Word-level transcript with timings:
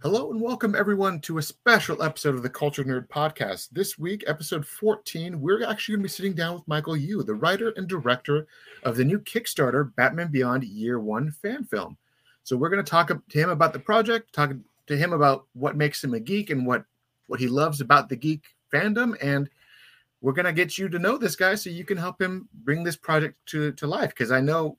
Hello 0.00 0.30
and 0.30 0.40
welcome 0.40 0.76
everyone 0.76 1.18
to 1.22 1.38
a 1.38 1.42
special 1.42 2.04
episode 2.04 2.36
of 2.36 2.44
the 2.44 2.48
Cultured 2.48 2.86
Nerd 2.86 3.08
Podcast. 3.08 3.70
This 3.72 3.98
week, 3.98 4.22
episode 4.28 4.64
14, 4.64 5.40
we're 5.40 5.66
actually 5.66 5.96
going 5.96 6.02
to 6.02 6.04
be 6.04 6.08
sitting 6.08 6.34
down 6.34 6.54
with 6.54 6.68
Michael 6.68 6.96
Yu, 6.96 7.24
the 7.24 7.34
writer 7.34 7.72
and 7.76 7.88
director 7.88 8.46
of 8.84 8.96
the 8.96 9.04
new 9.04 9.18
Kickstarter 9.18 9.92
Batman 9.96 10.30
Beyond 10.30 10.62
Year 10.62 11.00
One 11.00 11.32
fan 11.32 11.64
film. 11.64 11.96
So 12.44 12.56
we're 12.56 12.68
going 12.68 12.84
to 12.84 12.88
talk 12.88 13.08
to 13.08 13.38
him 13.38 13.50
about 13.50 13.72
the 13.72 13.80
project, 13.80 14.32
talk 14.32 14.52
to 14.86 14.96
him 14.96 15.12
about 15.12 15.46
what 15.54 15.76
makes 15.76 16.04
him 16.04 16.14
a 16.14 16.20
geek 16.20 16.50
and 16.50 16.64
what 16.64 16.84
what 17.26 17.40
he 17.40 17.48
loves 17.48 17.80
about 17.80 18.08
the 18.08 18.14
geek 18.14 18.44
fandom, 18.72 19.16
and 19.20 19.50
we're 20.20 20.32
going 20.32 20.46
to 20.46 20.52
get 20.52 20.78
you 20.78 20.88
to 20.90 21.00
know 21.00 21.18
this 21.18 21.34
guy 21.34 21.56
so 21.56 21.70
you 21.70 21.84
can 21.84 21.98
help 21.98 22.22
him 22.22 22.48
bring 22.62 22.84
this 22.84 22.96
project 22.96 23.34
to 23.46 23.72
to 23.72 23.88
life. 23.88 24.10
Because 24.10 24.30
I 24.30 24.40
know 24.40 24.78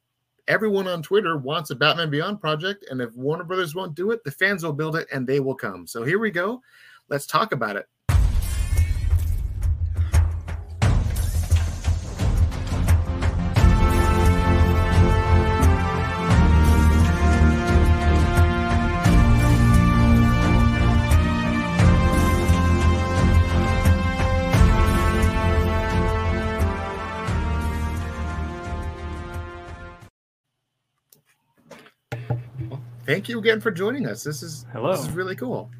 everyone 0.49 0.87
on 0.87 1.01
Twitter 1.01 1.37
wants 1.37 1.69
a 1.69 1.75
Batman 1.75 2.09
Beyond 2.09 2.41
project, 2.41 2.85
and 2.89 2.99
if 2.99 3.15
Warner 3.15 3.45
Brothers 3.45 3.75
won't 3.75 3.95
do 3.95 4.11
it, 4.11 4.23
the 4.25 4.31
fans 4.31 4.63
will 4.63 4.73
build 4.73 4.97
it 4.97 5.07
and 5.13 5.25
they 5.25 5.39
will 5.39 5.55
come. 5.55 5.87
So 5.87 6.03
here 6.03 6.19
we 6.19 6.31
go. 6.31 6.61
Let's 7.07 7.25
talk 7.25 7.53
about 7.53 7.77
it. 7.77 7.87
Thank 33.09 33.27
you 33.27 33.39
again 33.39 33.59
for 33.59 33.71
joining 33.71 34.05
us. 34.05 34.23
This 34.23 34.43
is 34.43 34.67
hello. 34.71 34.91
This 34.91 35.01
is 35.01 35.09
really 35.09 35.35
cool. 35.35 35.71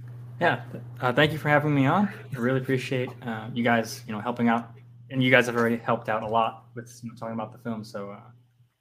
Yeah, 0.42 0.64
uh, 1.00 1.14
thank 1.14 1.32
you 1.32 1.38
for 1.38 1.48
having 1.48 1.76
me 1.76 1.86
on. 1.86 2.10
I 2.36 2.40
really 2.40 2.60
appreciate 2.60 3.10
uh, 3.21 3.49
you 3.54 3.63
guys, 3.63 4.04
you 4.08 4.13
know, 4.13 4.20
helping 4.20 4.48
out, 4.48 4.71
and 5.12 5.21
you 5.21 5.30
guys 5.30 5.46
have 5.46 5.55
already 5.55 5.77
helped 5.77 6.10
out 6.10 6.24
a 6.24 6.27
lot 6.27 6.66
with 6.74 6.99
you 7.04 7.10
know, 7.10 7.16
talking 7.16 7.36
about 7.36 7.52
the 7.52 7.60
film. 7.60 7.84
So, 7.84 8.12
uh, 8.12 8.32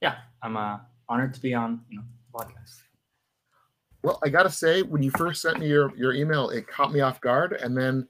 yeah, 0.01 0.15
I'm 0.41 0.57
uh, 0.57 0.79
honored 1.07 1.35
to 1.35 1.39
be 1.39 1.53
on 1.53 1.81
you 1.89 1.97
know 1.97 2.03
the 2.33 2.39
podcast. 2.39 2.81
Well, 4.01 4.17
I 4.23 4.29
gotta 4.29 4.49
say, 4.49 4.81
when 4.81 5.03
you 5.03 5.11
first 5.11 5.43
sent 5.43 5.59
me 5.59 5.67
your 5.67 5.95
your 5.95 6.13
email, 6.13 6.49
it 6.49 6.67
caught 6.67 6.91
me 6.91 7.01
off 7.01 7.21
guard, 7.21 7.53
and 7.53 7.77
then 7.77 8.07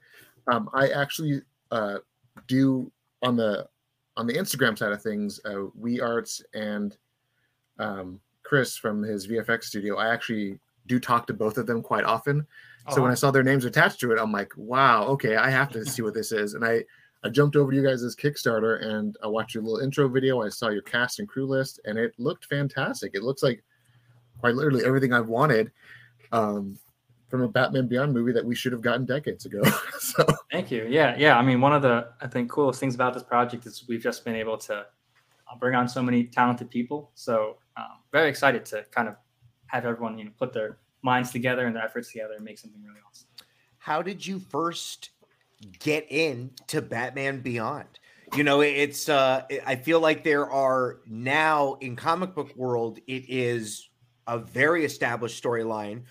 um, 0.50 0.70
I 0.72 0.88
actually 0.88 1.42
uh, 1.70 1.98
do 2.46 2.90
on 3.22 3.36
the 3.36 3.68
on 4.16 4.26
the 4.26 4.34
Instagram 4.34 4.78
side 4.78 4.92
of 4.92 5.02
things, 5.02 5.38
uh, 5.44 5.66
We 5.74 6.00
Arts 6.00 6.42
and 6.54 6.96
um, 7.78 8.20
Chris 8.50 8.76
from 8.76 9.00
his 9.00 9.28
VFX 9.28 9.62
studio, 9.62 9.96
I 9.96 10.12
actually 10.12 10.58
do 10.88 10.98
talk 10.98 11.28
to 11.28 11.32
both 11.32 11.56
of 11.56 11.68
them 11.68 11.82
quite 11.82 12.02
often. 12.02 12.44
So 12.88 12.94
uh-huh. 12.94 13.02
when 13.02 13.10
I 13.12 13.14
saw 13.14 13.30
their 13.30 13.44
names 13.44 13.64
attached 13.64 14.00
to 14.00 14.10
it, 14.10 14.18
I'm 14.18 14.32
like, 14.32 14.52
wow, 14.56 15.04
okay, 15.04 15.36
I 15.36 15.50
have 15.50 15.70
to 15.70 15.86
see 15.92 16.02
what 16.02 16.14
this 16.14 16.32
is. 16.32 16.54
And 16.54 16.64
I 16.64 16.84
I 17.22 17.28
jumped 17.28 17.54
over 17.54 17.70
to 17.70 17.76
you 17.76 17.84
guys' 17.84 18.16
Kickstarter 18.16 18.84
and 18.84 19.16
I 19.22 19.28
watched 19.28 19.54
your 19.54 19.62
little 19.62 19.78
intro 19.78 20.08
video. 20.08 20.42
I 20.42 20.48
saw 20.48 20.70
your 20.70 20.82
cast 20.82 21.20
and 21.20 21.28
crew 21.28 21.46
list, 21.46 21.78
and 21.84 21.96
it 21.96 22.12
looked 22.18 22.46
fantastic. 22.46 23.12
It 23.14 23.22
looks 23.22 23.44
like 23.44 23.62
quite 24.40 24.56
literally 24.56 24.84
everything 24.84 25.12
I've 25.12 25.28
wanted 25.28 25.70
um, 26.32 26.76
from 27.28 27.42
a 27.42 27.48
Batman 27.48 27.86
Beyond 27.86 28.12
movie 28.12 28.32
that 28.32 28.44
we 28.44 28.56
should 28.56 28.72
have 28.72 28.82
gotten 28.82 29.04
decades 29.04 29.46
ago. 29.46 29.62
so 30.00 30.26
thank 30.50 30.72
you. 30.72 30.88
Yeah, 30.90 31.14
yeah. 31.16 31.38
I 31.38 31.42
mean, 31.42 31.60
one 31.60 31.72
of 31.72 31.82
the 31.82 32.08
I 32.20 32.26
think 32.26 32.50
coolest 32.50 32.80
things 32.80 32.96
about 32.96 33.14
this 33.14 33.22
project 33.22 33.64
is 33.66 33.84
we've 33.86 34.02
just 34.02 34.24
been 34.24 34.34
able 34.34 34.58
to 34.58 34.74
uh, 34.78 35.56
bring 35.60 35.76
on 35.76 35.88
so 35.88 36.02
many 36.02 36.24
talented 36.24 36.68
people. 36.68 37.12
So 37.14 37.58
um, 37.80 37.98
very 38.12 38.28
excited 38.28 38.64
to 38.66 38.84
kind 38.90 39.08
of 39.08 39.16
have 39.66 39.86
everyone 39.86 40.18
you 40.18 40.24
know 40.24 40.30
put 40.38 40.52
their 40.52 40.78
minds 41.02 41.30
together 41.30 41.66
and 41.66 41.74
their 41.74 41.84
efforts 41.84 42.12
together 42.12 42.34
and 42.34 42.44
make 42.44 42.58
something 42.58 42.82
really 42.82 43.00
awesome. 43.08 43.26
How 43.78 44.02
did 44.02 44.26
you 44.26 44.38
first 44.38 45.10
get 45.78 46.10
into 46.10 46.82
Batman 46.82 47.40
Beyond? 47.40 47.98
You 48.36 48.44
know, 48.44 48.60
it's 48.60 49.08
uh 49.08 49.42
I 49.66 49.76
feel 49.76 50.00
like 50.00 50.22
there 50.22 50.50
are 50.50 51.00
now 51.06 51.74
in 51.80 51.96
comic 51.96 52.34
book 52.34 52.54
world 52.56 52.98
it 53.06 53.24
is 53.28 53.88
a 54.26 54.38
very 54.38 54.84
established 54.84 55.42
storyline, 55.42 56.02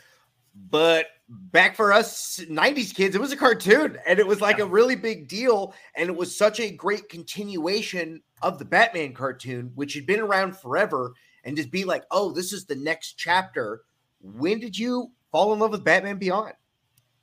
but 0.69 1.07
back 1.29 1.75
for 1.75 1.93
us 1.93 2.39
90s 2.49 2.93
kids 2.93 3.15
it 3.15 3.21
was 3.21 3.31
a 3.31 3.37
cartoon 3.37 3.99
and 4.07 4.17
it 4.17 4.25
was 4.25 4.41
like 4.41 4.57
a 4.57 4.65
really 4.65 4.95
big 4.95 5.27
deal 5.27 5.75
and 5.95 6.09
it 6.09 6.15
was 6.15 6.35
such 6.35 6.59
a 6.59 6.71
great 6.71 7.07
continuation 7.07 8.19
of 8.41 8.57
the 8.57 8.65
Batman 8.65 9.13
cartoon 9.13 9.71
which 9.75 9.93
had 9.93 10.07
been 10.07 10.19
around 10.19 10.57
forever 10.57 11.13
and 11.43 11.55
just 11.55 11.71
be 11.71 11.85
like, 11.85 12.03
oh, 12.11 12.31
this 12.31 12.53
is 12.53 12.65
the 12.65 12.75
next 12.75 13.13
chapter. 13.13 13.81
When 14.21 14.59
did 14.59 14.77
you 14.77 15.11
fall 15.31 15.53
in 15.53 15.59
love 15.59 15.71
with 15.71 15.83
Batman 15.83 16.17
Beyond? 16.17 16.53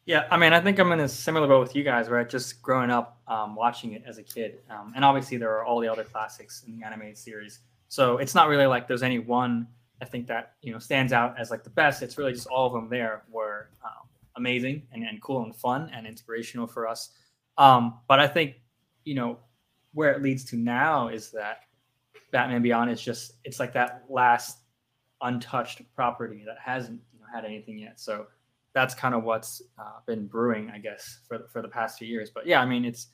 Yeah, 0.06 0.28
I 0.30 0.36
mean, 0.36 0.52
I 0.52 0.60
think 0.60 0.78
I'm 0.78 0.92
in 0.92 1.00
a 1.00 1.08
similar 1.08 1.48
boat 1.48 1.60
with 1.60 1.74
you 1.74 1.82
guys, 1.82 2.08
where 2.08 2.24
just 2.24 2.62
growing 2.62 2.90
up 2.90 3.20
um, 3.26 3.56
watching 3.56 3.92
it 3.92 4.04
as 4.06 4.18
a 4.18 4.22
kid, 4.22 4.60
um, 4.70 4.92
and 4.94 5.04
obviously 5.04 5.36
there 5.36 5.50
are 5.50 5.64
all 5.64 5.80
the 5.80 5.88
other 5.88 6.04
classics 6.04 6.62
in 6.64 6.78
the 6.78 6.86
animated 6.86 7.18
series. 7.18 7.58
So 7.88 8.18
it's 8.18 8.34
not 8.34 8.48
really 8.48 8.66
like 8.66 8.86
there's 8.86 9.02
any 9.02 9.18
one 9.18 9.66
I 10.00 10.04
think 10.04 10.28
that 10.28 10.54
you 10.62 10.72
know 10.72 10.78
stands 10.78 11.12
out 11.12 11.38
as 11.38 11.50
like 11.50 11.64
the 11.64 11.70
best. 11.70 12.02
It's 12.02 12.18
really 12.18 12.32
just 12.32 12.46
all 12.46 12.66
of 12.66 12.72
them 12.72 12.88
there 12.88 13.24
were 13.28 13.70
um, 13.84 14.08
amazing 14.36 14.82
and, 14.92 15.02
and 15.02 15.20
cool 15.20 15.42
and 15.42 15.54
fun 15.56 15.90
and 15.92 16.06
inspirational 16.06 16.68
for 16.68 16.86
us. 16.86 17.10
Um, 17.58 17.98
but 18.06 18.20
I 18.20 18.28
think 18.28 18.56
you 19.04 19.14
know 19.14 19.38
where 19.92 20.12
it 20.12 20.22
leads 20.22 20.44
to 20.44 20.56
now 20.56 21.08
is 21.08 21.30
that 21.32 21.62
Batman 22.30 22.62
Beyond 22.62 22.90
is 22.90 23.00
just 23.00 23.34
it's 23.44 23.60
like 23.60 23.72
that 23.74 24.04
last 24.08 24.58
untouched 25.22 25.82
property 25.94 26.42
that 26.46 26.56
hasn't 26.62 27.00
you 27.12 27.20
know, 27.20 27.26
had 27.32 27.44
anything 27.44 27.78
yet. 27.78 27.98
So 27.98 28.26
that's 28.74 28.94
kind 28.94 29.14
of 29.14 29.24
what's 29.24 29.62
uh, 29.78 30.00
been 30.06 30.26
brewing, 30.26 30.70
I 30.70 30.78
guess, 30.78 31.20
for 31.26 31.38
the, 31.38 31.44
for 31.48 31.62
the 31.62 31.68
past 31.68 31.98
few 31.98 32.06
years. 32.06 32.30
But 32.30 32.46
yeah, 32.46 32.60
I 32.60 32.66
mean, 32.66 32.84
it's 32.84 33.08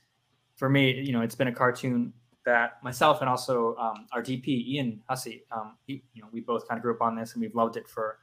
for 0.57 0.69
me, 0.69 1.01
you 1.01 1.13
know, 1.13 1.23
it's 1.23 1.37
been 1.37 1.49
a 1.49 1.53
cartoon 1.53 2.13
that 2.45 2.83
myself 2.83 3.21
and 3.21 3.31
also 3.31 3.77
um, 3.77 4.07
our 4.13 4.23
DP 4.23 4.49
Ian 4.49 5.01
Hussey, 5.09 5.45
um, 5.53 5.77
he, 5.87 6.03
you 6.15 6.23
know, 6.23 6.29
we 6.33 6.41
both 6.41 6.67
kind 6.67 6.79
of 6.79 6.83
grew 6.83 6.93
up 6.95 7.01
on 7.01 7.15
this 7.15 7.35
and 7.35 7.41
we've 7.41 7.55
loved 7.55 7.77
it 7.77 7.89
for 7.89 8.19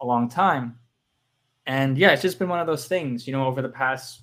a 0.00 0.06
long 0.06 0.28
time. 0.28 0.78
And 1.66 1.98
yeah, 1.98 2.12
it's 2.12 2.22
just 2.22 2.38
been 2.38 2.48
one 2.48 2.60
of 2.60 2.66
those 2.66 2.86
things, 2.86 3.26
you 3.26 3.34
know, 3.34 3.46
over 3.46 3.60
the 3.60 3.68
past 3.68 4.22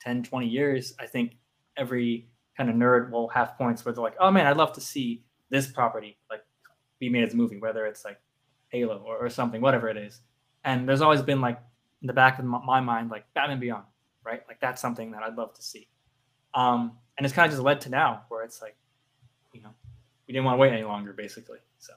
10, 0.00 0.22
20 0.22 0.46
years, 0.46 0.94
I 1.00 1.06
think 1.06 1.36
every 1.76 2.28
kind 2.56 2.70
of 2.70 2.76
nerd 2.76 3.10
will 3.10 3.28
have 3.28 3.56
points 3.56 3.84
where 3.84 3.92
they're 3.92 4.04
like, 4.04 4.16
oh 4.20 4.30
man, 4.30 4.46
I'd 4.46 4.56
love 4.56 4.72
to 4.74 4.80
see 4.80 5.24
this 5.50 5.66
property 5.66 6.16
like 6.30 6.42
be 6.98 7.08
made 7.08 7.24
as 7.24 7.34
a 7.34 7.36
movie, 7.36 7.58
whether 7.58 7.86
it's 7.86 8.04
like 8.04 8.20
Halo 8.68 8.98
or, 8.98 9.18
or 9.18 9.30
something, 9.30 9.60
whatever 9.60 9.88
it 9.88 9.96
is. 9.96 10.20
And 10.64 10.88
there's 10.88 11.00
always 11.00 11.22
been 11.22 11.40
like 11.40 11.58
in 12.02 12.06
the 12.06 12.12
back 12.12 12.38
of 12.38 12.44
my 12.44 12.80
mind, 12.80 13.10
like 13.10 13.24
Batman 13.34 13.60
Beyond, 13.60 13.84
right? 14.24 14.42
Like 14.48 14.60
that's 14.60 14.80
something 14.80 15.10
that 15.12 15.22
I'd 15.22 15.36
love 15.36 15.54
to 15.54 15.62
see. 15.62 15.88
Um, 16.54 16.92
and 17.16 17.24
it's 17.24 17.34
kind 17.34 17.46
of 17.46 17.52
just 17.52 17.62
led 17.62 17.80
to 17.82 17.90
now 17.90 18.22
where 18.28 18.44
it's 18.44 18.62
like, 18.62 18.76
you 19.52 19.62
know, 19.62 19.70
we 20.26 20.32
didn't 20.32 20.44
want 20.44 20.56
to 20.56 20.60
wait 20.60 20.72
any 20.72 20.84
longer, 20.84 21.12
basically. 21.12 21.58
So. 21.78 21.92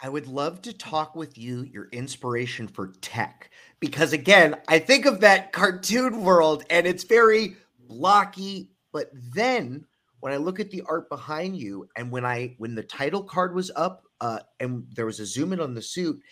I 0.00 0.08
would 0.08 0.26
love 0.26 0.62
to 0.62 0.72
talk 0.72 1.16
with 1.16 1.38
you 1.38 1.62
your 1.62 1.88
inspiration 1.92 2.68
for 2.68 2.88
tech 3.00 3.50
because 3.80 4.12
again, 4.12 4.56
I 4.68 4.78
think 4.78 5.06
of 5.06 5.20
that 5.20 5.52
cartoon 5.52 6.22
world 6.22 6.64
and 6.70 6.86
it's 6.86 7.04
very 7.04 7.56
blocky, 7.88 8.70
but 8.92 9.10
then 9.12 9.86
when 10.22 10.32
I 10.32 10.36
look 10.36 10.60
at 10.60 10.70
the 10.70 10.84
art 10.86 11.08
behind 11.08 11.56
you, 11.56 11.88
and 11.96 12.08
when 12.08 12.24
I 12.24 12.54
when 12.58 12.76
the 12.76 12.84
title 12.84 13.24
card 13.24 13.56
was 13.56 13.72
up, 13.74 14.04
uh, 14.20 14.38
and 14.60 14.86
there 14.94 15.04
was 15.04 15.18
a 15.18 15.26
zoom 15.26 15.52
in 15.52 15.58
on 15.58 15.74
the 15.74 15.82
suit, 15.82 16.22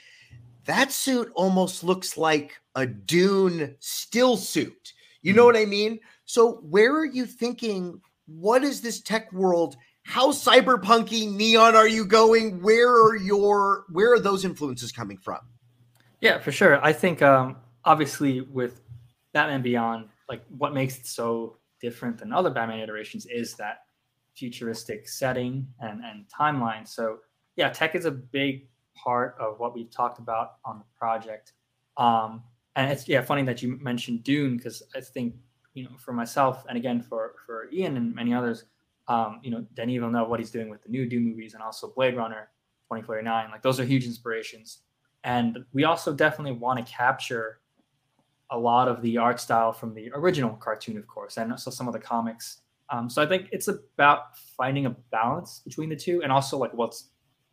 that 0.64 0.92
suit 0.92 1.28
almost 1.34 1.82
looks 1.82 2.16
like 2.16 2.52
a 2.76 2.86
Dune 2.86 3.74
still 3.80 4.36
suit. 4.36 4.92
You 5.22 5.32
know 5.32 5.42
mm-hmm. 5.42 5.46
what 5.46 5.56
I 5.56 5.64
mean? 5.64 5.98
So 6.24 6.60
where 6.62 6.94
are 6.94 7.04
you 7.04 7.26
thinking? 7.26 8.00
What 8.26 8.62
is 8.62 8.80
this 8.80 9.00
tech 9.00 9.32
world? 9.32 9.76
How 10.04 10.30
cyberpunky 10.30 11.28
neon 11.28 11.74
are 11.74 11.88
you 11.88 12.04
going? 12.04 12.62
Where 12.62 12.94
are 12.94 13.16
your 13.16 13.86
where 13.90 14.12
are 14.12 14.20
those 14.20 14.44
influences 14.44 14.92
coming 14.92 15.18
from? 15.18 15.40
Yeah, 16.20 16.38
for 16.38 16.52
sure. 16.52 16.82
I 16.84 16.92
think 16.92 17.22
um 17.22 17.56
obviously 17.84 18.40
with 18.42 18.82
Batman 19.32 19.62
Beyond, 19.62 20.10
like 20.28 20.44
what 20.46 20.74
makes 20.74 20.96
it 20.96 21.06
so 21.06 21.56
different 21.80 22.18
than 22.18 22.32
other 22.32 22.50
Batman 22.50 22.80
iterations 22.80 23.26
is 23.26 23.54
that 23.54 23.84
futuristic 24.34 25.08
setting 25.08 25.66
and, 25.80 26.02
and 26.04 26.24
timeline. 26.28 26.86
So 26.86 27.18
yeah, 27.56 27.68
tech 27.70 27.94
is 27.94 28.04
a 28.04 28.10
big 28.10 28.68
part 28.94 29.36
of 29.38 29.58
what 29.58 29.74
we've 29.74 29.90
talked 29.90 30.18
about 30.18 30.56
on 30.64 30.78
the 30.78 30.84
project. 30.98 31.52
Um, 31.96 32.42
and 32.76 32.90
it's 32.90 33.08
yeah 33.08 33.20
funny 33.20 33.42
that 33.42 33.62
you 33.62 33.78
mentioned 33.80 34.22
Dune 34.22 34.56
because 34.56 34.82
I 34.94 35.00
think 35.00 35.34
you 35.74 35.84
know 35.84 35.90
for 35.98 36.12
myself 36.12 36.64
and 36.68 36.78
again 36.78 37.02
for 37.02 37.34
for 37.44 37.68
Ian 37.72 37.96
and 37.96 38.14
many 38.14 38.32
others, 38.32 38.64
um, 39.08 39.40
you 39.42 39.50
know 39.50 39.66
Denis 39.74 39.98
Villeneuve 39.98 40.28
what 40.28 40.40
he's 40.40 40.50
doing 40.50 40.70
with 40.70 40.82
the 40.82 40.88
new 40.88 41.06
Dune 41.06 41.24
movies 41.24 41.54
and 41.54 41.62
also 41.62 41.92
Blade 41.94 42.16
Runner 42.16 42.48
2049 42.88 43.50
like 43.50 43.62
those 43.62 43.78
are 43.80 43.84
huge 43.84 44.06
inspirations. 44.06 44.78
And 45.22 45.64
we 45.72 45.84
also 45.84 46.14
definitely 46.14 46.52
want 46.52 46.84
to 46.84 46.92
capture 46.92 47.59
a 48.50 48.58
lot 48.58 48.88
of 48.88 49.00
the 49.02 49.16
art 49.16 49.40
style 49.40 49.72
from 49.72 49.94
the 49.94 50.10
original 50.14 50.50
cartoon, 50.50 50.96
of 50.98 51.06
course, 51.06 51.36
and 51.36 51.50
also 51.52 51.70
some 51.70 51.86
of 51.86 51.92
the 51.92 52.00
comics. 52.00 52.62
Um, 52.90 53.08
so 53.08 53.22
I 53.22 53.26
think 53.26 53.48
it's 53.52 53.68
about 53.68 54.36
finding 54.56 54.86
a 54.86 54.90
balance 55.12 55.62
between 55.64 55.88
the 55.88 55.96
two, 55.96 56.22
and 56.22 56.32
also 56.32 56.58
like 56.58 56.74
what's 56.74 57.10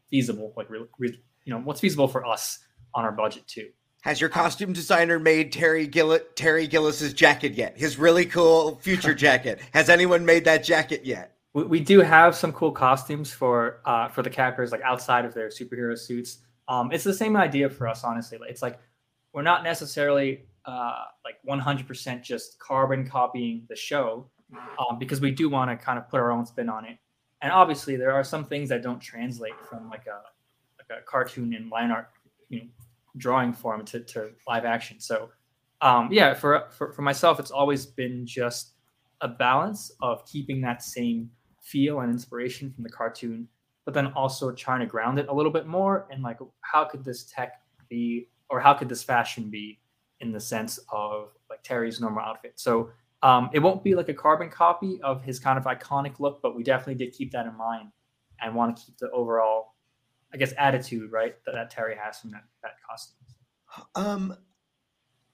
feasible, 0.09 0.53
like 0.57 0.69
re- 0.69 0.85
re- 0.97 1.21
you 1.45 1.53
know 1.53 1.59
what's 1.59 1.79
feasible 1.79 2.07
for 2.07 2.25
us 2.25 2.59
on 2.93 3.05
our 3.05 3.11
budget 3.11 3.47
too. 3.47 3.69
Has 4.01 4.21
your 4.21 4.29
costume 4.29 4.73
designer 4.73 5.19
made 5.19 5.51
Terry 5.51 5.85
Gillis 5.85 6.21
Terry 6.35 6.65
Gillis's 6.67 7.13
jacket 7.13 7.53
yet? 7.53 7.77
His 7.77 7.99
really 7.99 8.25
cool 8.25 8.77
future 8.77 9.13
jacket. 9.25 9.59
Has 9.73 9.89
anyone 9.89 10.25
made 10.25 10.45
that 10.45 10.63
jacket 10.63 11.05
yet? 11.05 11.35
We, 11.53 11.63
we 11.63 11.79
do 11.79 12.01
have 12.01 12.35
some 12.35 12.51
cool 12.53 12.71
costumes 12.71 13.31
for 13.31 13.81
uh, 13.85 14.07
for 14.07 14.23
the 14.23 14.29
characters, 14.29 14.71
like 14.71 14.81
outside 14.81 15.25
of 15.25 15.33
their 15.33 15.49
superhero 15.49 15.97
suits. 15.97 16.39
Um, 16.67 16.91
it's 16.91 17.03
the 17.03 17.13
same 17.13 17.37
idea 17.37 17.69
for 17.69 17.87
us, 17.87 18.03
honestly. 18.03 18.39
It's 18.49 18.61
like 18.61 18.79
we're 19.33 19.41
not 19.43 19.63
necessarily 19.63 20.45
uh, 20.67 21.05
like 21.23 21.35
100% 21.47 22.21
just 22.21 22.59
carbon 22.59 23.07
copying 23.07 23.65
the 23.69 23.75
show 23.75 24.29
um, 24.77 24.99
because 24.99 25.21
we 25.21 25.31
do 25.31 25.49
want 25.49 25.71
to 25.71 25.77
kind 25.77 25.97
of 25.97 26.07
put 26.09 26.19
our 26.19 26.31
own 26.31 26.45
spin 26.45 26.69
on 26.69 26.85
it. 26.85 26.97
And 27.41 27.51
obviously, 27.51 27.95
there 27.95 28.11
are 28.11 28.23
some 28.23 28.43
things 28.43 28.69
that 28.69 28.83
don't 28.83 28.99
translate 28.99 29.53
from 29.69 29.89
like 29.89 30.05
a 30.07 30.21
like 30.79 30.99
a 30.99 31.01
cartoon 31.03 31.53
and 31.53 31.69
line 31.69 31.91
art, 31.91 32.09
you 32.49 32.59
know, 32.59 32.67
drawing 33.17 33.53
form 33.53 33.85
to, 33.85 33.99
to 33.99 34.31
live 34.47 34.65
action. 34.65 34.99
So, 34.99 35.29
um, 35.81 36.09
yeah, 36.11 36.33
for, 36.33 36.65
for 36.71 36.91
for 36.91 37.01
myself, 37.01 37.39
it's 37.39 37.51
always 37.51 37.85
been 37.85 38.25
just 38.25 38.73
a 39.21 39.27
balance 39.27 39.91
of 40.01 40.25
keeping 40.25 40.61
that 40.61 40.83
same 40.83 41.29
feel 41.61 41.99
and 41.99 42.11
inspiration 42.11 42.71
from 42.71 42.83
the 42.83 42.89
cartoon, 42.89 43.47
but 43.85 43.93
then 43.93 44.07
also 44.07 44.51
trying 44.51 44.79
to 44.79 44.85
ground 44.85 45.19
it 45.19 45.27
a 45.27 45.33
little 45.33 45.51
bit 45.51 45.67
more 45.67 46.07
and 46.11 46.23
like 46.23 46.39
how 46.61 46.83
could 46.83 47.03
this 47.03 47.23
tech 47.25 47.61
be 47.89 48.29
or 48.49 48.59
how 48.59 48.73
could 48.73 48.89
this 48.89 49.03
fashion 49.03 49.49
be 49.49 49.79
in 50.19 50.31
the 50.31 50.39
sense 50.39 50.79
of 50.91 51.29
like 51.49 51.63
Terry's 51.63 51.99
normal 51.99 52.21
outfit. 52.21 52.53
So 52.55 52.91
um, 53.23 53.49
it 53.53 53.59
won't 53.59 53.83
be 53.83 53.95
like 53.95 54.09
a 54.09 54.13
carbon 54.13 54.49
copy 54.49 54.99
of 55.01 55.23
his 55.23 55.39
kind 55.39 55.57
of 55.57 55.65
iconic 55.65 56.19
look, 56.19 56.41
but 56.41 56.55
we 56.55 56.63
definitely 56.63 56.95
did 56.95 57.13
keep 57.13 57.31
that 57.31 57.45
in 57.45 57.55
mind 57.55 57.89
and 58.41 58.53
want 58.53 58.77
to 58.77 58.83
keep 58.83 58.97
the 58.97 59.09
overall, 59.11 59.73
I 60.33 60.37
guess, 60.37 60.53
attitude 60.57 61.11
right 61.11 61.35
that, 61.45 61.53
that 61.53 61.71
Terry 61.71 61.95
has 61.95 62.19
from 62.19 62.31
that 62.31 62.43
that 62.61 62.73
costume. 62.87 63.17
Um, 63.95 64.37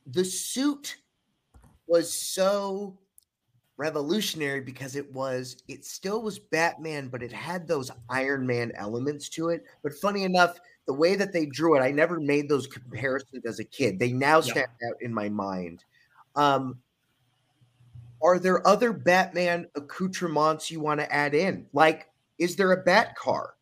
the 0.08 0.24
suit 0.24 0.98
was 1.88 2.12
so 2.12 2.98
revolutionary 3.78 4.62
because 4.62 4.96
it 4.96 5.12
was 5.14 5.64
it 5.68 5.84
still 5.86 6.22
was 6.22 6.40
Batman, 6.40 7.08
but 7.10 7.24
it 7.24 7.32
had 7.32 7.68
those 7.68 7.92
Iron 8.10 8.46
Man 8.46 8.72
elements 8.76 9.30
to 9.30 9.50
it. 9.50 9.66
But 9.82 9.94
funny 9.94 10.24
enough, 10.24 10.60
the 10.86 10.94
way 10.94 11.16
that 11.16 11.32
they 11.32 11.46
drew 11.46 11.76
it, 11.78 11.82
I 11.82 11.92
never 11.92 12.20
made 12.20 12.50
those 12.50 12.68
comparisons 12.68 13.46
as 13.46 13.60
a 13.60 13.64
kid. 13.64 14.00
They 14.00 14.12
now 14.12 14.42
stand 14.42 14.68
yeah. 14.82 14.90
out 14.90 14.96
in 15.02 15.14
my 15.14 15.30
mind. 15.30 15.84
Um, 16.36 16.80
are 18.22 18.40
there 18.40 18.66
other 18.68 18.94
Batman 18.94 19.68
accoutrements 19.76 20.72
you 20.72 20.80
want 20.80 21.00
to 21.00 21.14
add 21.14 21.34
in? 21.36 21.66
Like, 21.74 22.10
is 22.40 22.56
there 22.56 22.72
a 22.72 22.84
Bat 22.84 23.16
car? 23.16 23.56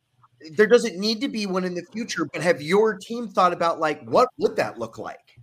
There 0.55 0.67
doesn't 0.67 0.97
need 0.97 1.21
to 1.21 1.27
be 1.27 1.45
one 1.45 1.63
in 1.63 1.75
the 1.75 1.83
future, 1.91 2.25
but 2.25 2.41
have 2.41 2.61
your 2.61 2.97
team 2.97 3.27
thought 3.27 3.53
about 3.53 3.79
like 3.79 4.03
what 4.03 4.29
would 4.37 4.55
that 4.55 4.79
look 4.79 4.97
like? 4.97 5.39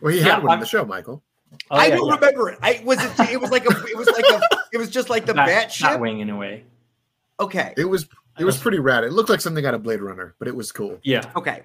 Well, 0.00 0.12
he 0.12 0.18
yeah, 0.18 0.36
had 0.36 0.42
one 0.42 0.54
in 0.54 0.60
the 0.60 0.66
show, 0.66 0.84
Michael. 0.84 1.22
Oh, 1.70 1.76
I 1.76 1.86
yeah, 1.86 1.96
don't 1.96 2.08
yeah. 2.08 2.14
remember 2.14 2.50
it. 2.50 2.58
I 2.62 2.80
was 2.84 2.98
it, 3.02 3.32
it 3.32 3.40
was 3.40 3.50
like 3.50 3.64
a 3.64 3.86
it 3.86 3.96
was 3.96 4.08
like 4.08 4.24
a 4.24 4.40
it 4.72 4.78
was 4.78 4.90
just 4.90 5.08
like 5.08 5.24
the 5.24 5.34
bat 5.34 5.72
ship 5.72 6.00
wing 6.00 6.20
in 6.20 6.30
a 6.30 6.36
way. 6.36 6.64
Okay. 7.40 7.72
It 7.76 7.84
was 7.84 8.08
it 8.38 8.44
was 8.44 8.58
pretty 8.58 8.78
rad. 8.78 9.04
It 9.04 9.12
looked 9.12 9.28
like 9.28 9.40
something 9.40 9.64
out 9.66 9.74
of 9.74 9.82
Blade 9.82 10.00
Runner, 10.00 10.34
but 10.38 10.48
it 10.48 10.54
was 10.54 10.72
cool. 10.72 10.98
Yeah. 11.02 11.30
Okay. 11.36 11.62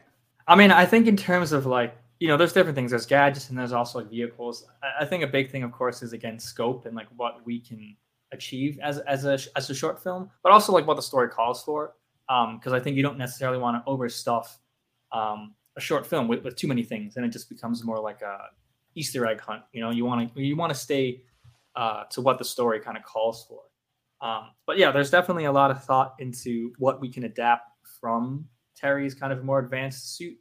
I 0.48 0.56
mean, 0.56 0.72
I 0.72 0.86
think 0.86 1.08
in 1.08 1.16
terms 1.16 1.52
of 1.52 1.66
like 1.66 1.96
you 2.20 2.30
know, 2.30 2.38
there's 2.38 2.54
different 2.54 2.76
things. 2.76 2.92
There's 2.92 3.06
gadgets 3.06 3.50
and 3.50 3.58
there's 3.58 3.74
also 3.74 4.00
like 4.00 4.10
vehicles. 4.10 4.66
I, 4.82 5.04
I 5.04 5.06
think 5.06 5.26
a 5.26 5.28
big 5.28 5.52
thing, 5.52 5.64
of 5.64 5.74
course, 5.74 6.02
is 6.02 6.14
again 6.14 6.40
scope 6.40 6.86
and 6.86 6.96
like 6.96 7.08
what 7.18 7.46
we 7.46 7.60
can 7.60 7.98
achieve 8.32 8.80
as 8.82 9.00
as 9.00 9.26
a 9.26 9.38
as 9.58 9.70
a 9.70 9.76
short 9.76 10.02
film, 10.02 10.30
but 10.42 10.52
also 10.52 10.72
like 10.72 10.88
what 10.88 10.96
the 10.96 11.02
story 11.02 11.28
calls 11.28 11.64
for. 11.64 11.96
Because 12.28 12.72
um, 12.72 12.74
I 12.74 12.80
think 12.80 12.96
you 12.96 13.04
don't 13.04 13.18
necessarily 13.18 13.58
want 13.58 13.84
to 13.84 13.92
overstuff 13.92 14.48
um, 15.12 15.54
a 15.76 15.82
short 15.82 16.08
film 16.08 16.30
with, 16.30 16.44
with 16.44 16.56
too 16.56 16.68
many 16.68 16.84
things, 16.84 17.18
and 17.18 17.26
it 17.26 17.30
just 17.30 17.50
becomes 17.50 17.84
more 17.84 18.00
like 18.00 18.22
a 18.22 18.38
Easter 18.96 19.26
egg 19.26 19.42
hunt. 19.42 19.64
You 19.74 19.82
know, 19.82 19.92
you 19.92 20.06
want 20.06 20.34
to 20.34 20.42
you 20.42 20.56
want 20.56 20.72
to 20.74 20.80
stay 20.80 21.24
uh, 21.76 22.06
to 22.12 22.22
what 22.22 22.38
the 22.38 22.46
story 22.46 22.80
kind 22.80 22.96
of 22.96 23.04
calls 23.04 23.46
for. 23.50 23.64
Um, 24.24 24.52
but 24.66 24.78
yeah, 24.78 24.90
there's 24.90 25.12
definitely 25.12 25.46
a 25.46 25.52
lot 25.52 25.70
of 25.70 25.84
thought 25.84 26.16
into 26.18 26.72
what 26.80 27.02
we 27.02 27.10
can 27.10 27.26
adapt 27.26 27.70
from 28.00 28.48
Terry's 28.74 29.14
kind 29.14 29.34
of 29.34 29.44
more 29.44 29.60
advanced 29.60 30.16
suit. 30.16 30.38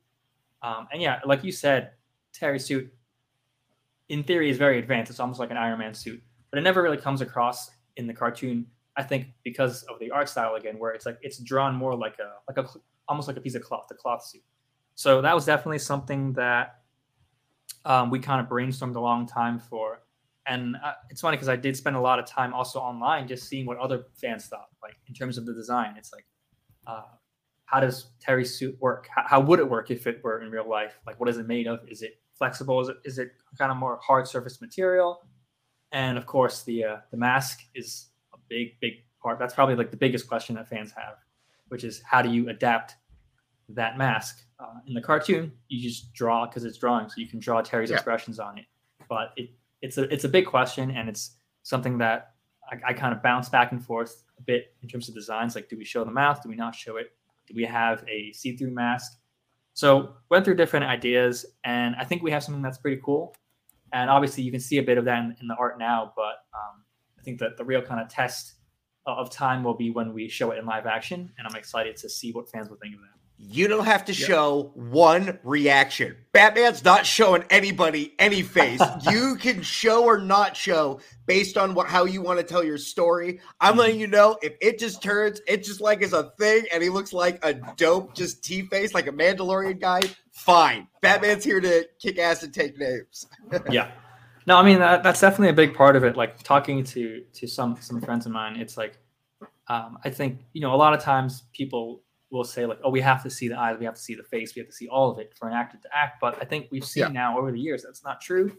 Um, 0.62 0.86
and 0.92 1.02
yeah, 1.02 1.18
like 1.26 1.42
you 1.42 1.50
said, 1.50 1.90
Terry's 2.32 2.64
suit, 2.64 2.90
in 4.08 4.22
theory, 4.22 4.50
is 4.50 4.56
very 4.56 4.78
advanced. 4.78 5.10
It's 5.10 5.18
almost 5.18 5.40
like 5.40 5.50
an 5.50 5.56
Iron 5.56 5.80
Man 5.80 5.94
suit, 5.94 6.22
but 6.50 6.58
it 6.58 6.62
never 6.62 6.80
really 6.80 6.96
comes 6.96 7.20
across 7.20 7.72
in 7.96 8.06
the 8.06 8.14
cartoon. 8.14 8.66
I 8.96 9.02
think 9.02 9.26
because 9.42 9.82
of 9.84 9.98
the 9.98 10.12
art 10.12 10.28
style 10.28 10.54
again, 10.54 10.78
where 10.78 10.92
it's 10.92 11.04
like 11.04 11.18
it's 11.20 11.38
drawn 11.38 11.74
more 11.74 11.96
like 11.96 12.18
a 12.20 12.34
like 12.46 12.64
a 12.64 12.70
almost 13.08 13.26
like 13.26 13.36
a 13.36 13.40
piece 13.40 13.56
of 13.56 13.62
cloth, 13.62 13.86
the 13.88 13.96
cloth 13.96 14.24
suit. 14.24 14.42
So 14.94 15.20
that 15.22 15.34
was 15.34 15.44
definitely 15.44 15.80
something 15.80 16.34
that 16.34 16.82
um, 17.84 18.10
we 18.10 18.20
kind 18.20 18.40
of 18.40 18.46
brainstormed 18.46 18.94
a 18.94 19.00
long 19.00 19.26
time 19.26 19.58
for 19.58 20.02
and 20.46 20.76
uh, 20.76 20.94
it's 21.10 21.20
funny 21.20 21.36
because 21.36 21.48
I 21.48 21.56
did 21.56 21.76
spend 21.76 21.96
a 21.96 22.00
lot 22.00 22.18
of 22.18 22.26
time 22.26 22.52
also 22.52 22.80
online 22.80 23.28
just 23.28 23.48
seeing 23.48 23.66
what 23.66 23.78
other 23.78 24.06
fans 24.14 24.46
thought, 24.46 24.68
like 24.82 24.96
in 25.06 25.14
terms 25.14 25.38
of 25.38 25.46
the 25.46 25.54
design. 25.54 25.94
It's 25.96 26.12
like, 26.12 26.26
uh, 26.86 27.02
how 27.66 27.80
does 27.80 28.06
Terry's 28.20 28.54
suit 28.58 28.76
work? 28.80 29.08
How, 29.14 29.22
how, 29.26 29.40
would 29.40 29.60
it 29.60 29.68
work 29.68 29.90
if 29.90 30.06
it 30.06 30.20
were 30.22 30.42
in 30.42 30.50
real 30.50 30.68
life? 30.68 30.98
Like, 31.06 31.20
what 31.20 31.28
is 31.28 31.38
it 31.38 31.46
made 31.46 31.66
of? 31.66 31.80
Is 31.88 32.02
it 32.02 32.20
flexible? 32.34 32.80
Is 32.80 32.88
it 32.88 32.96
is 33.04 33.18
it 33.18 33.30
kind 33.56 33.70
of 33.70 33.76
more 33.76 33.98
hard 34.02 34.26
surface 34.26 34.60
material? 34.60 35.20
And 35.92 36.18
of 36.18 36.26
course, 36.26 36.62
the 36.64 36.84
uh, 36.84 36.96
the 37.10 37.16
mask 37.16 37.60
is 37.74 38.08
a 38.34 38.38
big 38.48 38.80
big 38.80 38.94
part. 39.22 39.38
That's 39.38 39.54
probably 39.54 39.76
like 39.76 39.90
the 39.90 39.96
biggest 39.96 40.28
question 40.28 40.56
that 40.56 40.68
fans 40.68 40.92
have, 40.92 41.14
which 41.68 41.84
is 41.84 42.02
how 42.04 42.20
do 42.20 42.30
you 42.30 42.48
adapt 42.48 42.96
that 43.68 43.96
mask? 43.96 44.44
Uh, 44.58 44.80
in 44.86 44.94
the 44.94 45.00
cartoon, 45.00 45.52
you 45.68 45.82
just 45.82 46.12
draw 46.12 46.46
because 46.46 46.64
it's 46.64 46.78
drawing, 46.78 47.08
so 47.08 47.14
you 47.16 47.28
can 47.28 47.38
draw 47.38 47.60
Terry's 47.60 47.90
yeah. 47.90 47.96
expressions 47.96 48.38
on 48.38 48.58
it. 48.58 48.64
But 49.08 49.32
it 49.36 49.50
it's 49.82 49.98
a 49.98 50.04
it's 50.12 50.24
a 50.24 50.28
big 50.28 50.46
question, 50.46 50.90
and 50.90 51.08
it's 51.08 51.36
something 51.62 51.98
that 51.98 52.32
I, 52.70 52.90
I 52.90 52.92
kind 52.94 53.14
of 53.14 53.22
bounce 53.22 53.48
back 53.48 53.72
and 53.72 53.84
forth 53.84 54.24
a 54.38 54.42
bit 54.42 54.74
in 54.82 54.88
terms 54.88 55.08
of 55.08 55.14
designs. 55.14 55.54
Like, 55.54 55.68
do 55.68 55.76
we 55.76 55.84
show 55.84 56.04
the 56.04 56.10
mouth? 56.10 56.42
Do 56.42 56.48
we 56.48 56.56
not 56.56 56.74
show 56.74 56.96
it? 56.96 57.12
Do 57.46 57.54
we 57.54 57.64
have 57.64 58.04
a 58.08 58.32
see-through 58.32 58.70
mask? 58.70 59.18
So 59.74 60.14
went 60.30 60.44
through 60.44 60.56
different 60.56 60.86
ideas, 60.86 61.44
and 61.64 61.94
I 61.96 62.04
think 62.04 62.22
we 62.22 62.30
have 62.30 62.42
something 62.42 62.62
that's 62.62 62.78
pretty 62.78 63.00
cool. 63.04 63.34
And 63.92 64.08
obviously, 64.08 64.42
you 64.42 64.50
can 64.50 64.60
see 64.60 64.78
a 64.78 64.82
bit 64.82 64.96
of 64.96 65.04
that 65.04 65.18
in, 65.18 65.36
in 65.40 65.48
the 65.48 65.56
art 65.58 65.78
now, 65.78 66.12
but 66.16 66.36
um, 66.54 66.84
I 67.18 67.22
think 67.22 67.40
that 67.40 67.56
the 67.56 67.64
real 67.64 67.82
kind 67.82 68.00
of 68.00 68.08
test 68.08 68.54
of 69.04 69.30
time 69.30 69.64
will 69.64 69.74
be 69.74 69.90
when 69.90 70.12
we 70.12 70.28
show 70.28 70.50
it 70.52 70.58
in 70.58 70.64
live 70.64 70.86
action, 70.86 71.30
and 71.36 71.46
I'm 71.46 71.56
excited 71.56 71.96
to 71.96 72.08
see 72.08 72.32
what 72.32 72.48
fans 72.50 72.70
will 72.70 72.76
think 72.76 72.94
of 72.94 73.00
that. 73.00 73.21
You 73.44 73.66
don't 73.66 73.84
have 73.84 74.04
to 74.04 74.14
show 74.14 74.70
one 74.74 75.36
reaction. 75.42 76.16
Batman's 76.32 76.84
not 76.84 77.04
showing 77.04 77.42
anybody 77.50 78.14
any 78.20 78.40
face. 78.42 78.80
you 79.10 79.34
can 79.34 79.62
show 79.62 80.04
or 80.04 80.18
not 80.18 80.56
show 80.56 81.00
based 81.26 81.58
on 81.58 81.74
what 81.74 81.88
how 81.88 82.04
you 82.04 82.22
want 82.22 82.38
to 82.38 82.44
tell 82.44 82.62
your 82.62 82.78
story. 82.78 83.40
I'm 83.60 83.76
letting 83.76 83.98
you 83.98 84.06
know 84.06 84.38
if 84.42 84.54
it 84.60 84.78
just 84.78 85.02
turns, 85.02 85.40
it 85.48 85.64
just 85.64 85.80
like 85.80 86.02
is 86.02 86.12
a 86.12 86.30
thing, 86.38 86.66
and 86.72 86.84
he 86.84 86.88
looks 86.88 87.12
like 87.12 87.44
a 87.44 87.54
dope, 87.76 88.14
just 88.14 88.44
T 88.44 88.62
face, 88.62 88.94
like 88.94 89.08
a 89.08 89.12
Mandalorian 89.12 89.80
guy. 89.80 90.00
Fine, 90.30 90.86
Batman's 91.00 91.42
here 91.42 91.60
to 91.60 91.86
kick 92.00 92.20
ass 92.20 92.44
and 92.44 92.54
take 92.54 92.78
names. 92.78 93.26
yeah, 93.70 93.90
no, 94.46 94.56
I 94.56 94.62
mean 94.62 94.78
that, 94.78 95.02
that's 95.02 95.20
definitely 95.20 95.48
a 95.48 95.52
big 95.52 95.74
part 95.74 95.96
of 95.96 96.04
it. 96.04 96.16
Like 96.16 96.40
talking 96.44 96.84
to 96.84 97.24
to 97.34 97.48
some 97.48 97.76
some 97.80 98.00
friends 98.00 98.24
of 98.24 98.30
mine, 98.30 98.56
it's 98.60 98.76
like 98.76 98.98
um, 99.66 99.98
I 100.04 100.10
think 100.10 100.38
you 100.52 100.60
know 100.60 100.72
a 100.72 100.76
lot 100.76 100.94
of 100.94 101.00
times 101.00 101.42
people 101.52 102.02
will 102.32 102.44
say 102.44 102.66
like, 102.66 102.78
oh, 102.82 102.90
we 102.90 103.00
have 103.00 103.22
to 103.22 103.30
see 103.30 103.46
the 103.46 103.58
eyes, 103.58 103.78
we 103.78 103.84
have 103.84 103.94
to 103.94 104.00
see 104.00 104.14
the 104.14 104.22
face, 104.22 104.54
we 104.54 104.60
have 104.60 104.68
to 104.68 104.74
see 104.74 104.88
all 104.88 105.10
of 105.10 105.18
it 105.18 105.34
for 105.38 105.48
an 105.48 105.54
actor 105.54 105.78
to 105.82 105.88
act. 105.94 106.20
But 106.20 106.38
I 106.40 106.44
think 106.44 106.68
we've 106.70 106.84
seen 106.84 107.02
yeah. 107.02 107.08
now 107.08 107.38
over 107.38 107.52
the 107.52 107.60
years 107.60 107.82
that's 107.82 108.02
not 108.02 108.20
true. 108.20 108.56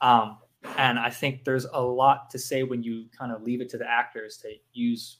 Um, 0.00 0.38
and 0.76 0.98
I 0.98 1.10
think 1.10 1.44
there's 1.44 1.64
a 1.64 1.80
lot 1.80 2.28
to 2.30 2.38
say 2.38 2.62
when 2.62 2.82
you 2.82 3.06
kind 3.16 3.32
of 3.32 3.42
leave 3.42 3.60
it 3.60 3.68
to 3.70 3.78
the 3.78 3.88
actors 3.88 4.36
to 4.38 4.52
use 4.72 5.16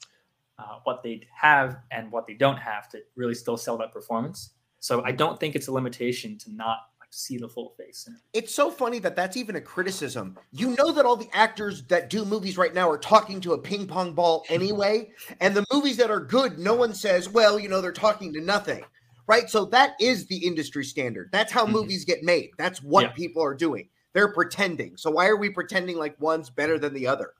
uh, 0.58 0.78
what 0.84 1.02
they 1.02 1.26
have 1.34 1.78
and 1.90 2.10
what 2.12 2.26
they 2.26 2.34
don't 2.34 2.58
have 2.58 2.88
to 2.90 3.00
really 3.14 3.34
still 3.34 3.56
sell 3.56 3.76
that 3.78 3.92
performance. 3.92 4.50
So 4.80 5.02
I 5.04 5.12
don't 5.12 5.40
think 5.40 5.54
it's 5.54 5.68
a 5.68 5.72
limitation 5.72 6.38
to 6.38 6.52
not 6.54 6.78
see 7.16 7.38
the 7.38 7.48
full 7.48 7.74
face. 7.76 8.08
It's 8.32 8.54
so 8.54 8.70
funny 8.70 8.98
that 9.00 9.16
that's 9.16 9.36
even 9.36 9.56
a 9.56 9.60
criticism. 9.60 10.38
You 10.52 10.76
know 10.76 10.92
that 10.92 11.04
all 11.04 11.16
the 11.16 11.30
actors 11.32 11.82
that 11.84 12.10
do 12.10 12.24
movies 12.24 12.58
right 12.58 12.74
now 12.74 12.90
are 12.90 12.98
talking 12.98 13.40
to 13.42 13.54
a 13.54 13.58
ping 13.58 13.86
pong 13.86 14.12
ball 14.12 14.44
anyway, 14.48 15.10
and 15.40 15.54
the 15.54 15.64
movies 15.72 15.96
that 15.96 16.10
are 16.10 16.20
good, 16.20 16.58
no 16.58 16.74
one 16.74 16.94
says, 16.94 17.28
"Well, 17.28 17.58
you 17.58 17.68
know, 17.68 17.80
they're 17.80 17.92
talking 17.92 18.32
to 18.34 18.40
nothing." 18.40 18.84
Right? 19.28 19.50
So 19.50 19.64
that 19.66 19.94
is 20.00 20.26
the 20.26 20.46
industry 20.46 20.84
standard. 20.84 21.30
That's 21.32 21.50
how 21.50 21.64
mm-hmm. 21.64 21.72
movies 21.72 22.04
get 22.04 22.22
made. 22.22 22.50
That's 22.58 22.80
what 22.82 23.02
yeah. 23.02 23.12
people 23.12 23.42
are 23.42 23.54
doing. 23.54 23.88
They're 24.12 24.32
pretending. 24.32 24.96
So 24.96 25.10
why 25.10 25.26
are 25.26 25.36
we 25.36 25.50
pretending 25.50 25.98
like 25.98 26.14
one's 26.20 26.48
better 26.48 26.78
than 26.78 26.94
the 26.94 27.08
other? 27.08 27.32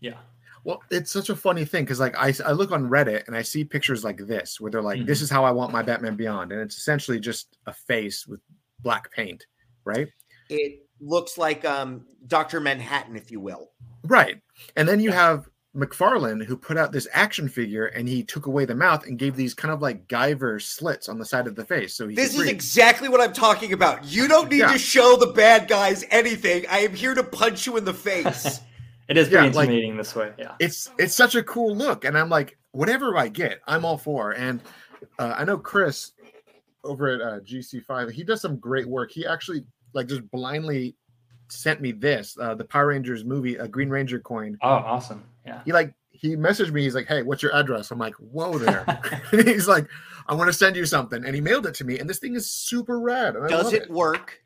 Yeah. 0.00 0.18
Well, 0.64 0.82
it's 0.90 1.10
such 1.10 1.30
a 1.30 1.36
funny 1.36 1.64
thing 1.64 1.84
because 1.84 2.00
like 2.00 2.16
I, 2.18 2.34
I 2.44 2.52
look 2.52 2.72
on 2.72 2.90
Reddit 2.90 3.26
and 3.26 3.36
I 3.36 3.42
see 3.42 3.64
pictures 3.64 4.04
like 4.04 4.18
this 4.18 4.60
where 4.60 4.70
they're 4.70 4.82
like, 4.82 4.98
mm-hmm. 4.98 5.06
"This 5.06 5.22
is 5.22 5.30
how 5.30 5.44
I 5.44 5.50
want 5.50 5.72
my 5.72 5.82
Batman 5.82 6.16
Beyond," 6.16 6.52
and 6.52 6.60
it's 6.60 6.76
essentially 6.76 7.20
just 7.20 7.56
a 7.66 7.72
face 7.72 8.26
with 8.26 8.40
black 8.80 9.10
paint, 9.12 9.46
right? 9.84 10.08
It 10.48 10.86
looks 11.00 11.38
like 11.38 11.64
um, 11.64 12.06
Dr. 12.26 12.60
Manhattan, 12.60 13.16
if 13.16 13.30
you 13.30 13.40
will. 13.40 13.70
Right. 14.04 14.40
And 14.76 14.88
then 14.88 15.00
you 15.00 15.10
have 15.12 15.48
McFarlane 15.76 16.42
who 16.44 16.56
put 16.56 16.76
out 16.76 16.90
this 16.92 17.06
action 17.12 17.48
figure 17.48 17.86
and 17.86 18.08
he 18.08 18.24
took 18.24 18.46
away 18.46 18.64
the 18.64 18.74
mouth 18.74 19.06
and 19.06 19.18
gave 19.18 19.36
these 19.36 19.54
kind 19.54 19.72
of 19.72 19.82
like 19.82 20.08
Guyver 20.08 20.60
slits 20.60 21.08
on 21.08 21.18
the 21.18 21.24
side 21.24 21.46
of 21.46 21.54
the 21.54 21.64
face. 21.64 21.94
So 21.94 22.08
he 22.08 22.16
This 22.16 22.30
is 22.30 22.36
breathe. 22.36 22.48
exactly 22.50 23.08
what 23.08 23.20
I'm 23.20 23.32
talking 23.34 23.72
about. 23.72 24.04
You 24.04 24.26
don't 24.26 24.50
need 24.50 24.58
Yeah. 24.60 24.72
to 24.72 24.78
show 24.78 25.16
the 25.16 25.28
bad 25.28 25.68
guys 25.68 26.04
anything. 26.10 26.64
I 26.70 26.78
am 26.78 26.94
here 26.94 27.14
to 27.14 27.22
punch 27.22 27.66
you 27.66 27.76
in 27.76 27.84
the 27.84 27.94
face. 27.94 28.60
It 29.08 29.16
is 29.16 29.28
pretty 29.28 29.46
Yeah, 29.46 29.52
like- 29.52 29.68
intimidating 29.68 29.96
this 29.96 30.14
way. 30.14 30.32
Yeah. 30.38 30.52
it's 30.58 30.90
it's 30.98 31.14
such 31.14 31.34
a 31.34 31.42
cool 31.42 31.74
look, 31.74 32.04
and 32.04 32.16
I'm 32.18 32.28
like, 32.28 32.58
whatever 32.72 33.16
I 33.16 33.28
get, 33.28 33.60
I'm 33.66 33.86
all 33.86 33.96
for. 33.96 34.32
And 34.32 34.60
uh, 35.18 35.34
I 35.34 35.44
know 35.44 35.56
Chris 35.56 36.12
over 36.88 37.08
at 37.08 37.20
uh, 37.20 37.40
GC5, 37.40 38.10
he 38.10 38.24
does 38.24 38.40
some 38.40 38.56
great 38.56 38.88
work. 38.88 39.12
He 39.12 39.26
actually 39.26 39.64
like 39.92 40.08
just 40.08 40.28
blindly 40.30 40.96
sent 41.48 41.80
me 41.80 41.92
this, 41.92 42.36
uh, 42.40 42.54
the 42.54 42.64
Power 42.64 42.88
Rangers 42.88 43.24
movie, 43.24 43.56
a 43.56 43.68
Green 43.68 43.88
Ranger 43.88 44.18
coin. 44.18 44.58
Oh, 44.62 44.68
awesome. 44.68 45.24
Yeah. 45.46 45.62
He 45.64 45.72
like 45.72 45.94
he 46.10 46.36
messaged 46.36 46.72
me. 46.72 46.82
He's 46.82 46.94
like, 46.94 47.06
"Hey, 47.06 47.22
what's 47.22 47.42
your 47.42 47.54
address?" 47.54 47.90
I'm 47.90 47.98
like, 47.98 48.14
"Whoa 48.14 48.58
there." 48.58 48.84
and 49.32 49.46
he's 49.46 49.68
like, 49.68 49.86
"I 50.26 50.34
want 50.34 50.48
to 50.48 50.52
send 50.52 50.74
you 50.76 50.84
something," 50.84 51.24
and 51.24 51.34
he 51.34 51.40
mailed 51.40 51.66
it 51.66 51.74
to 51.76 51.84
me. 51.84 51.98
And 51.98 52.10
this 52.10 52.18
thing 52.18 52.34
is 52.34 52.50
super 52.50 52.98
rad. 52.98 53.36
and 53.36 53.44
I 53.44 53.48
Does 53.48 53.66
love 53.66 53.74
it 53.74 53.90
work? 53.90 54.42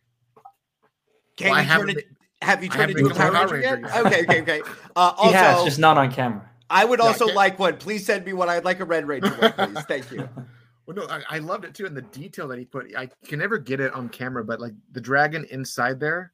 Can 1.36 1.50
Well, 1.50 1.58
I 1.58 1.62
you 1.62 1.68
turn 1.68 1.80
haven't 1.80 1.98
it? 1.98 2.06
Have 2.42 2.62
you 2.62 2.70
I 2.72 2.76
turned 2.76 2.90
it 2.90 2.98
into 2.98 3.10
a 3.10 3.14
Power 3.14 3.30
a 3.30 3.32
Power 3.32 3.48
Ranger 3.48 3.60
yet? 3.60 3.82
Ranger 3.82 4.06
Okay, 4.06 4.22
okay, 4.22 4.42
okay. 4.42 4.62
Uh, 4.96 5.14
he 5.22 5.32
has, 5.32 5.54
also, 5.54 5.64
just 5.64 5.78
not 5.78 5.96
on 5.96 6.12
camera. 6.12 6.48
I 6.68 6.84
would 6.84 6.98
Yeah, 6.98 7.06
also 7.06 7.26
like 7.26 7.58
one. 7.58 7.78
Please 7.78 8.04
send 8.04 8.26
me 8.26 8.34
one. 8.34 8.50
I'd 8.50 8.64
like 8.64 8.80
a 8.80 8.84
Red 8.84 9.08
Ranger 9.08 9.30
one, 9.30 9.52
please. 9.52 9.84
Thank 9.84 10.10
you. 10.10 10.28
Well, 10.86 10.96
no, 10.96 11.06
I, 11.08 11.22
I 11.30 11.38
loved 11.38 11.64
it 11.64 11.74
too, 11.74 11.86
and 11.86 11.96
the 11.96 12.02
detail 12.02 12.48
that 12.48 12.58
he 12.58 12.64
put. 12.64 12.94
I 12.96 13.08
can 13.24 13.38
never 13.38 13.56
get 13.58 13.80
it 13.80 13.92
on 13.92 14.08
camera, 14.08 14.44
but 14.44 14.60
like 14.60 14.72
the 14.92 15.00
dragon 15.00 15.46
inside 15.50 16.00
there 16.00 16.32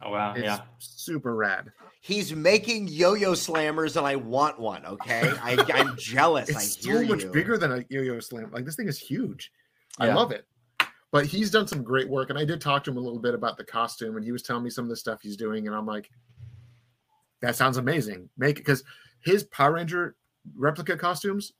Oh 0.00 0.10
wow. 0.10 0.34
is 0.34 0.44
Yeah. 0.44 0.60
super 0.78 1.34
rad. 1.36 1.70
He's 2.00 2.34
making 2.34 2.88
yo-yo 2.88 3.32
slammers, 3.32 3.96
and 3.96 4.04
I 4.06 4.16
want 4.16 4.58
one. 4.58 4.84
Okay, 4.86 5.36
I, 5.40 5.56
I'm 5.74 5.94
jealous. 5.98 6.48
I 6.56 6.62
It's 6.62 6.74
hear 6.76 7.02
so 7.02 7.06
much 7.08 7.22
you. 7.22 7.30
bigger 7.30 7.56
than 7.58 7.70
a 7.72 7.84
yo-yo 7.90 8.18
slam. 8.18 8.50
Like 8.50 8.64
this 8.64 8.74
thing 8.76 8.88
is 8.88 8.98
huge. 8.98 9.52
I 9.98 10.06
love 10.12 10.32
it. 10.32 10.46
But 11.12 11.26
he's 11.26 11.50
done 11.50 11.68
some 11.68 11.84
great 11.84 12.08
work, 12.08 12.30
and 12.30 12.38
I 12.38 12.44
did 12.46 12.60
talk 12.60 12.82
to 12.84 12.90
him 12.90 12.96
a 12.96 13.00
little 13.00 13.18
bit 13.20 13.34
about 13.34 13.58
the 13.58 13.64
costume, 13.64 14.16
and 14.16 14.24
he 14.24 14.32
was 14.32 14.42
telling 14.42 14.64
me 14.64 14.70
some 14.70 14.84
of 14.86 14.88
the 14.88 14.96
stuff 14.96 15.20
he's 15.22 15.36
doing, 15.36 15.66
and 15.66 15.76
I'm 15.76 15.84
like, 15.86 16.10
that 17.42 17.54
sounds 17.54 17.76
amazing. 17.76 18.30
Make 18.38 18.56
it 18.56 18.60
because 18.62 18.82
his 19.20 19.44
Power 19.44 19.74
Ranger 19.74 20.16
replica 20.56 20.96
costumes, 20.96 21.52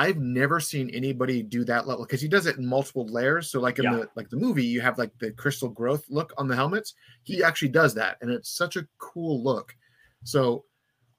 I've 0.00 0.16
never 0.16 0.60
seen 0.60 0.88
anybody 0.90 1.42
do 1.42 1.62
that 1.66 1.86
level 1.86 2.06
because 2.06 2.22
he 2.22 2.28
does 2.28 2.46
it 2.46 2.56
in 2.56 2.64
multiple 2.66 3.06
layers. 3.06 3.50
So 3.50 3.60
like 3.60 3.78
in 3.78 3.84
Yeah. 3.84 3.96
the 3.96 4.08
like 4.16 4.30
the 4.30 4.38
movie, 4.38 4.64
you 4.64 4.80
have 4.80 4.96
like 4.96 5.12
the 5.18 5.30
crystal 5.32 5.68
growth 5.68 6.04
look 6.08 6.32
on 6.38 6.48
the 6.48 6.56
helmets. 6.56 6.94
He 7.22 7.42
actually 7.44 7.68
does 7.68 7.92
that, 7.94 8.16
and 8.22 8.30
it's 8.30 8.48
such 8.50 8.76
a 8.76 8.86
cool 8.98 9.42
look. 9.44 9.76
So 10.24 10.64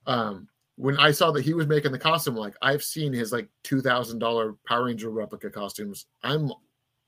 um 0.07 0.47
when 0.77 0.97
I 0.97 1.11
saw 1.11 1.29
that 1.31 1.43
he 1.45 1.53
was 1.53 1.67
making 1.67 1.91
the 1.91 1.99
costume, 1.99 2.35
like 2.35 2.55
I've 2.63 2.81
seen 2.81 3.13
his 3.13 3.31
like 3.31 3.47
two 3.63 3.81
thousand 3.81 4.17
dollar 4.17 4.55
Power 4.65 4.85
Ranger 4.85 5.11
replica 5.11 5.51
costumes. 5.51 6.07
I'm 6.23 6.51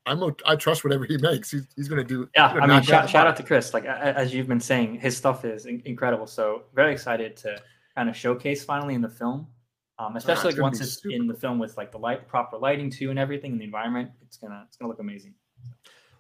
I'm 0.06 0.22
a, 0.22 0.36
I 0.46 0.56
trust 0.58 0.84
whatever 0.84 1.06
he 1.06 1.18
makes. 1.18 1.50
He's, 1.50 1.66
he's 1.76 1.88
gonna 1.88 2.04
do. 2.04 2.30
Yeah, 2.36 2.48
I 2.50 2.68
mean, 2.68 2.84
shout, 2.84 3.10
shout 3.10 3.26
out. 3.26 3.36
to 3.38 3.44
Chris. 3.44 3.74
Like 3.74 3.86
as 3.86 4.32
you've 4.34 4.48
been 4.48 4.60
saying, 4.60 5.00
his 5.00 5.18
stuff 5.18 5.44
is 5.44 5.66
incredible. 5.66 6.28
So 6.28 6.64
very 6.76 6.92
excited 6.94 7.36
to 7.38 7.58
kind 7.96 8.10
of 8.10 8.16
showcase 8.16 8.64
finally 8.64 8.94
in 8.94 9.02
the 9.02 9.10
film, 9.10 9.48
um, 10.00 10.16
especially 10.16 10.52
like 10.52 10.62
once 10.62 10.82
it's 10.82 11.02
in 11.06 11.28
the 11.28 11.34
film 11.34 11.60
with 11.60 11.78
like 11.78 11.92
the 11.92 12.00
light, 12.00 12.28
proper 12.28 12.58
lighting 12.58 12.90
too, 12.90 13.10
and 13.10 13.20
everything, 13.20 13.52
and 13.52 13.62
the 13.62 13.66
environment. 13.66 14.12
It's 14.22 14.38
gonna 14.38 14.64
it's 14.68 14.78
gonna 14.78 14.90
look 14.90 15.00
amazing. 15.00 15.34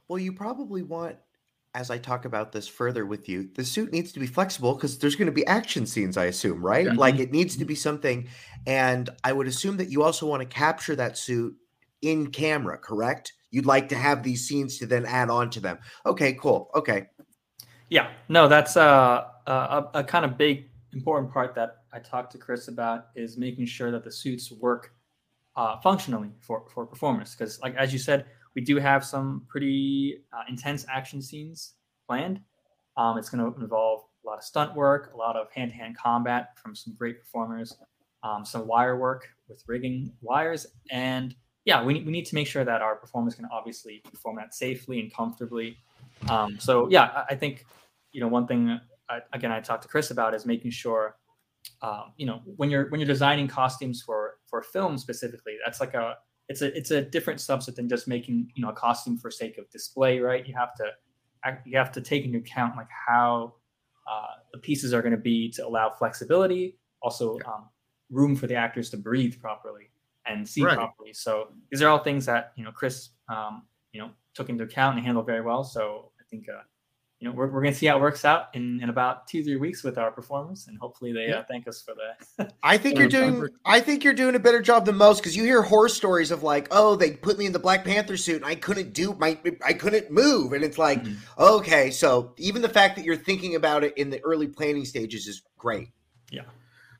Well, 0.08 0.20
you 0.20 0.34
probably 0.34 0.84
want, 0.84 1.16
as 1.74 1.90
I 1.90 1.98
talk 1.98 2.26
about 2.26 2.52
this 2.52 2.68
further 2.68 3.06
with 3.06 3.28
you, 3.30 3.50
the 3.56 3.64
suit 3.64 3.92
needs 3.92 4.12
to 4.12 4.20
be 4.20 4.28
flexible 4.28 4.76
because 4.76 5.00
there's 5.00 5.16
going 5.16 5.28
to 5.28 5.32
be 5.32 5.46
action 5.48 5.86
scenes, 5.86 6.18
I 6.18 6.26
assume, 6.26 6.64
right? 6.64 6.86
Yeah. 6.86 6.94
Like 6.94 7.20
it 7.20 7.32
needs 7.32 7.58
to 7.58 7.66
be 7.66 7.74
something. 7.74 8.28
And 8.68 9.10
I 9.24 9.34
would 9.34 9.48
assume 9.48 9.78
that 9.78 9.90
you 9.90 10.04
also 10.04 10.28
want 10.28 10.42
to 10.42 10.48
capture 10.48 10.96
that 10.98 11.18
suit 11.18 11.56
in 12.02 12.28
camera, 12.28 12.78
correct? 12.78 13.34
You'd 13.50 13.66
like 13.66 13.90
to 13.90 13.96
have 13.96 14.24
these 14.24 14.46
scenes 14.48 14.78
to 14.80 14.86
then 14.86 15.06
add 15.06 15.30
on 15.30 15.50
to 15.52 15.60
them. 15.60 15.80
Okay, 16.06 16.34
cool. 16.34 16.70
Okay. 16.76 17.08
Yeah, 17.90 18.10
no, 18.28 18.48
that's 18.48 18.76
uh, 18.76 19.26
a, 19.48 19.86
a 19.94 20.04
kind 20.04 20.26
of 20.26 20.38
big 20.38 20.70
important 20.94 21.32
part 21.32 21.56
that 21.56 21.84
I 21.92 22.00
talked 22.00 22.32
to 22.34 22.38
Chris 22.38 22.68
about 22.68 23.08
is 23.16 23.38
making 23.38 23.66
sure 23.66 23.92
that 23.92 24.04
the 24.04 24.12
suits 24.12 24.52
work 24.52 24.94
uh, 25.56 25.80
functionally 25.82 26.32
for 26.40 26.66
for 26.74 26.86
performers. 26.86 27.36
Because, 27.36 27.60
like 27.62 27.76
as 27.76 27.94
you 27.94 28.00
said, 28.00 28.26
we 28.56 28.62
do 28.62 28.78
have 28.78 29.04
some 29.04 29.46
pretty 29.48 30.24
uh, 30.32 30.44
intense 30.50 30.86
action 30.90 31.22
scenes 31.22 31.74
planned. 32.08 32.40
Um, 32.98 33.18
it's 33.18 33.30
going 33.30 33.44
to 33.44 33.60
involve 33.60 34.02
a 34.24 34.28
lot 34.28 34.38
of 34.38 34.44
stunt 34.44 34.76
work, 34.76 35.12
a 35.14 35.18
lot 35.18 35.36
of 35.36 35.52
hand-to-hand 35.52 35.98
combat 35.98 36.58
from 36.58 36.76
some 36.76 36.94
great 36.94 37.20
performers, 37.20 37.76
um, 38.22 38.46
some 38.46 38.68
wire 38.68 38.98
work 38.98 39.28
with 39.50 39.64
rigging 39.68 40.14
wires, 40.22 40.68
and 40.92 41.36
yeah, 41.66 41.84
we, 41.84 42.02
we 42.04 42.12
need 42.12 42.26
to 42.26 42.36
make 42.36 42.48
sure 42.48 42.66
that 42.66 42.82
our 42.82 42.96
performers 42.96 43.36
can 43.36 43.46
obviously 43.52 44.02
perform 44.12 44.36
that 44.36 44.54
safely 44.54 45.00
and 45.00 45.14
comfortably. 45.14 45.78
Um, 46.30 46.60
so 46.60 46.90
yeah, 46.90 47.04
I, 47.04 47.34
I 47.34 47.36
think 47.36 47.66
you 48.12 48.22
know 48.22 48.28
one 48.28 48.48
thing 48.48 48.80
I, 49.10 49.20
again 49.34 49.52
I 49.52 49.60
talked 49.60 49.84
to 49.84 49.90
Chris 49.90 50.12
about 50.12 50.34
is 50.34 50.46
making 50.46 50.72
sure 50.72 51.18
um, 51.82 52.14
you 52.18 52.26
know 52.26 52.42
when 52.46 52.70
you're 52.70 52.90
when 52.90 53.00
you're 53.00 53.08
designing 53.08 53.48
costumes 53.48 54.02
for 54.02 54.36
for 54.48 54.62
film 54.62 54.98
specifically, 54.98 55.58
that's 55.64 55.80
like 55.80 55.94
a 55.94 56.16
it's 56.50 56.62
a 56.62 56.76
it's 56.78 56.92
a 56.92 57.02
different 57.02 57.40
subset 57.40 57.76
than 57.76 57.90
just 57.90 58.08
making 58.08 58.52
you 58.56 58.64
know 58.64 58.70
a 58.70 58.74
costume 58.74 59.18
for 59.18 59.32
sake 59.32 59.58
of 59.58 59.70
display, 59.70 60.20
right? 60.20 60.48
You 60.48 60.54
have 60.56 60.76
to 60.76 60.92
you 61.66 61.78
have 61.78 61.92
to 61.94 62.02
take 62.02 62.26
into 62.26 62.40
account 62.40 62.76
like 62.78 62.88
how 63.08 63.56
uh, 64.10 64.36
the 64.54 64.60
pieces 64.60 64.94
are 64.94 65.02
going 65.02 65.16
to 65.16 65.18
be 65.18 65.50
to 65.52 65.66
allow 65.66 65.90
flexibility, 65.90 66.78
also 67.02 67.38
um, 67.46 67.70
room 68.10 68.36
for 68.36 68.48
the 68.48 68.56
actors 68.56 68.90
to 68.92 68.98
breathe 68.98 69.40
properly 69.40 69.90
and 70.26 70.48
see 70.48 70.64
Right. 70.64 70.76
properly. 70.76 71.14
So 71.14 71.50
these 71.70 71.82
are 71.82 71.90
all 71.90 72.00
things 72.00 72.26
that 72.26 72.54
you 72.56 72.64
know 72.64 72.72
Chris 72.72 73.10
um, 73.30 73.64
you 73.92 74.02
know 74.02 74.12
took 74.34 74.50
into 74.50 74.64
account 74.64 74.98
and 74.98 75.06
handled 75.06 75.26
very 75.26 75.42
well. 75.42 75.64
So 75.64 76.12
I 76.20 76.24
think 76.30 76.48
uh, 76.50 76.62
you 77.24 77.30
know 77.30 77.36
we're, 77.36 77.48
we're 77.48 77.62
going 77.62 77.72
to 77.72 77.80
see 77.80 77.86
how 77.86 77.96
it 77.98 78.02
works 78.02 78.26
out 78.26 78.48
in, 78.54 78.82
in 78.84 78.90
about 78.90 79.28
two 79.28 79.46
three 79.46 79.56
weeks 79.56 79.82
with 79.82 79.98
our 79.98 80.12
performers, 80.12 80.66
and 80.68 80.78
hopefully 80.78 81.14
they 81.14 81.28
Yeah. 81.28 81.36
uh, 81.40 81.44
thank 81.48 81.70
us 81.70 81.82
for 81.82 81.94
that. 81.96 82.54
I 82.64 82.78
think 82.78 83.00
you're 83.00 83.08
doing. 83.08 83.36
perfect. 83.40 83.58
I 83.64 83.80
think 83.80 84.04
you're 84.04 84.14
doing 84.14 84.36
a 84.36 84.40
better 84.40 84.62
job 84.62 84.86
than 84.86 84.98
most 84.98 85.20
because 85.22 85.34
you 85.38 85.46
hear 85.46 85.62
horror 85.62 85.88
stories 85.88 86.32
of 86.32 86.44
like, 86.44 86.68
oh, 86.72 86.98
they 86.98 87.12
put 87.12 87.38
me 87.40 87.46
in 87.46 87.54
the 87.54 87.60
Black 87.60 87.86
Panther 87.86 88.18
suit 88.18 88.36
and 88.38 88.46
I 88.46 88.56
couldn't 88.56 88.92
do 88.92 89.14
my, 89.14 89.40
I 89.66 89.72
couldn't 89.72 90.12
move, 90.12 90.52
and 90.52 90.66
it's 90.66 90.78
like, 90.78 91.02
Mhm. 91.02 91.16
okay, 91.40 91.92
so 91.92 92.34
even 92.38 92.62
the 92.62 92.68
fact 92.68 92.98
that 92.98 93.06
you're 93.06 93.16
thinking 93.16 93.56
about 93.56 93.86
it 93.86 93.98
in 93.98 94.10
the 94.10 94.20
early 94.26 94.48
planning 94.48 94.84
stages 94.84 95.26
is 95.26 95.42
great. 95.58 95.92
Yeah. 96.30 96.42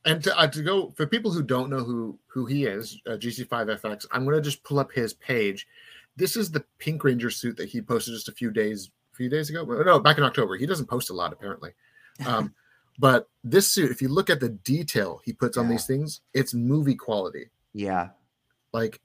And 0.06 0.24
to, 0.24 0.40
uh, 0.40 0.48
to 0.48 0.62
go 0.64 0.92
for 0.96 1.06
people 1.06 1.32
who 1.32 1.44
don't 1.44 1.70
know 1.70 1.84
who 1.84 2.18
who 2.28 2.46
he 2.46 2.64
is, 2.66 2.98
uh, 3.06 3.18
GC5FX, 3.18 4.06
I'm 4.12 4.24
going 4.24 4.36
to 4.38 4.42
just 4.42 4.64
pull 4.64 4.80
up 4.80 4.94
his 4.94 5.14
page. 5.14 5.68
This 6.16 6.38
is 6.38 6.52
the 6.52 6.64
Pink 6.80 7.04
Ranger 7.04 7.30
suit 7.30 7.58
that 7.58 7.70
he 7.70 7.82
posted 7.82 8.14
just 8.14 8.30
a 8.30 8.34
few 8.34 8.52
days 8.52 8.90
few 9.16 9.30
days 9.30 9.50
ago. 9.50 9.64
No, 9.64 10.00
back 10.00 10.18
in 10.18 10.24
October. 10.24 10.56
He 10.56 10.66
doesn't 10.66 10.88
post 10.88 11.10
a 11.10 11.14
lot 11.14 11.32
apparently. 11.34 11.72
Um, 12.26 12.54
but 13.00 13.30
this 13.44 13.72
suit, 13.72 13.92
if 13.92 14.02
you 14.02 14.08
look 14.10 14.30
at 14.30 14.40
the 14.40 14.50
detail 14.50 15.22
he 15.24 15.34
puts 15.34 15.58
on 15.58 15.68
these 15.70 15.86
things, 15.86 16.22
it's 16.34 16.54
movie 16.54 16.96
quality, 16.96 17.50
Yeah, 17.74 18.10
like 18.72 19.02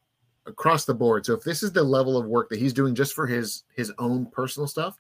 across 0.47 0.85
the 0.87 0.95
board. 0.95 1.27
So 1.27 1.35
if 1.35 1.43
this 1.43 1.62
is 1.62 1.73
the 1.73 1.83
level 1.83 2.17
of 2.17 2.27
work 2.27 2.49
that 2.50 2.59
he's 2.59 2.73
doing 2.73 2.95
just 2.95 3.15
for 3.15 3.27
his 3.27 3.65
his 3.75 3.93
own 3.99 4.27
personal 4.27 4.67
stuff, 4.67 4.99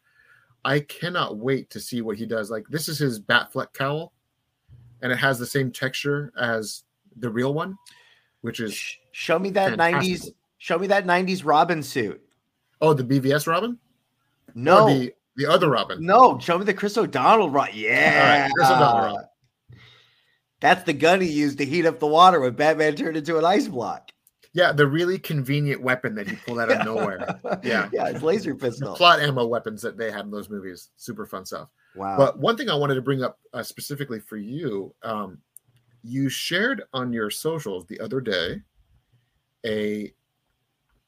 I 0.64 0.80
cannot 0.80 1.38
wait 1.38 1.70
to 1.70 1.80
see 1.80 2.02
what 2.02 2.16
he 2.18 2.26
does. 2.26 2.50
Like 2.50 2.66
this 2.68 2.88
is 2.88 2.98
his 2.98 3.20
Batfleck 3.20 3.72
cowl, 3.72 4.12
and 5.02 5.10
it 5.12 5.16
has 5.16 5.38
the 5.38 5.46
same 5.46 5.70
texture 5.70 6.32
as 6.38 6.84
the 7.16 7.30
real 7.30 7.54
one, 7.54 7.76
which 8.42 8.60
is 8.60 8.74
Sh- 8.74 8.96
show 9.12 9.38
me 9.38 9.50
that 9.50 9.70
fantastic. 9.76 10.12
'90s. 10.12 10.28
Show 10.58 10.78
me 10.78 10.86
that 10.88 11.06
'90s 11.06 11.44
Robin 11.44 11.82
suit. 11.82 12.20
oh 12.80 12.92
the 12.92 13.04
BVS 13.04 13.46
Robin. 13.46 13.78
No, 14.54 14.84
Or 14.84 14.90
the 14.90 15.14
the 15.36 15.46
other 15.46 15.68
Robin. 15.70 16.04
no, 16.04 16.38
show 16.38 16.58
me 16.58 16.64
the 16.64 16.74
Chris 16.74 16.96
O'Donnell. 16.98 17.50
Right? 17.50 17.72
Yeah, 17.74 18.48
Chris 18.54 18.68
O'Donnell 18.68 19.04
Robin. 19.14 19.24
That's 20.60 20.82
the 20.84 20.92
gun 20.92 21.20
he 21.20 21.28
used 21.30 21.58
to 21.58 21.64
heat 21.64 21.86
up 21.86 22.00
the 22.00 22.06
water 22.08 22.40
when 22.40 22.54
Batman 22.54 22.96
turned 22.96 23.16
into 23.16 23.38
an 23.38 23.44
ice 23.44 23.68
block. 23.68 24.10
Yeah, 24.54 24.72
the 24.72 24.86
really 24.88 25.18
convenient 25.18 25.80
weapon 25.82 26.14
that 26.16 26.26
he 26.26 26.34
pulled 26.34 26.58
out 26.58 26.72
of 26.72 26.84
nowhere. 26.84 27.38
Yeah. 27.62 27.88
yeah, 27.92 28.08
it's 28.08 28.22
laser 28.22 28.54
The 28.54 28.58
pistol. 28.58 28.96
plot 28.96 29.20
ammo 29.20 29.46
weapons 29.46 29.82
that 29.82 29.96
they 29.96 30.10
had 30.10 30.24
in 30.24 30.30
those 30.32 30.50
movies. 30.50 30.88
Super 30.96 31.26
fun 31.26 31.46
stuff. 31.46 31.68
Wow. 31.94 32.16
But 32.16 32.40
one 32.40 32.56
thing 32.56 32.68
I 32.68 32.74
wanted 32.74 32.96
to 32.96 33.02
bring 33.02 33.22
up 33.22 33.38
uh, 33.52 33.62
specifically 33.62 34.18
for 34.18 34.36
you, 34.36 34.92
um, 35.04 35.38
you 36.02 36.28
shared 36.28 36.82
on 36.92 37.12
your 37.12 37.30
socials 37.30 37.86
the 37.86 38.00
other 38.00 38.20
day 38.20 38.62
a 39.64 40.12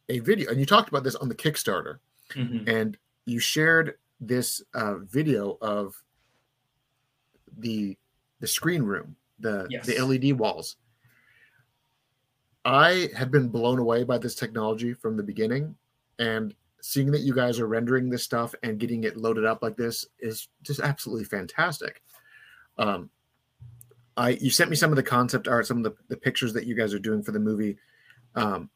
a 0.09 0.19
video, 0.21 0.51
and 0.51 0.61
you 0.61 0.67
talked 0.67 0.89
about 0.89 1.03
this 1.05 1.15
on 1.17 1.29
the 1.29 1.35
Kickstarter, 1.35 1.99
Mhm. 2.35 2.69
and 2.69 2.97
you 3.31 3.39
shared 3.39 3.95
this 4.21 4.63
uh, 4.75 4.97
video 4.99 5.57
of 5.63 5.95
the 7.59 7.97
the 8.41 8.47
screen 8.47 8.83
room, 8.83 9.17
the 9.39 9.67
Yes. 9.71 9.87
the 9.87 9.99
LED 10.01 10.39
walls. 10.39 10.77
I 12.65 13.09
have 13.17 13.31
been 13.31 13.49
blown 13.49 13.79
away 13.79 14.05
by 14.05 14.19
this 14.19 14.35
technology 14.35 14.93
from 14.93 15.17
the 15.17 15.23
beginning, 15.23 15.77
and 16.19 16.55
seeing 16.83 17.11
that 17.13 17.21
you 17.21 17.35
guys 17.35 17.61
are 17.61 17.67
rendering 17.67 18.11
this 18.11 18.25
stuff 18.25 18.55
and 18.63 18.79
getting 18.79 19.05
it 19.05 19.17
loaded 19.17 19.45
up 19.45 19.63
like 19.63 19.77
this 19.77 20.07
is 20.19 20.49
just 20.63 20.81
absolutely 20.81 21.25
fantastic. 21.25 22.03
Um, 22.79 23.11
I 24.17 24.31
you 24.31 24.51
sent 24.51 24.71
me 24.71 24.77
some 24.77 24.91
of 24.91 24.97
the 24.97 25.03
concept 25.03 25.49
art, 25.49 25.67
some 25.67 25.79
of 25.79 25.85
the, 25.85 25.95
the 26.09 26.17
pictures 26.17 26.53
that 26.55 26.67
you 26.67 26.75
guys 26.75 26.93
are 26.93 26.99
doing 26.99 27.23
for 27.23 27.33
the 27.33 27.39
movie. 27.39 27.77
Um, 28.35 28.71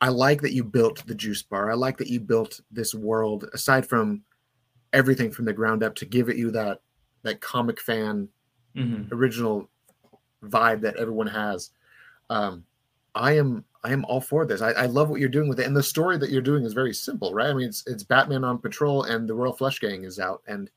I 0.00 0.08
like 0.08 0.42
that 0.42 0.52
you 0.52 0.62
built 0.64 1.04
the 1.06 1.14
juice 1.14 1.42
bar. 1.42 1.70
I 1.70 1.74
like 1.74 1.98
that 1.98 2.08
you 2.08 2.20
built 2.20 2.60
this 2.70 2.94
world 2.94 3.48
aside 3.52 3.86
from 3.86 4.22
everything 4.92 5.30
from 5.30 5.44
the 5.44 5.52
ground 5.52 5.82
up 5.82 5.94
to 5.96 6.06
give 6.06 6.28
it 6.28 6.36
you 6.36 6.50
that 6.52 6.80
that 7.22 7.40
comic 7.40 7.80
fan 7.80 8.28
Mhm. 8.76 9.10
original 9.10 9.68
vibe 10.44 10.80
that 10.82 10.96
everyone 10.96 11.26
has. 11.26 11.70
Um, 12.30 12.64
I 13.14 13.32
am 13.32 13.64
I 13.84 13.92
am 13.92 14.04
all 14.06 14.20
for 14.20 14.44
this. 14.46 14.60
I, 14.60 14.70
I 14.72 14.86
love 14.86 15.08
what 15.08 15.20
you're 15.20 15.28
doing 15.28 15.48
with 15.48 15.60
it, 15.60 15.66
and 15.66 15.76
the 15.76 15.82
story 15.82 16.18
that 16.18 16.30
you're 16.30 16.42
doing 16.42 16.64
is 16.64 16.72
very 16.74 16.92
simple, 16.94 17.32
right? 17.34 17.48
I 17.50 17.54
mean, 17.54 17.68
it's 17.68 17.84
it's 17.86 18.02
Batman 18.04 18.44
on 18.44 18.58
patrol, 18.58 19.04
and 19.04 19.28
the 19.28 19.34
Royal 19.34 19.52
Flush 19.52 19.80
Gang 19.80 20.04
is 20.04 20.18
out, 20.18 20.42
and 20.46 20.70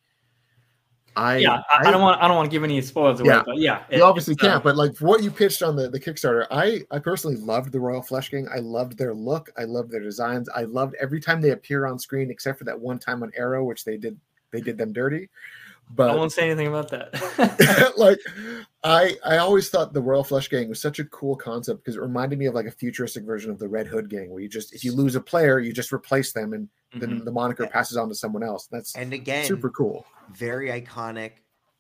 I 1.16 1.38
yeah, 1.38 1.62
I, 1.70 1.88
I 1.88 1.92
don't 1.92 2.02
want 2.02 2.22
I 2.22 2.28
don't 2.28 2.38
want 2.38 2.50
to 2.50 2.52
give 2.52 2.64
any 2.64 2.82
spoilers 2.82 3.20
away, 3.20 3.30
Yeah. 3.30 3.44
but 3.46 3.58
yeah, 3.58 3.84
you 3.92 4.02
obviously 4.04 4.36
uh, 4.36 4.44
can't, 4.44 4.64
but 4.64 4.78
like 4.78 4.96
for 4.96 5.06
what 5.08 5.24
you 5.24 5.30
pitched 5.30 5.62
on 5.62 5.76
the, 5.76 5.90
the 5.90 6.00
Kickstarter, 6.00 6.48
I 6.52 6.82
I 6.90 7.00
personally 7.00 7.36
loved 7.38 7.72
the 7.74 7.80
Royal 7.80 8.02
Flush 8.02 8.30
Gang. 8.32 8.48
I 8.54 8.60
loved 8.60 8.98
their 8.98 9.14
look. 9.14 9.52
I 9.58 9.66
loved 9.66 9.92
their 9.92 10.00
designs. 10.02 10.48
I 10.56 10.64
loved 10.64 10.96
every 11.02 11.20
time 11.20 11.42
they 11.42 11.52
appear 11.52 11.86
on 11.86 12.00
screen, 12.00 12.32
except 12.32 12.58
for 12.60 12.64
that 12.66 12.80
one 12.80 12.98
time 12.98 13.24
on 13.24 13.32
Arrow, 13.36 13.64
which 13.66 13.84
they 13.84 13.98
did 13.98 14.18
they 14.52 14.62
did 14.62 14.78
them 14.78 14.94
dirty. 14.94 15.30
But 15.94 16.12
I 16.12 16.16
won't 16.16 16.32
say 16.32 16.46
anything 16.50 16.68
about 16.68 16.88
that. 16.92 17.94
like 17.98 18.20
I 18.84 19.18
I 19.26 19.38
always 19.38 19.70
thought 19.70 19.92
the 19.92 20.02
Royal 20.02 20.24
Flush 20.24 20.48
Gang 20.48 20.70
was 20.70 20.80
such 20.80 21.00
a 21.00 21.06
cool 21.06 21.36
concept 21.36 21.84
because 21.84 21.98
it 21.98 22.02
reminded 22.02 22.40
me 22.40 22.46
of 22.46 22.54
like 22.56 22.68
a 22.68 22.72
futuristic 22.72 23.26
version 23.26 23.52
of 23.52 23.60
the 23.60 23.68
Red 23.68 23.88
Hood 23.88 24.10
Gang, 24.10 24.30
where 24.30 24.42
you 24.42 24.48
just 24.48 24.74
if 24.74 24.86
you 24.86 24.94
lose 24.94 25.16
a 25.16 25.22
player, 25.22 25.60
you 25.60 25.74
just 25.74 25.92
replace 25.92 26.32
them, 26.32 26.54
and 26.54 26.70
then 26.94 27.20
Mhm. 27.20 27.26
the 27.26 27.32
moniker 27.32 27.68
passes 27.68 27.98
on 27.98 28.08
to 28.08 28.16
someone 28.16 28.44
else. 28.44 28.68
That's 28.72 28.96
And 28.96 29.12
again, 29.14 29.44
super 29.46 29.70
cool. 29.70 30.06
Very 30.34 30.70
iconic 30.70 31.32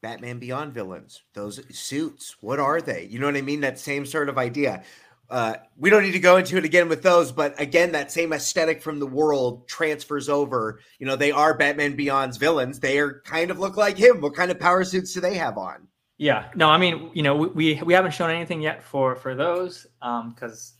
Batman 0.01 0.39
Beyond 0.39 0.73
villains. 0.73 1.21
Those 1.33 1.61
suits, 1.75 2.35
what 2.41 2.59
are 2.59 2.81
they? 2.81 3.05
You 3.05 3.19
know 3.19 3.27
what 3.27 3.35
I 3.37 3.41
mean? 3.41 3.61
That 3.61 3.79
same 3.79 4.05
sort 4.05 4.29
of 4.29 4.37
idea. 4.37 4.83
Uh, 5.29 5.55
we 5.77 5.89
don't 5.89 6.03
need 6.03 6.11
to 6.11 6.19
go 6.19 6.35
into 6.37 6.57
it 6.57 6.65
again 6.65 6.89
with 6.89 7.03
those, 7.03 7.31
but 7.31 7.57
again, 7.59 7.93
that 7.93 8.11
same 8.11 8.33
aesthetic 8.33 8.81
from 8.81 8.99
the 8.99 9.07
world 9.07 9.65
transfers 9.67 10.27
over. 10.27 10.81
You 10.99 11.05
know, 11.05 11.15
they 11.15 11.31
are 11.31 11.57
Batman 11.57 11.95
Beyond's 11.95 12.35
villains. 12.35 12.79
They 12.79 12.99
are 12.99 13.21
kind 13.21 13.49
of 13.49 13.57
look 13.57 13.77
like 13.77 13.97
him. 13.97 14.19
What 14.19 14.35
kind 14.35 14.51
of 14.51 14.59
power 14.59 14.83
suits 14.83 15.13
do 15.13 15.21
they 15.21 15.35
have 15.35 15.57
on? 15.57 15.87
Yeah, 16.17 16.49
no, 16.53 16.69
I 16.69 16.77
mean, 16.77 17.11
you 17.13 17.23
know, 17.23 17.35
we 17.35 17.47
we, 17.47 17.81
we 17.83 17.93
haven't 17.93 18.11
shown 18.11 18.29
anything 18.29 18.61
yet 18.61 18.83
for 18.83 19.15
for 19.15 19.33
those 19.33 19.87
because 20.01 20.73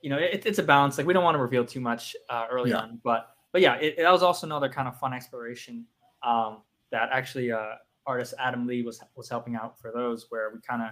you 0.00 0.10
know 0.10 0.16
it, 0.16 0.46
it's 0.46 0.58
a 0.58 0.62
balance. 0.62 0.96
Like 0.96 1.06
we 1.06 1.12
don't 1.12 1.22
want 1.22 1.34
to 1.36 1.42
reveal 1.42 1.64
too 1.64 1.80
much 1.80 2.16
uh, 2.30 2.46
early 2.50 2.70
Yeah. 2.70 2.78
on, 2.78 3.00
but 3.04 3.36
but 3.52 3.60
yeah, 3.60 3.74
it, 3.76 3.96
it 3.98 4.10
was 4.10 4.22
also 4.22 4.46
another 4.46 4.68
kind 4.68 4.88
of 4.88 4.98
fun 4.98 5.12
exploration 5.12 5.84
um, 6.22 6.62
that 6.90 7.10
actually 7.12 7.52
uh, 7.52 7.74
artist 8.06 8.34
Adam 8.38 8.66
Lee 8.66 8.82
was 8.82 9.00
was 9.14 9.28
helping 9.28 9.54
out 9.54 9.78
for 9.80 9.92
those 9.92 10.26
where 10.30 10.50
we 10.52 10.60
kind 10.60 10.82
of 10.82 10.88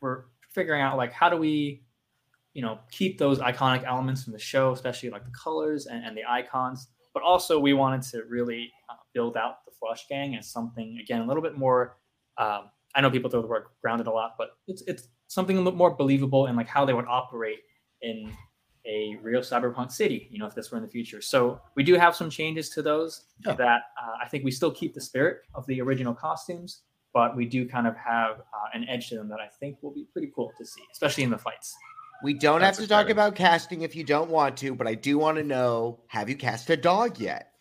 were 0.00 0.28
figuring 0.50 0.82
out 0.82 0.96
like 0.96 1.12
how 1.12 1.28
do 1.28 1.36
we 1.36 1.82
you 2.52 2.62
know 2.62 2.78
keep 2.90 3.18
those 3.18 3.38
iconic 3.38 3.84
elements 3.84 4.24
from 4.24 4.32
the 4.32 4.38
show, 4.38 4.72
especially 4.72 5.10
like 5.10 5.24
the 5.24 5.32
colors 5.32 5.86
and, 5.86 6.04
and 6.04 6.16
the 6.16 6.22
icons, 6.28 6.88
but 7.12 7.22
also 7.22 7.58
we 7.58 7.74
wanted 7.74 8.02
to 8.02 8.22
really 8.28 8.70
uh, 8.88 8.94
build 9.12 9.36
out 9.36 9.64
the 9.64 9.72
Flush 9.78 10.08
Gang 10.08 10.36
as 10.36 10.50
something 10.50 10.98
again 11.02 11.20
a 11.20 11.26
little 11.26 11.42
bit 11.42 11.56
more. 11.56 11.96
Um, 12.38 12.70
I 12.94 13.00
know 13.00 13.10
people 13.10 13.30
throw 13.30 13.42
the 13.42 13.48
word 13.48 13.64
grounded 13.82 14.06
a 14.06 14.10
lot, 14.12 14.34
but 14.38 14.50
it's 14.66 14.82
it's 14.86 15.08
something 15.28 15.56
a 15.56 15.60
little 15.60 15.76
more 15.76 15.94
believable 15.94 16.46
and 16.46 16.56
like 16.56 16.68
how 16.68 16.84
they 16.84 16.92
would 16.92 17.06
operate 17.06 17.58
in 18.02 18.32
a 18.86 19.16
real 19.22 19.40
cyberpunk 19.40 19.90
city. 19.92 20.28
You 20.30 20.38
know, 20.38 20.46
if 20.46 20.54
this 20.54 20.70
were 20.70 20.76
in 20.78 20.82
the 20.84 20.90
future. 20.90 21.20
So 21.20 21.60
we 21.74 21.82
do 21.82 21.94
have 21.94 22.14
some 22.14 22.30
changes 22.30 22.70
to 22.70 22.82
those 22.82 23.24
Yeah. 23.46 23.54
that 23.54 23.82
uh, 24.02 24.16
I 24.22 24.28
think 24.28 24.44
we 24.44 24.50
still 24.50 24.70
keep 24.70 24.94
the 24.94 25.00
spirit 25.00 25.38
of 25.54 25.66
the 25.66 25.80
original 25.80 26.14
costumes, 26.14 26.82
but 27.12 27.36
we 27.36 27.46
do 27.46 27.66
kind 27.68 27.86
of 27.86 27.96
have 27.96 28.40
uh, 28.40 28.68
an 28.74 28.86
edge 28.88 29.08
to 29.08 29.16
them 29.16 29.28
that 29.28 29.40
I 29.40 29.48
think 29.60 29.78
will 29.82 29.92
be 29.94 30.06
pretty 30.12 30.30
cool 30.34 30.52
to 30.58 30.64
see, 30.66 30.82
especially 30.92 31.24
in 31.24 31.30
the 31.30 31.38
fights. 31.38 31.74
We 32.22 32.32
don't 32.34 32.60
That's 32.60 32.78
have 32.78 32.84
to 32.86 32.88
talk 32.88 33.10
about 33.10 33.34
casting 33.34 33.82
if 33.82 33.94
you 33.96 34.04
don't 34.04 34.30
want 34.30 34.56
to, 34.58 34.74
but 34.74 34.86
I 34.86 34.94
do 34.94 35.18
want 35.18 35.36
to 35.36 35.42
know 35.44 36.00
have 36.08 36.28
you 36.28 36.36
cast 36.36 36.70
a 36.70 36.76
dog 36.76 37.18
yet? 37.18 37.52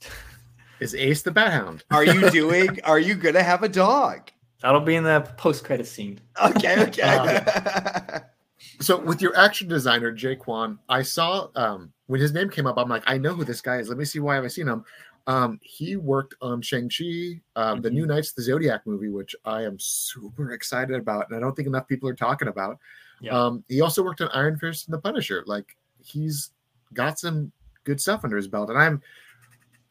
Is 0.80 0.94
Ace 0.94 1.22
the 1.22 1.30
Bat 1.30 1.52
Hound? 1.52 1.84
Are 1.90 2.04
you 2.04 2.28
doing, 2.30 2.80
are 2.82 2.98
you 2.98 3.14
going 3.14 3.34
to 3.36 3.42
have 3.42 3.62
a 3.62 3.68
dog? 3.68 4.30
That'll 4.62 4.80
be 4.80 4.96
in 4.96 5.04
the 5.04 5.20
post-credit 5.36 5.86
scene. 5.86 6.20
Okay, 6.42 6.82
okay. 6.84 7.02
Uh, 7.02 8.20
So 8.80 8.98
with 8.98 9.22
your 9.22 9.36
action 9.36 9.68
designer 9.68 10.12
Jaquan, 10.12 10.78
I 10.88 11.02
saw 11.02 11.48
um, 11.54 11.92
when 12.06 12.20
his 12.20 12.32
name 12.32 12.50
came 12.50 12.66
up. 12.66 12.78
I'm 12.78 12.88
like, 12.88 13.04
I 13.06 13.18
know 13.18 13.34
who 13.34 13.44
this 13.44 13.60
guy 13.60 13.78
is. 13.78 13.88
Let 13.88 13.98
me 13.98 14.04
see 14.04 14.20
why 14.20 14.34
have 14.36 14.44
I 14.44 14.48
seen 14.48 14.68
him. 14.68 14.84
Um, 15.26 15.60
he 15.62 15.96
worked 15.96 16.34
on 16.40 16.60
Shang 16.62 16.90
Chi, 16.90 17.40
um, 17.54 17.80
the. 17.80 17.90
New 17.90 18.06
Knights 18.06 18.30
of 18.30 18.36
the 18.36 18.42
Zodiac 18.42 18.86
movie, 18.86 19.08
which 19.08 19.36
I 19.44 19.62
am 19.62 19.76
super 19.78 20.50
excited 20.50 20.96
about, 20.96 21.28
and 21.28 21.36
I 21.36 21.40
don't 21.40 21.54
think 21.54 21.68
enough 21.68 21.86
people 21.86 22.08
are 22.08 22.14
talking 22.14 22.48
about. 22.48 22.78
Yeah. 23.20 23.30
Um, 23.32 23.64
he 23.68 23.80
also 23.80 24.02
worked 24.02 24.20
on 24.20 24.28
Iron 24.32 24.58
Fist 24.58 24.88
and 24.88 24.94
the 24.94 25.00
Punisher. 25.00 25.44
Like 25.46 25.76
he's 26.02 26.50
got 26.92 27.20
some 27.20 27.52
good 27.84 28.00
stuff 28.00 28.24
under 28.24 28.36
his 28.36 28.48
belt, 28.48 28.70
and 28.70 28.78
I'm 28.78 29.00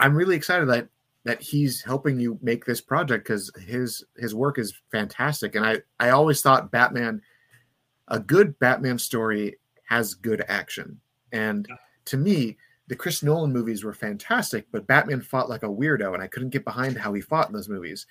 I'm 0.02 0.16
really 0.16 0.36
excited 0.36 0.68
that 0.68 0.90
that 1.24 1.42
he's 1.42 1.82
helping 1.82 2.20
you 2.20 2.38
make 2.42 2.66
this 2.66 2.82
project 2.82 3.26
because 3.26 3.52
his 3.66 4.04
his 4.18 4.36
work 4.36 4.60
is 4.60 4.74
fantastic. 4.92 5.56
And 5.56 5.66
I 5.66 5.78
I 6.00 6.10
always 6.10 6.42
thought 6.42 6.72
Batman, 6.72 7.22
a 8.12 8.20
good 8.20 8.58
Batman 8.60 9.00
story 9.00 9.58
has 9.86 10.14
good 10.14 10.46
action. 10.48 11.00
And 11.32 11.68
to 12.06 12.18
me, 12.18 12.58
the 12.88 12.96
Chris 12.96 13.24
Nolan 13.24 13.54
movies 13.54 13.84
were 13.84 13.94
fantastic, 13.94 14.68
but 14.72 14.86
Batman 14.86 15.22
fought 15.22 15.50
like 15.50 15.64
a 15.64 15.68
weirdo, 15.68 16.14
and 16.14 16.22
I 16.22 16.28
couldn't 16.28 16.50
get 16.50 16.66
behind 16.66 16.98
how 16.98 17.14
he 17.14 17.22
fought 17.22 17.48
in 17.48 17.54
those 17.54 17.70
movies. 17.70 18.06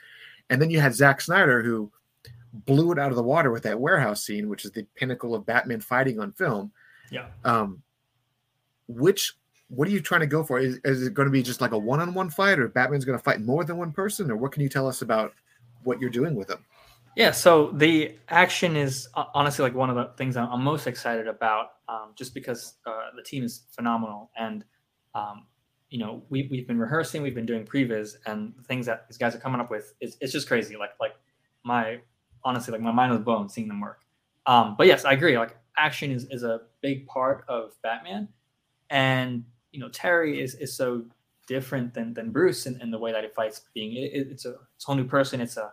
And 0.49 0.61
then 0.61 0.71
you 0.71 0.81
had 0.81 0.95
Zack 0.95 1.21
Snyder 1.21 1.63
who 1.63 1.93
blew 2.53 2.91
it 2.91 2.99
out 2.99 3.11
of 3.11 3.17
the 3.17 3.23
water 3.23 3.51
with 3.51 3.63
that 3.65 3.79
warehouse 3.79 4.25
scene, 4.25 4.49
which 4.49 4.65
is 4.65 4.73
the 4.73 4.87
pinnacle 4.97 5.35
of 5.35 5.47
Batman 5.47 5.81
fighting 5.81 6.19
on 6.19 6.33
film. 6.33 6.73
Yeah. 7.11 7.27
Um, 7.45 7.83
which 8.89 9.35
what 9.69 9.87
are 9.87 9.93
you 9.93 10.01
trying 10.01 10.23
to 10.23 10.27
go 10.27 10.43
for? 10.43 10.59
Is, 10.59 10.81
is 10.83 11.07
it 11.07 11.15
going 11.15 11.27
to 11.27 11.33
be 11.33 11.43
just 11.43 11.61
like 11.61 11.73
a 11.73 11.79
one-on-one 11.79 12.31
fight, 12.31 12.59
or 12.59 12.67
Batman's 12.67 13.05
going 13.05 13.19
to 13.19 13.23
fight 13.23 13.41
more 13.41 13.65
than 13.65 13.77
one 13.77 13.93
person, 13.93 14.31
or 14.31 14.37
what 14.37 14.51
can 14.51 14.63
you 14.63 14.69
tell 14.69 14.89
us 14.89 15.03
about 15.03 15.33
what 15.85 16.01
you're 16.01 16.11
doing 16.11 16.35
with 16.35 16.51
him? 16.51 16.65
Yeah, 17.17 17.33
so 17.33 17.71
the 17.73 18.17
action 18.29 18.77
is 18.77 19.09
uh, 19.15 19.25
honestly 19.35 19.65
like 19.65 19.75
one 19.75 19.91
of 19.91 19.97
the 19.97 20.13
things 20.17 20.37
I'm, 20.37 20.63
most 20.63 20.87
excited 20.87 21.27
about, 21.27 21.73
um, 21.89 22.13
just 22.17 22.35
because 22.35 22.75
uh, 22.87 23.09
the 23.17 23.23
team 23.23 23.45
is 23.45 23.65
phenomenal, 23.73 24.31
and 24.39 24.65
um, 25.15 25.47
you 25.91 25.99
know 25.99 26.23
we 26.31 26.47
we've 26.51 26.69
been 26.69 26.79
rehearsing, 26.79 27.23
we've 27.23 27.35
been 27.35 27.47
doing 27.47 27.67
previs, 27.67 28.15
and 28.27 28.55
the 28.57 28.63
things 28.63 28.87
that 28.87 29.09
these 29.09 29.19
guys 29.19 29.35
are 29.35 29.39
coming 29.41 29.61
up 29.61 29.71
with 29.71 29.93
is 30.01 30.17
it's 30.21 30.33
just 30.33 30.47
crazy. 30.47 30.77
Like 30.77 30.91
like 31.01 31.15
my 31.65 31.99
honestly 32.45 32.73
like 32.73 32.81
my 32.81 32.93
mind 32.93 33.11
was 33.13 33.21
blown 33.21 33.49
seeing 33.49 33.67
them 33.69 33.81
work. 33.81 34.03
Um, 34.47 34.77
but 34.79 34.87
yes, 34.87 35.05
I 35.05 35.13
agree. 35.13 35.37
Like 35.37 35.57
action 35.77 36.13
is 36.13 36.27
is 36.31 36.45
a 36.45 36.61
big 36.81 37.07
part 37.09 37.45
of 37.49 37.73
Batman, 37.83 38.29
and 38.91 39.45
you 39.73 39.81
know 39.81 39.89
Terry 39.89 40.41
is 40.41 40.55
is 40.55 40.77
so 40.77 41.05
different 41.49 41.93
than 41.95 42.15
than 42.15 42.31
Bruce 42.31 42.67
in, 42.67 42.81
in 42.81 42.91
the 42.91 42.99
way 42.99 43.13
that 43.13 43.25
he 43.25 43.31
fights. 43.31 43.63
Being 43.75 43.93
it- 43.97 44.29
it's 44.31 44.45
a 44.47 44.55
it's 44.77 44.85
a 44.85 44.87
whole 44.87 44.97
new 44.97 45.05
person. 45.05 45.41
It's 45.41 45.57
a 45.57 45.73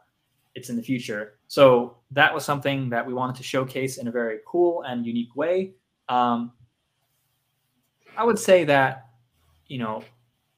it's 0.58 0.70
in 0.70 0.76
the 0.76 0.82
future. 0.82 1.38
So 1.48 1.98
that 2.12 2.34
was 2.34 2.44
something 2.44 2.90
that 2.90 3.06
we 3.06 3.14
wanted 3.14 3.36
to 3.36 3.44
showcase 3.44 4.00
in 4.00 4.08
a 4.08 4.12
very 4.12 4.40
cool 4.48 4.82
and 4.82 5.06
unique 5.06 5.36
way. 5.36 5.74
Um, 6.10 6.52
I 8.18 8.24
would 8.24 8.40
say 8.40 8.64
that, 8.64 9.06
you 9.68 9.78
know, 9.78 10.04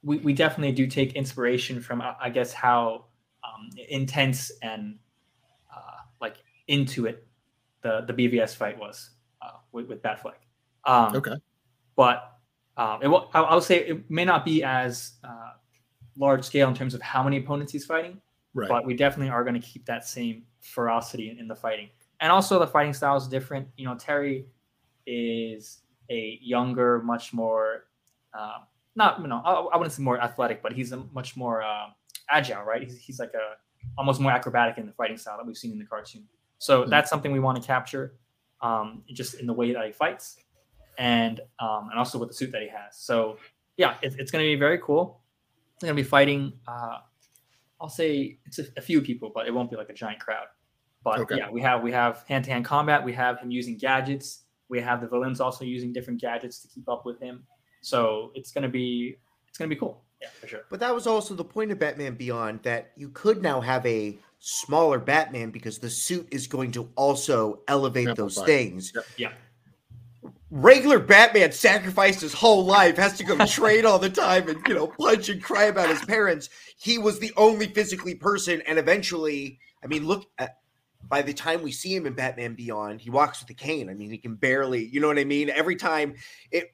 we, 0.02 0.20
we 0.20 0.32
definitely 0.32 0.72
do 0.72 0.88
take 0.88 1.14
inspiration 1.14 1.82
from, 1.82 2.02
I 2.02 2.30
guess, 2.30 2.54
how 2.54 3.08
um, 3.44 3.70
intense 3.90 4.54
and 4.62 4.98
uh, 5.76 5.98
like 6.22 6.38
into 6.70 7.06
it 7.06 7.28
the, 7.82 8.06
the 8.08 8.14
BVS 8.14 8.56
fight 8.56 8.80
was 8.80 9.10
uh, 9.42 9.58
with, 9.74 9.88
with 9.88 10.02
Batfleck. 10.02 10.40
Um, 10.86 11.14
Okay. 11.14 11.36
But 11.98 12.38
um, 12.78 13.00
it 13.02 13.10
will, 13.10 13.30
I, 13.34 13.42
I 13.42 13.54
would 13.54 13.66
say 13.66 13.80
it 13.80 14.10
may 14.10 14.24
not 14.24 14.46
be 14.46 14.64
as 14.64 15.16
uh, 15.26 15.52
large 16.18 16.46
scale 16.46 16.70
in 16.70 16.74
terms 16.74 16.94
of 16.94 17.02
how 17.02 17.22
many 17.22 17.36
opponents 17.36 17.74
he's 17.74 17.86
fighting 17.86 18.22
Right. 18.54 18.68
but 18.70 18.86
we 18.86 18.96
definitely 18.96 19.30
are 19.30 19.44
going 19.44 19.60
to 19.60 19.66
keep 19.66 19.86
that 19.86 20.06
same 20.08 20.44
ferocity 20.60 21.30
in, 21.30 21.38
in 21.40 21.48
the 21.48 21.56
fighting. 21.56 21.90
And 22.20 22.32
also, 22.32 22.60
the 22.60 22.68
fighting 22.68 22.94
style 22.94 23.16
is 23.16 23.28
different. 23.28 23.68
You 23.78 23.86
know, 23.86 23.96
Terry 23.96 24.46
is 25.06 25.80
a 26.10 26.38
younger, 26.42 27.00
much 27.02 27.34
more, 27.34 27.86
uh, 28.34 28.60
not, 28.96 29.22
you 29.22 29.28
know, 29.28 29.42
I, 29.46 29.54
I 29.54 29.78
wouldn't 29.78 29.94
say 29.94 30.04
more 30.04 30.20
athletic, 30.22 30.62
but 30.62 30.74
he's 30.74 30.92
a 30.92 30.98
much 31.14 31.38
more 31.38 31.62
uh, 31.62 31.88
agile, 32.30 32.64
right? 32.64 32.84
He's, 32.84 32.98
he's 32.98 33.20
like 33.20 33.34
a 33.34 33.56
almost 33.98 34.20
more 34.20 34.32
acrobatic 34.32 34.78
in 34.78 34.86
the 34.86 34.92
fighting 34.94 35.18
style 35.18 35.38
that 35.38 35.46
we've 35.46 35.58
seen 35.58 35.72
in 35.72 35.80
the 35.80 35.86
cartoon. 35.86 36.24
So 36.58 36.84
Mhm. 36.84 36.90
that's 36.90 37.10
something 37.10 37.32
we 37.32 37.40
want 37.40 37.62
to 37.62 37.66
capture, 37.66 38.16
um, 38.62 39.04
just 39.14 39.36
in 39.36 39.48
the 39.48 39.54
way 39.54 39.72
that 39.72 39.86
he 39.86 39.92
fights, 39.94 40.38
and 40.98 41.40
um, 41.60 41.88
and 41.90 41.98
also 41.98 42.18
with 42.18 42.30
the 42.30 42.36
suit 42.36 42.52
that 42.52 42.62
he 42.62 42.68
has. 42.68 42.98
So 42.98 43.38
yeah, 43.78 43.96
it, 44.02 44.16
it's 44.20 44.32
going 44.32 44.44
to 44.44 44.50
be 44.50 44.56
very 44.60 44.80
cool. 44.80 45.22
It's 45.76 45.84
going 45.84 45.96
to 45.96 46.02
be 46.02 46.08
fighting. 46.08 46.54
Uh, 46.68 46.98
I'll 47.82 47.90
say 47.90 48.40
it's 48.46 48.60
a, 48.60 48.66
a 48.78 48.82
few 48.82 49.02
people, 49.02 49.32
but 49.34 49.48
it 49.48 49.54
won't 49.54 49.70
be 49.70 49.78
like 49.78 49.90
a 49.90 49.94
giant 49.94 50.20
crowd. 50.20 50.48
But 51.04 51.20
Okay. 51.20 51.38
yeah, 51.38 51.50
we 51.50 51.62
have 51.62 51.82
we 51.82 51.92
have 51.92 52.24
hand 52.28 52.46
to 52.46 52.52
hand 52.52 52.66
combat. 52.66 53.04
We 53.04 53.14
have 53.14 53.40
him 53.40 53.52
using 53.52 53.78
gadgets. 53.78 54.44
We 54.68 54.82
have 54.82 55.02
the 55.02 55.08
villains 55.08 55.40
also 55.40 55.66
using 55.66 55.94
different 55.94 56.20
gadgets 56.20 56.60
to 56.60 56.68
keep 56.68 56.88
up 56.90 57.06
with 57.06 57.20
him. 57.20 57.44
So 57.82 58.32
it's 58.36 58.52
gonna 58.52 58.70
be 58.70 59.18
it's 59.48 59.58
gonna 59.58 59.70
be 59.70 59.76
cool. 59.76 60.04
Yeah, 60.22 60.28
for 60.40 60.48
sure. 60.48 60.62
But 60.70 60.82
that 60.82 60.94
was 60.94 61.08
also 61.08 61.34
the 61.34 61.46
point 61.46 61.72
of 61.72 61.80
Batman 61.80 62.16
Beyond 62.16 62.62
that 62.64 62.92
you 62.98 63.10
could 63.10 63.42
now 63.42 63.62
have 63.62 63.86
a 63.86 64.20
smaller 64.40 65.00
Batman 65.00 65.50
because 65.50 65.80
the 65.80 65.90
suit 65.90 66.28
is 66.32 66.48
going 66.48 66.72
to 66.74 66.90
also 66.96 67.62
elevate 67.70 68.16
those 68.18 68.42
things. 68.44 68.92
Yep. 68.94 69.06
Yeah. 69.18 69.32
Regular 70.52 71.00
Batman 71.00 71.52
sacrificed 71.52 72.22
his 72.22 72.34
whole 72.34 72.66
life, 72.66 72.98
has 72.98 73.18
to 73.18 73.24
go 73.24 73.38
train 73.46 73.86
all 73.86 74.00
the 74.00 74.10
time 74.10 74.50
and 74.50 74.60
you 74.68 74.74
know 74.74 74.88
punch 74.88 75.30
and 75.30 75.44
cry 75.44 75.66
about 75.66 75.90
his 75.90 76.02
parents. 76.06 76.50
He 76.78 76.98
was 76.98 77.20
the 77.20 77.32
only 77.38 77.68
physically 77.68 78.16
person, 78.16 78.62
and 78.66 78.80
eventually, 78.80 79.60
I 79.84 79.88
mean, 79.88 80.08
look 80.08 80.26
at 80.40 80.58
by 81.08 81.22
the 81.22 81.34
time 81.34 81.62
we 81.62 81.72
see 81.72 81.96
him 81.96 82.06
in 82.06 82.14
Batman 82.14 82.56
Beyond, 82.56 83.02
he 83.02 83.10
walks 83.10 83.42
with 83.42 83.50
a 83.50 83.54
cane. 83.54 83.90
I 83.90 83.94
mean, 83.94 84.10
he 84.10 84.18
can 84.18 84.36
barely, 84.36 84.86
you 84.86 85.00
know 85.00 85.08
what 85.08 85.20
I 85.20 85.24
mean? 85.24 85.50
Every 85.50 85.76
time 85.76 86.16
it 86.52 86.74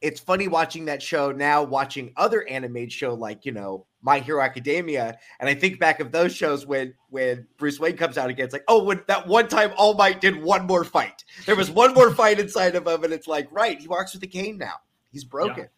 it's 0.00 0.20
funny 0.20 0.48
watching 0.48 0.84
that 0.86 1.02
show 1.02 1.32
now, 1.32 1.62
watching 1.62 2.12
other 2.16 2.46
animated 2.48 2.92
show 2.92 3.14
like, 3.14 3.46
you 3.46 3.52
know, 3.52 3.86
My 4.02 4.18
Hero 4.20 4.40
Academia. 4.42 5.18
And 5.40 5.48
I 5.48 5.54
think 5.54 5.80
back 5.80 6.00
of 6.00 6.12
those 6.12 6.34
shows 6.34 6.66
when 6.66 6.94
when 7.10 7.46
Bruce 7.58 7.80
Wayne 7.80 7.96
comes 7.96 8.18
out 8.18 8.30
again, 8.30 8.44
it's 8.44 8.52
like, 8.52 8.64
oh, 8.68 8.82
when 8.84 9.02
that 9.08 9.26
one 9.26 9.48
time 9.48 9.72
All 9.76 9.94
Might 9.94 10.20
did 10.20 10.40
one 10.42 10.66
more 10.66 10.84
fight. 10.84 11.24
There 11.46 11.56
was 11.56 11.70
one 11.70 11.94
more 11.94 12.14
fight 12.14 12.38
inside 12.38 12.74
of 12.76 12.86
him, 12.86 13.04
and 13.04 13.12
it's 13.12 13.26
like, 13.26 13.48
right, 13.50 13.80
he 13.80 13.88
walks 13.88 14.12
with 14.14 14.22
a 14.22 14.26
cane 14.26 14.58
now. 14.58 14.74
He's 15.10 15.24
broken. 15.24 15.68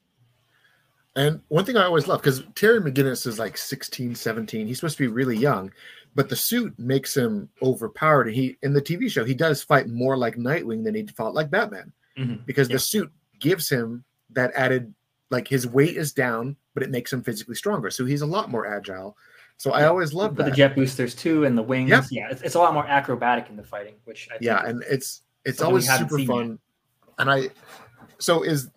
And 1.17 1.41
one 1.49 1.65
thing 1.65 1.77
I 1.77 1.85
always 1.85 2.07
love 2.07 2.21
because 2.21 2.45
Terry 2.55 2.81
McGinnis 2.81 3.27
is 3.27 3.39
like 3.39 3.57
16, 3.57 4.15
17. 4.15 4.67
He's 4.67 4.77
supposed 4.79 4.97
to 4.99 5.03
be 5.03 5.09
really 5.09 5.37
young, 5.37 5.73
but 6.15 6.29
the 6.29 6.37
suit 6.37 6.79
makes 6.79 7.17
him 7.17 7.49
overpowered. 7.63 8.29
And 8.29 8.37
He 8.37 8.57
in 8.63 8.73
the 8.73 8.83
TV 8.83 9.11
show, 9.11 9.25
he 9.25 9.35
does 9.35 9.63
fight 9.63 9.89
more 9.89 10.17
like 10.17 10.37
Nightwing 10.37 10.85
than 10.85 10.95
he 10.95 11.07
fought 11.07 11.35
like 11.35 11.51
Batman 11.51 11.93
Mhm. 12.17 12.47
because 12.47 12.69
Yeah. 12.69 12.75
the 12.77 12.81
suit 12.81 13.13
gives 13.41 13.69
him 13.69 14.05
that 14.31 14.53
added 14.55 14.95
like 15.31 15.49
his 15.49 15.67
weight 15.67 15.97
is 15.97 16.13
down, 16.13 16.57
but 16.79 16.87
it 16.87 16.91
makes 16.91 17.13
him 17.13 17.25
physically 17.25 17.57
stronger. 17.57 17.91
So 17.91 18.05
he's 18.05 18.21
a 18.21 18.27
lot 18.27 18.51
more 18.51 18.65
agile. 18.65 19.17
So 19.57 19.73
I 19.73 19.87
always 19.87 20.15
love 20.15 20.37
With 20.37 20.47
the 20.47 20.53
jet 20.53 20.77
boosters 20.77 21.17
too, 21.17 21.45
and 21.45 21.59
the 21.59 21.63
wings. 21.63 21.91
Yep. 21.91 22.05
Yeah, 22.13 22.29
it's, 22.31 22.43
it's 22.43 22.55
a 22.55 22.61
lot 22.61 22.73
more 22.73 22.87
acrobatic 22.87 23.51
in 23.51 23.57
the 23.57 23.65
fighting, 23.65 23.95
which 24.05 24.29
I 24.31 24.35
think 24.35 24.45
yeah, 24.45 24.65
and 24.65 24.85
it's 24.89 25.23
it's 25.45 25.61
always 25.61 25.89
super 25.89 26.17
seen 26.17 26.21
yet. 26.21 26.29
fun. 26.29 26.59
And 27.19 27.29
I 27.29 27.49
so 28.19 28.45
is 28.45 28.71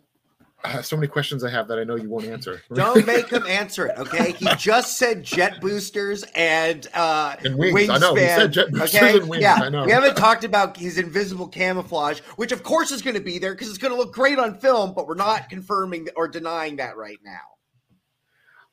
uh, 0.64 0.82
so 0.82 0.96
many 0.96 1.08
questions 1.08 1.44
I 1.44 1.52
have 1.52 1.68
that 1.68 1.78
I 1.78 1.84
know 1.84 1.96
you 1.96 2.10
won't 2.10 2.26
answer. 2.26 2.64
Don't 2.74 3.06
make 3.06 3.30
him 3.30 3.46
answer 3.46 3.86
it, 3.86 4.00
okay? 4.00 4.32
He 4.32 4.48
just 4.58 4.98
said 4.98 5.22
jet 5.22 5.62
boosters 5.62 6.24
and 6.34 6.88
uh 6.96 7.36
And 7.46 7.58
wings. 7.60 7.88
I 7.92 8.00
know. 8.00 8.16
He 8.16 8.22
wingspan, 8.22 8.36
said 8.38 8.54
jet 8.54 8.72
boosters 8.72 8.96
okay? 8.96 9.18
and 9.20 9.30
wings. 9.30 9.44
Yeah, 9.44 9.60
I 9.62 9.70
know. 9.70 9.86
we 9.86 9.92
haven't 9.92 10.16
talked 10.16 10.44
about 10.44 10.76
his 10.76 10.98
invisible 10.98 11.48
camouflage, 11.48 12.22
which 12.38 12.52
of 12.52 12.64
course 12.64 12.90
is 12.90 13.04
going 13.04 13.16
to 13.16 13.22
be 13.22 13.38
there 13.38 13.54
because 13.54 13.70
it's 13.70 13.78
going 13.78 13.94
to 13.94 13.98
look 13.98 14.16
great 14.16 14.40
on 14.40 14.58
film, 14.60 14.96
but 14.96 15.08
we're 15.08 15.14
not 15.14 15.48
confirming 15.48 16.08
or 16.16 16.28
denying 16.28 16.78
that 16.78 16.98
right 16.98 17.20
now. 17.24 17.52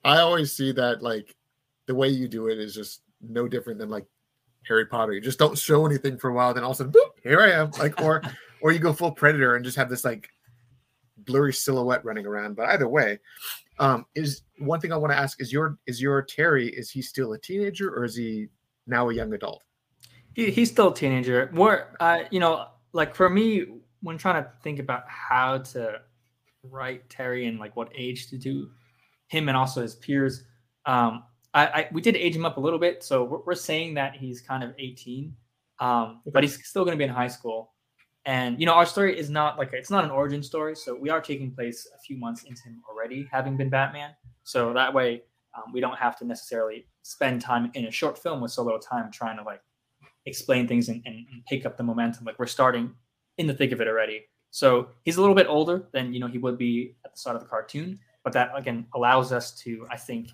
I 0.05 0.19
always 0.19 0.53
see 0.53 0.73
that 0.73 1.03
like 1.03 1.37
the 1.87 1.95
way 1.95 2.09
you 2.09 2.29
do 2.29 2.49
it 2.49 2.59
is 2.59 2.75
just 2.75 3.03
no 3.21 3.49
different 3.49 3.79
than 3.79 3.89
like 3.89 4.07
Harry 4.67 4.87
Potter. 4.87 5.13
You 5.13 5.21
just 5.21 5.39
don't 5.39 5.59
show 5.59 5.87
anything 5.87 6.19
for 6.19 6.31
a 6.31 6.35
while, 6.35 6.55
then 6.55 6.65
all 6.65 6.71
of 6.71 6.77
a 6.77 6.79
sudden, 6.79 6.93
boop, 6.93 7.11
here 7.23 7.41
I 7.41 7.51
am. 7.51 7.71
Like, 7.73 8.01
or 8.01 8.23
or 8.63 8.73
you 8.73 8.79
go 8.79 8.93
full 8.93 9.13
predator 9.13 9.57
and 9.57 9.65
just 9.65 9.77
have 9.77 9.89
this 9.89 10.05
like 10.05 10.29
blurry 11.17 11.53
silhouette 11.53 12.05
running 12.05 12.27
around. 12.27 12.57
But 12.57 12.69
either 12.71 12.89
way, 12.89 13.19
um, 13.79 14.07
is 14.15 14.43
one 14.59 14.81
thing 14.81 14.93
I 14.93 14.97
want 14.97 15.13
to 15.13 15.19
ask 15.19 15.41
is 15.41 15.53
your 15.53 15.79
is 15.87 16.01
your 16.01 16.23
Terry, 16.23 16.69
is 16.69 16.91
he 16.91 17.03
still 17.03 17.33
a 17.33 17.39
teenager 17.39 17.91
or 17.95 18.05
is 18.05 18.17
he 18.17 18.49
now 18.87 19.09
a 19.11 19.15
young 19.15 19.33
adult? 19.33 19.63
he, 20.39 20.53
he's 20.53 20.71
still 20.71 20.93
a 20.93 20.95
teenager. 20.95 21.51
More, 21.53 21.97
uh, 21.99 22.21
you 22.31 22.39
know, 22.39 22.69
like 22.93 23.15
for 23.15 23.29
me, 23.29 23.65
when 24.03 24.17
trying 24.17 24.43
to 24.43 24.49
think 24.63 24.79
about 24.79 25.03
how 25.09 25.59
to 25.59 26.01
write 26.63 27.11
Terry 27.11 27.47
and 27.47 27.59
like 27.59 27.75
what 27.75 27.91
age 27.95 28.29
to 28.31 28.39
do 28.39 28.71
him 29.29 29.49
and 29.49 29.57
also 29.57 29.83
his 29.83 29.95
peers, 29.95 30.45
um, 30.87 31.25
I, 31.55 31.67
I 31.67 31.89
we 31.93 32.01
did 32.01 32.17
age 32.17 32.37
him 32.37 32.45
up 32.45 32.57
a 32.57 32.61
little 32.61 32.79
bit. 32.79 33.03
So 33.03 33.25
we're, 33.25 33.41
we're 33.47 33.55
saying 33.55 33.95
that 33.95 34.17
he's 34.17 34.41
kind 34.41 34.63
of 34.63 34.75
18, 34.79 35.35
um, 35.81 36.21
but 36.33 36.43
he's 36.43 36.67
still 36.67 36.85
going 36.85 36.97
to 36.97 36.99
be 36.99 37.05
in 37.05 37.11
high 37.11 37.29
school. 37.29 37.73
And 38.25 38.61
you 38.61 38.67
know, 38.67 38.75
our 38.75 38.87
story 38.87 39.19
is 39.19 39.31
not 39.31 39.59
like 39.59 39.73
it's 39.73 39.91
not 39.91 40.05
an 40.05 40.11
origin 40.11 40.43
story. 40.43 40.75
So 40.75 40.95
we 40.95 41.09
are 41.11 41.21
taking 41.21 41.51
place 41.51 41.89
a 41.95 41.99
few 42.01 42.17
months 42.19 42.43
into 42.43 42.63
him 42.65 42.83
already 42.89 43.29
having 43.31 43.57
been 43.57 43.71
Batman. 43.71 44.11
So 44.45 44.73
that 44.75 44.93
way, 44.93 45.23
um, 45.57 45.73
we 45.73 45.81
don't 45.81 45.97
have 45.97 46.19
to 46.19 46.27
necessarily 46.27 46.87
spend 47.03 47.41
time 47.41 47.71
in 47.75 47.87
a 47.87 47.91
short 47.91 48.19
film 48.19 48.41
with 48.41 48.51
so 48.51 48.63
little 48.63 48.79
time 48.79 49.11
trying 49.11 49.39
to 49.39 49.43
like 49.43 49.63
explain 50.27 50.69
things 50.69 50.89
and, 50.89 51.03
and, 51.07 51.27
and 51.33 51.45
pick 51.47 51.65
up 51.65 51.77
the 51.77 51.83
momentum. 51.83 52.25
Like 52.25 52.39
we're 52.39 52.47
starting 52.47 52.95
in 53.39 53.47
the 53.47 53.55
thick 53.55 53.73
of 53.73 53.81
it 53.81 53.89
already. 53.89 54.25
So 54.51 54.89
he's 55.05 55.17
a 55.17 55.21
little 55.21 55.37
bit 55.37 55.47
older 55.49 55.89
than 55.93 56.13
you 56.13 56.21
know 56.21 56.27
he 56.27 56.39
would 56.39 56.59
be 56.59 56.97
at 57.05 57.13
the 57.13 57.19
start 57.19 57.37
of 57.37 57.43
the 57.43 57.49
cartoon, 57.49 57.99
but 58.29 58.35
that 58.35 58.51
again 58.55 58.87
allows 58.95 59.33
us 59.33 59.53
to, 59.61 59.87
I 59.91 59.97
think, 59.97 60.29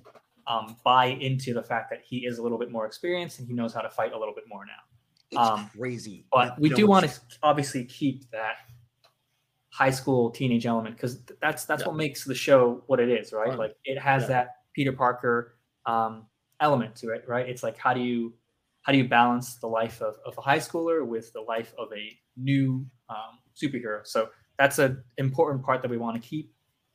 um, 0.49 0.77
buy 0.85 1.07
into 1.07 1.55
the 1.55 1.63
fact 1.63 1.91
that 1.91 2.01
he 2.05 2.27
is 2.27 2.39
a 2.39 2.43
little 2.43 2.59
bit 2.59 2.73
more 2.73 2.87
experienced 2.87 3.39
and 3.39 3.47
he 3.47 3.55
knows 3.55 3.73
how 3.73 3.83
to 3.83 3.89
fight 3.89 4.13
a 4.13 4.19
little 4.19 4.35
bit 4.35 4.45
more 4.49 4.65
now. 4.67 5.41
Um, 5.41 5.71
crazy. 5.79 6.27
But 6.33 6.59
we 6.59 6.71
do 6.71 6.89
want 6.89 7.09
to 7.09 7.21
obviously 7.45 7.85
keep 7.85 8.29
that 8.33 8.57
high 9.69 9.91
school 9.91 10.31
teenage 10.31 10.67
element 10.67 10.97
because 10.97 11.23
that's 11.41 11.67
that's 11.67 11.83
Yeah. 11.83 11.89
what 11.89 11.97
makes 11.97 12.25
the 12.25 12.35
show 12.35 12.83
what 12.87 12.99
it 12.99 13.09
is, 13.09 13.33
right? 13.33 13.57
Like 13.57 13.77
it 13.85 13.99
has 13.99 14.23
Yeah. 14.23 14.29
that 14.29 14.49
Peter 14.73 14.93
Parker 14.93 15.55
um, 15.87 16.27
element 16.59 16.97
to 16.97 17.11
it, 17.11 17.29
right? 17.29 17.49
It's 17.49 17.63
like 17.63 17.79
how 17.79 17.95
do 17.95 18.01
you 18.01 18.35
how 18.83 18.91
do 18.93 18.99
you 18.99 19.09
balance 19.09 19.57
the 19.57 19.69
life 19.69 20.03
of, 20.03 20.17
of 20.27 20.37
a 20.37 20.41
high 20.41 20.59
schooler 20.59 21.07
with 21.07 21.33
the 21.33 21.41
life 21.43 21.73
of 21.79 21.93
a 21.93 22.11
new 22.37 22.85
um, 23.09 23.39
superhero? 23.55 24.05
So 24.05 24.31
that's 24.59 24.81
an 24.81 25.05
important 25.17 25.65
part 25.65 25.81
that 25.83 25.91
we 25.93 25.97
want 25.97 26.21
to 26.21 26.29
keep. 26.29 26.51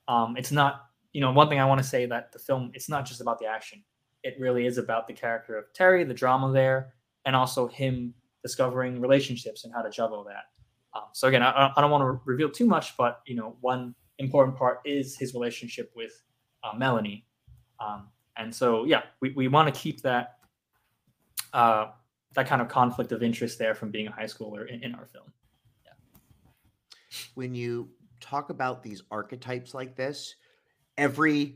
Um, 0.10 0.36
it's 0.38 0.52
not, 0.52 0.89
you 1.14 1.22
know, 1.22 1.32
one 1.32 1.50
thing 1.50 1.60
I 1.60 1.66
want 1.66 1.82
to 1.82 1.88
say 1.88 2.06
that 2.06 2.32
the 2.32 2.40
film 2.40 2.72
it's 2.74 2.90
not 2.90 3.06
just 3.06 3.22
about 3.22 3.40
the 3.40 3.46
action. 3.46 3.84
It 4.24 4.36
really 4.40 4.66
is 4.66 4.78
about 4.78 5.08
the 5.08 5.14
character 5.14 5.58
of 5.58 5.66
Terry, 5.74 6.04
the 6.04 6.14
drama 6.14 6.52
there, 6.52 6.94
and 7.26 7.36
also 7.36 7.68
him 7.68 8.14
discovering 8.44 9.02
relationships 9.02 9.64
and 9.64 9.74
how 9.74 9.82
to 9.82 9.90
juggle 9.90 10.24
that. 10.26 10.46
Um, 10.94 11.06
so 11.14 11.28
again, 11.28 11.44
I, 11.44 11.72
I 11.76 11.82
don't 11.82 11.92
want 11.92 12.02
to 12.02 12.22
reveal 12.26 12.50
too 12.50 12.66
much, 12.66 12.98
but 12.98 13.22
you 13.26 13.36
know, 13.36 13.56
one 13.62 13.96
important 14.18 14.58
part 14.58 14.80
is 14.86 15.18
his 15.18 15.34
relationship 15.34 15.92
with 15.96 16.12
uh, 16.64 16.76
Melanie, 16.76 17.26
um, 17.80 18.10
and 18.38 18.54
so 18.54 18.86
yeah, 18.86 19.04
we, 19.22 19.32
we 19.32 19.48
want 19.48 19.74
to 19.74 19.80
keep 19.80 20.02
that 20.02 20.38
uh, 21.54 21.88
that 22.34 22.48
kind 22.48 22.62
of 22.62 22.68
conflict 22.68 23.12
of 23.12 23.24
interest 23.24 23.58
there 23.58 23.74
from 23.74 23.92
being 23.92 24.08
a 24.08 24.12
high 24.12 24.26
schooler 24.26 24.68
in, 24.68 24.84
in 24.84 24.96
our 24.96 25.06
film. 25.08 25.32
Yeah. 25.86 25.92
When 27.36 27.56
you 27.56 27.90
talk 28.20 28.50
about 28.50 28.84
these 28.84 29.02
archetypes 29.10 29.74
like 29.74 29.96
this, 29.96 30.36
every 31.00 31.56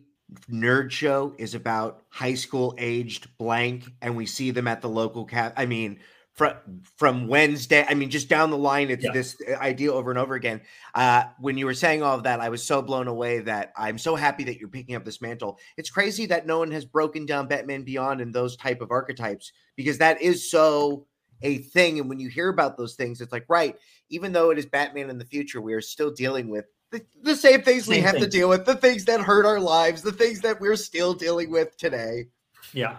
nerd 0.49 0.91
show 0.91 1.35
is 1.37 1.53
about 1.53 2.01
high 2.09 2.33
school 2.33 2.73
aged 2.77 3.37
blank, 3.37 3.85
and 4.01 4.15
we 4.15 4.25
see 4.25 4.51
them 4.51 4.67
at 4.67 4.81
the 4.81 4.89
local 4.89 5.25
cat. 5.25 5.53
I 5.57 5.65
mean, 5.65 5.99
from 6.33 6.55
from 6.97 7.27
Wednesday. 7.27 7.85
I 7.87 7.93
mean, 7.93 8.09
just 8.09 8.27
down 8.27 8.49
the 8.49 8.57
line, 8.57 8.89
it's 8.89 9.03
Yeah. 9.03 9.11
this 9.11 9.37
idea 9.61 9.93
over 9.93 10.09
and 10.09 10.19
over 10.19 10.33
again. 10.33 10.61
Uh, 10.95 11.25
when 11.39 11.57
you 11.57 11.65
were 11.67 11.75
saying 11.75 12.01
all 12.01 12.17
of 12.17 12.23
that, 12.23 12.39
I 12.39 12.49
was 12.49 12.63
so 12.63 12.81
blown 12.81 13.07
away 13.07 13.39
that 13.41 13.71
I'm 13.77 13.99
so 13.99 14.15
happy 14.15 14.43
that 14.45 14.57
you're 14.57 14.69
picking 14.69 14.95
up 14.95 15.05
this 15.05 15.21
mantle. 15.21 15.59
It's 15.77 15.91
crazy 15.91 16.25
that 16.27 16.47
no 16.47 16.57
one 16.59 16.71
has 16.71 16.85
broken 16.85 17.27
down 17.27 17.47
Batman 17.47 17.83
Beyond 17.83 18.19
and 18.21 18.33
those 18.33 18.57
type 18.57 18.81
of 18.81 18.89
archetypes 18.89 19.51
because 19.75 19.99
that 19.99 20.21
is 20.21 20.49
so 20.49 21.05
a 21.43 21.59
thing. 21.59 21.99
And 21.99 22.09
when 22.09 22.19
you 22.19 22.29
hear 22.29 22.49
about 22.49 22.77
those 22.77 22.95
things, 22.95 23.21
it's 23.21 23.31
like, 23.31 23.45
right, 23.47 23.77
even 24.09 24.31
though 24.31 24.49
it 24.49 24.57
is 24.57 24.65
Batman 24.65 25.11
in 25.11 25.19
the 25.19 25.25
future, 25.25 25.61
we 25.61 25.73
are 25.73 25.81
still 25.81 26.09
dealing 26.09 26.49
with 26.49 26.65
the, 26.93 27.03
the 27.23 27.35
same 27.35 27.63
things 27.63 27.87
we 27.87 27.95
Same 27.95 28.03
have 28.03 28.17
to 28.19 28.27
deal 28.27 28.47
with, 28.47 28.65
the 28.65 28.75
things 28.75 29.05
that 29.05 29.19
hurt 29.19 29.47
our 29.47 29.59
lives, 29.59 30.03
the 30.03 30.11
things 30.11 30.41
that 30.41 30.61
we're 30.61 30.75
still 30.75 31.13
dealing 31.13 31.49
with 31.49 31.75
today. 31.75 32.27
Yeah, 32.71 32.97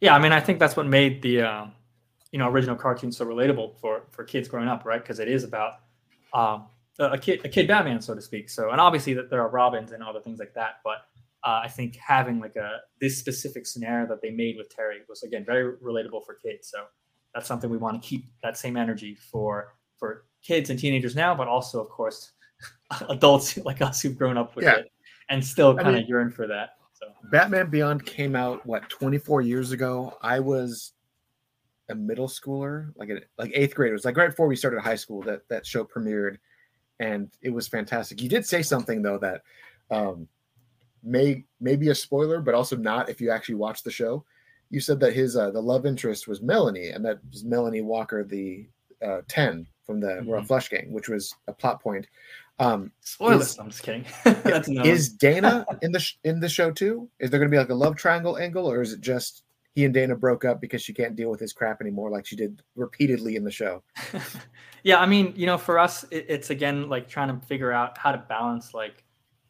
yeah. 0.00 0.14
I 0.14 0.18
mean, 0.18 0.32
I 0.32 0.40
think 0.40 0.58
that's 0.58 0.76
what 0.76 0.86
made 0.86 1.22
the 1.22 1.42
um, 1.42 1.72
you 2.32 2.40
know 2.40 2.48
original 2.48 2.74
cartoon 2.74 3.12
so 3.12 3.24
relatable 3.24 3.76
for 3.80 4.02
for 4.10 4.24
kids 4.24 4.48
growing 4.48 4.68
up, 4.68 4.84
right? 4.84 5.00
Because 5.00 5.20
it 5.20 5.28
is 5.28 5.44
about 5.44 5.74
um, 6.34 6.66
a 6.98 7.12
a 7.12 7.18
kid, 7.18 7.44
a 7.44 7.48
kid 7.48 7.68
Batman, 7.68 8.00
so 8.00 8.12
to 8.12 8.20
speak. 8.20 8.50
So, 8.50 8.70
and 8.70 8.80
obviously 8.80 9.14
that 9.14 9.30
there 9.30 9.40
are 9.40 9.48
Robins 9.48 9.92
and 9.92 10.02
other 10.02 10.20
things 10.20 10.40
like 10.40 10.54
that, 10.54 10.80
but 10.82 11.06
uh, 11.44 11.60
I 11.62 11.68
think 11.68 11.94
having 11.96 12.40
like 12.40 12.56
a 12.56 12.80
this 13.00 13.16
specific 13.16 13.66
scenario 13.66 14.08
that 14.08 14.20
they 14.20 14.30
made 14.30 14.56
with 14.56 14.68
Terry 14.68 15.02
was 15.08 15.22
again 15.22 15.44
very 15.44 15.76
relatable 15.76 16.26
for 16.26 16.34
kids. 16.34 16.68
So 16.68 16.86
that's 17.32 17.46
something 17.46 17.70
we 17.70 17.76
want 17.76 18.02
to 18.02 18.06
keep 18.06 18.26
that 18.42 18.58
same 18.58 18.76
energy 18.76 19.14
for 19.14 19.74
for 19.96 20.24
kids 20.42 20.70
and 20.70 20.78
teenagers 20.78 21.14
now, 21.14 21.36
but 21.36 21.46
also 21.46 21.80
of 21.80 21.88
course 21.88 22.32
adults 23.08 23.56
like 23.58 23.82
us 23.82 24.00
who've 24.00 24.16
grown 24.16 24.36
up 24.36 24.54
with 24.56 24.64
Yeah. 24.64 24.76
it 24.76 24.92
and 25.28 25.44
still 25.44 25.76
I 25.78 25.82
kind 25.82 25.96
of 25.96 26.08
yearn 26.08 26.30
for 26.30 26.46
that. 26.46 26.70
So 26.92 27.06
Batman 27.30 27.68
Beyond 27.68 28.06
came 28.06 28.34
out 28.34 28.64
what 28.64 28.88
24 28.88 29.42
years 29.42 29.72
ago. 29.72 30.16
I 30.22 30.40
was 30.40 30.92
a 31.88 31.94
middle 31.94 32.28
schooler, 32.28 32.92
like 32.96 33.10
a, 33.10 33.20
like 33.38 33.52
eighth 33.54 33.74
grade. 33.74 33.90
It 33.90 33.94
was 33.94 34.04
like 34.04 34.16
right 34.16 34.30
before 34.30 34.46
we 34.46 34.56
started 34.56 34.80
high 34.80 34.96
school 34.96 35.22
that 35.22 35.46
that 35.48 35.66
show 35.66 35.84
premiered, 35.84 36.38
and 37.00 37.30
it 37.42 37.50
was 37.50 37.68
fantastic. 37.68 38.22
You 38.22 38.28
did 38.28 38.46
say 38.46 38.62
something 38.62 39.02
though 39.02 39.18
that 39.18 39.42
um, 39.90 40.26
may 41.02 41.44
may 41.60 41.76
be 41.76 41.90
a 41.90 41.94
spoiler, 41.94 42.40
but 42.40 42.54
also 42.54 42.76
not 42.76 43.08
if 43.08 43.20
you 43.20 43.30
actually 43.30 43.56
watch 43.56 43.82
the 43.82 43.90
show. 43.90 44.24
You 44.70 44.80
said 44.80 44.98
that 45.00 45.12
his 45.12 45.36
uh, 45.36 45.50
the 45.50 45.60
love 45.60 45.86
interest 45.86 46.26
was 46.26 46.40
Melanie, 46.42 46.88
and 46.88 47.04
that 47.04 47.18
was 47.30 47.44
Melanie 47.44 47.82
Walker, 47.82 48.24
the 48.24 48.66
uh, 49.04 49.20
ten 49.28 49.66
from 49.84 50.00
the 50.00 50.22
Royal 50.26 50.42
Flush 50.42 50.68
Gang, 50.70 50.90
which 50.90 51.08
was 51.08 51.34
a 51.46 51.52
plot 51.52 51.80
point. 51.80 52.08
Um, 52.58 52.92
spoilers. 53.00 53.50
Is- 53.50 53.58
I'm 53.58 53.70
just 53.70 53.82
kidding. 53.82 54.04
that's 54.24 54.68
another 54.68 54.88
is 54.88 55.08
Dana 55.12 55.66
in 55.82 55.92
the 55.92 56.00
sh- 56.00 56.18
in 56.24 56.40
the 56.40 56.48
show 56.48 56.70
too? 56.70 57.08
Is 57.18 57.30
there 57.30 57.38
going 57.38 57.50
to 57.50 57.54
be 57.54 57.58
like 57.58 57.70
a 57.70 57.74
love 57.74 57.96
triangle 57.96 58.38
angle, 58.38 58.70
or 58.70 58.80
is 58.80 58.92
it 58.92 59.00
just 59.00 59.42
he 59.76 59.84
and 59.84 59.92
Dana 59.92 60.16
broke 60.16 60.46
up 60.46 60.58
because 60.58 60.80
she 60.80 60.94
can't 60.94 61.14
deal 61.14 61.30
with 61.30 61.38
his 61.38 61.52
crap 61.52 61.82
anymore, 61.82 62.10
like 62.10 62.24
she 62.24 62.34
did 62.34 62.62
repeatedly 62.76 63.36
in 63.36 63.44
the 63.44 63.50
show. 63.50 63.82
yeah, 64.84 64.98
I 64.98 65.04
mean, 65.04 65.34
you 65.36 65.44
know, 65.44 65.58
for 65.58 65.78
us, 65.78 66.04
it, 66.10 66.24
it's 66.30 66.48
again 66.48 66.88
like 66.88 67.08
trying 67.08 67.28
to 67.28 67.46
figure 67.46 67.72
out 67.72 67.98
how 67.98 68.10
to 68.10 68.18
balance 68.18 68.72
like 68.72 69.04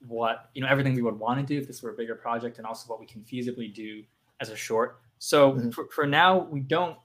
what 0.09 0.51
you 0.55 0.63
know 0.63 0.69
everything 0.69 0.95
we 0.95 1.03
would 1.03 1.19
want 1.19 1.39
to 1.39 1.47
do 1.47 1.61
if 1.61 1.69
this 1.69 1.81
were 1.81 1.91
a 1.91 1.95
bigger 1.95 2.17
project, 2.17 2.59
and 2.59 2.67
also 2.67 2.89
what 2.89 2.99
we 2.99 3.07
can 3.07 3.23
feasibly 3.23 3.73
do 3.73 4.03
as 4.41 4.51
a 4.51 4.57
short. 4.57 5.01
So 5.19 5.53
mm-hmm. 5.53 5.71
for, 5.71 5.87
for 5.95 6.07
now, 6.07 6.41
we 6.51 6.61
don't, 6.61 6.99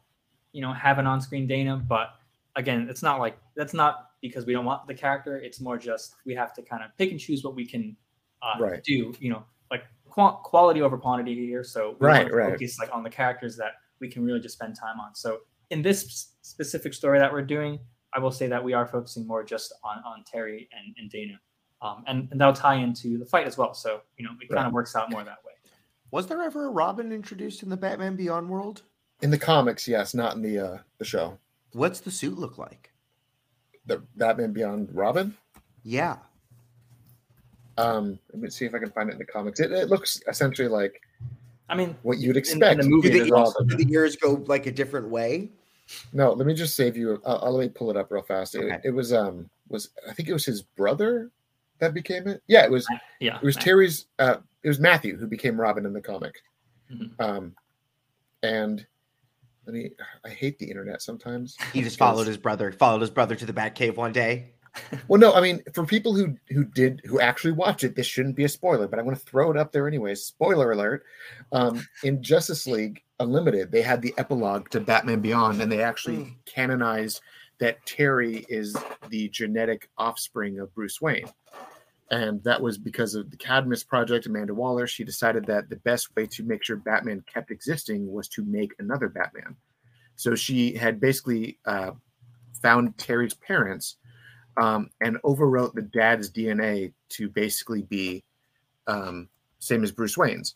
you 0.52 0.62
know, 0.62 0.74
have 0.74 0.98
an 1.00 1.08
on-screen 1.08 1.48
Dana, 1.48 1.78
but 1.78 2.16
again, 2.56 2.88
it's 2.90 3.04
not 3.04 3.20
like 3.20 3.38
that's 3.56 3.74
not 3.74 4.11
because 4.22 4.46
we 4.46 4.54
don't 4.54 4.66
want 4.66 4.88
the 4.88 4.94
character. 4.94 5.38
It's 5.38 5.60
more 5.60 5.78
just 5.78 6.16
we 6.26 6.36
have 6.36 6.54
to 6.54 6.62
kind 6.62 6.84
of 6.84 6.96
pick 6.98 7.12
and 7.12 7.20
choose 7.20 7.44
what 7.44 7.56
we 7.56 7.66
can 7.66 7.96
uh, 8.42 8.60
right. 8.60 8.84
do. 8.84 9.14
You 9.20 9.32
know, 9.32 9.44
like 9.70 9.84
qu- 10.10 10.38
quality 10.44 10.82
over 10.82 10.98
quantity 10.98 11.36
here. 11.36 11.64
So 11.64 11.96
we 12.00 12.08
right, 12.08 12.32
right. 12.32 12.52
focus 12.52 12.78
like 12.80 12.94
on 12.94 13.04
the 13.04 13.10
characters 13.10 13.58
that 13.58 13.74
we 14.00 14.08
can 14.08 14.24
really 14.24 14.40
just 14.40 14.56
spend 14.56 14.76
time 14.80 15.00
on. 15.00 15.16
So 15.16 15.40
in 15.70 15.82
this 15.82 16.34
specific 16.42 16.94
story 16.94 17.20
that 17.20 17.32
we're 17.32 17.42
doing, 17.42 17.80
I 18.14 18.20
will 18.20 18.32
say 18.32 18.48
that 18.48 18.64
we 18.64 18.74
are 18.74 18.86
focusing 18.86 19.26
more 19.26 19.44
just 19.44 19.74
on 19.84 19.98
on 20.06 20.24
Terry 20.26 20.70
and, 20.72 20.96
and 20.98 21.10
Dana, 21.10 21.40
um, 21.82 22.04
and 22.08 22.28
and 22.32 22.40
that'll 22.40 22.54
tie 22.54 22.76
into 22.76 23.18
the 23.18 23.26
fight 23.26 23.48
as 23.48 23.58
well. 23.58 23.74
So 23.74 24.02
you 24.18 24.26
know, 24.26 24.32
it 24.42 24.52
right. 24.52 24.58
kind 24.58 24.68
of 24.68 24.74
works 24.74 24.96
out 24.96 25.12
more 25.12 25.24
that 25.24 25.40
way. 25.46 25.54
Was 26.12 26.28
there 26.28 26.42
ever 26.42 26.68
a 26.68 26.72
Robin 26.72 27.14
introduced 27.14 27.64
in 27.64 27.70
the 27.70 27.78
Batman 27.78 28.18
Beyond 28.18 28.50
world? 28.50 28.84
In 29.22 29.32
the 29.32 29.38
comics, 29.38 29.88
yes, 29.88 30.14
not 30.14 30.36
in 30.36 30.42
the 30.42 30.60
uh, 30.60 30.78
the 30.98 31.06
show. 31.06 31.38
What's 31.74 32.02
the 32.02 32.12
suit 32.12 32.38
look 32.38 32.58
like? 32.58 32.91
The 33.86 34.04
Batman 34.16 34.54
Beyond 34.54 34.90
Robin? 34.94 35.36
Yeah. 35.84 36.18
Um, 37.78 38.20
let 38.32 38.42
me 38.42 38.50
see 38.50 38.66
if 38.66 38.76
I 38.76 38.80
can 38.80 38.92
find 38.92 39.10
it 39.10 39.14
in 39.14 39.18
the 39.20 39.26
comics. 39.26 39.60
It, 39.60 39.72
it 39.72 39.90
looks 39.90 40.22
essentially 40.28 40.68
like 40.68 41.02
I 41.70 41.76
mean 41.76 41.96
what 42.04 42.20
you'd 42.20 42.38
expect. 42.38 42.74
In, 42.74 42.80
in 42.80 42.86
the 42.86 42.96
movie, 42.96 43.10
do 43.10 43.26
the, 43.26 43.66
do 43.68 43.78
the 43.78 43.88
years 43.88 44.16
go 44.16 44.44
like 44.48 44.66
a 44.66 44.72
different 44.72 45.10
way? 45.10 45.50
No, 46.14 46.32
let 46.32 46.46
me 46.46 46.54
just 46.54 46.76
save 46.76 46.96
you. 46.96 47.22
I'll, 47.26 47.40
I'll 47.44 47.54
let 47.54 47.64
me 47.64 47.70
pull 47.70 47.90
it 47.90 47.98
up 47.98 48.12
real 48.12 48.22
fast. 48.22 48.56
Okay. 48.56 48.76
It, 48.76 48.82
it, 48.86 48.92
was 48.92 49.14
um 49.14 49.50
was 49.70 49.90
I 50.08 50.14
think 50.14 50.30
it 50.30 50.34
was 50.34 50.46
his 50.46 50.62
brother 50.62 51.32
that 51.80 51.94
became 51.94 52.28
it. 52.28 52.42
Yeah, 52.48 52.64
it 52.64 52.72
was. 52.72 52.88
Yeah, 53.20 53.38
it 53.38 53.44
was 53.44 53.56
Terry's. 53.56 54.06
Uh, 54.20 54.38
it 54.64 54.68
was 54.68 54.80
Matthew 54.80 55.18
who 55.18 55.28
became 55.28 55.60
Robin 55.60 55.86
in 55.86 55.94
the 55.94 56.02
comic. 56.02 56.36
Mm-hmm. 56.94 57.22
Um, 57.22 57.56
and 58.44 58.86
let 59.66 59.74
me. 59.74 59.92
I 60.26 60.30
hate 60.30 60.58
the 60.60 60.66
internet 60.66 61.02
sometimes. 61.02 61.58
He 61.74 61.82
just 61.82 61.98
followed 62.00 62.28
his 62.28 62.38
brother. 62.38 62.72
Followed 62.72 63.02
his 63.02 63.10
brother 63.10 63.36
to 63.36 63.46
the 63.46 63.54
Batcave 63.54 63.96
one 63.96 64.12
day. 64.12 64.54
well, 65.08 65.20
no, 65.20 65.34
I 65.34 65.42
mean, 65.42 65.62
for 65.74 65.86
people 65.86 66.16
who 66.16 66.38
who 66.50 66.66
did 66.66 67.02
who 67.06 67.20
actually 67.20 67.54
watched 67.54 67.84
it, 67.84 67.96
this 67.96 68.08
shouldn't 68.08 68.36
be 68.36 68.46
a 68.46 68.50
spoiler, 68.50 68.88
but 68.88 69.00
I'm 69.00 69.06
going 69.06 69.16
to 69.16 69.22
throw 69.22 69.52
it 69.52 69.58
up 69.58 69.72
there 69.72 69.88
anyways. 69.88 70.24
Spoiler 70.24 70.72
alert! 70.72 71.04
Um, 71.52 71.86
in 72.04 72.24
Justice 72.24 72.66
League 72.66 73.04
Unlimited, 73.20 73.72
they 73.72 73.82
had 73.82 74.02
the 74.02 74.14
epilogue 74.18 74.70
to 74.70 74.80
Batman 74.80 75.20
Beyond, 75.20 75.62
and 75.62 75.72
they 75.72 75.82
actually 75.82 76.18
mm. 76.18 76.36
canonized 76.46 77.22
that 77.60 77.86
Terry 77.86 78.46
is 78.50 78.76
the 79.10 79.30
genetic 79.30 79.88
offspring 79.98 80.60
of 80.60 80.74
Bruce 80.74 81.00
Wayne. 81.00 81.26
And 82.12 82.44
that 82.44 82.62
was 82.62 82.78
because 82.78 83.16
of 83.16 83.32
the 83.32 83.38
Cadmus 83.38 83.86
project, 83.86 84.26
Amanda 84.26 84.54
Waller. 84.54 84.86
She 84.86 85.06
decided 85.06 85.46
that 85.46 85.70
the 85.70 85.78
best 85.78 86.14
way 86.16 86.28
to 86.28 86.44
make 86.44 86.64
sure 86.64 86.76
Batman 86.76 87.24
kept 87.26 87.52
existing 87.52 88.12
was 88.12 88.28
to 88.30 88.44
make 88.44 88.74
another 88.80 89.08
Batman. 89.08 89.56
So 90.18 90.36
she 90.36 90.74
had 90.76 91.00
basically 91.00 91.58
uh, 91.66 91.92
found 92.62 92.98
Terry's 92.98 93.34
parents 93.34 93.96
um, 94.58 94.90
and 95.00 95.18
overwrote 95.24 95.74
the 95.74 95.84
dad's 95.84 96.30
DNA 96.30 96.92
to 97.10 97.30
basically 97.30 97.84
be 97.84 98.26
um, 98.88 99.30
same 99.60 99.84
as 99.84 99.92
Bruce 99.92 100.18
Wayne's. 100.18 100.54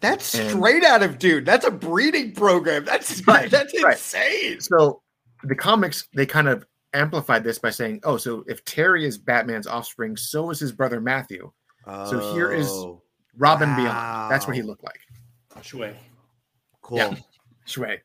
That's 0.00 0.34
and, 0.34 0.50
straight 0.50 0.84
out 0.84 1.02
of 1.02 1.18
dude. 1.18 1.44
That's 1.44 1.66
a 1.66 1.70
breeding 1.70 2.32
program. 2.32 2.84
That's 2.84 3.26
right, 3.26 3.50
that's 3.50 3.74
right. 3.82 3.94
insane. 3.94 4.60
So 4.60 5.02
the 5.42 5.54
comics 5.54 6.08
they 6.14 6.26
kind 6.26 6.48
of 6.48 6.64
amplified 6.94 7.44
this 7.44 7.58
by 7.58 7.70
saying, 7.70 8.00
"Oh, 8.04 8.16
so 8.16 8.44
if 8.46 8.64
Terry 8.64 9.04
is 9.04 9.18
Batman's 9.18 9.66
offspring, 9.66 10.16
so 10.16 10.50
is 10.50 10.60
his 10.60 10.72
brother 10.72 11.00
Matthew. 11.00 11.50
Oh, 11.86 12.10
so 12.10 12.34
here 12.34 12.52
is 12.52 12.68
oh, 12.68 13.02
Robin 13.36 13.68
wow. 13.70 13.76
Beyond. 13.76 14.30
That's 14.30 14.46
what 14.46 14.56
he 14.56 14.62
looked 14.62 14.84
like." 14.84 15.00
Shui. 15.62 15.94
Cool. 16.82 16.98
Yeah. 16.98 17.14
Shui. 17.66 17.98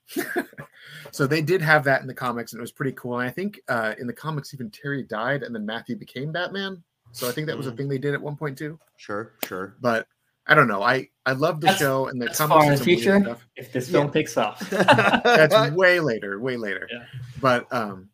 so 1.11 1.27
they 1.27 1.41
did 1.41 1.61
have 1.61 1.83
that 1.83 2.01
in 2.01 2.07
the 2.07 2.13
comics, 2.13 2.53
and 2.53 2.59
it 2.59 2.61
was 2.61 2.71
pretty 2.71 2.93
cool. 2.93 3.19
And 3.19 3.27
I 3.27 3.31
think 3.31 3.59
uh, 3.67 3.93
in 3.99 4.07
the 4.07 4.13
comics, 4.13 4.53
even 4.53 4.69
Terry 4.69 5.03
died, 5.03 5.43
and 5.43 5.53
then 5.53 5.65
Matthew 5.65 5.95
became 5.95 6.31
Batman. 6.31 6.83
So 7.11 7.27
I 7.27 7.31
think 7.31 7.47
that 7.47 7.57
was 7.57 7.67
a 7.67 7.71
mm. 7.71 7.77
thing 7.77 7.89
they 7.89 7.97
did 7.97 8.13
at 8.13 8.21
one 8.21 8.35
point 8.35 8.57
too. 8.57 8.79
Sure, 8.97 9.33
sure. 9.45 9.75
But 9.81 10.07
I 10.47 10.55
don't 10.55 10.67
know. 10.67 10.81
I 10.81 11.09
I 11.25 11.33
love 11.33 11.59
the 11.59 11.67
that's, 11.67 11.79
show 11.79 12.07
and 12.07 12.21
the 12.21 12.27
that's 12.27 12.39
far 12.39 12.63
in 12.63 12.77
the 12.77 12.83
future. 12.83 13.37
If 13.55 13.71
this 13.71 13.89
film 13.89 14.07
yeah. 14.07 14.11
picks 14.11 14.37
up, 14.37 14.59
that's 14.59 15.71
way 15.75 15.99
later, 15.99 16.39
way 16.39 16.55
later. 16.57 16.87
Yeah. 16.91 17.03
But 17.41 17.71
um, 17.73 18.09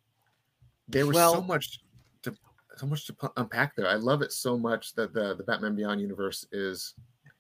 there 0.87 1.05
was 1.05 1.15
well, 1.15 1.33
so 1.33 1.41
much 1.41 1.79
to 2.23 2.35
so 2.77 2.85
much 2.85 3.05
to 3.07 3.15
unpack 3.37 3.75
there. 3.75 3.87
I 3.87 3.95
love 3.95 4.21
it 4.21 4.31
so 4.31 4.57
much 4.57 4.93
that 4.95 5.13
the 5.13 5.35
the 5.35 5.43
Batman 5.43 5.75
Beyond 5.75 6.01
universe 6.01 6.45
is 6.51 6.93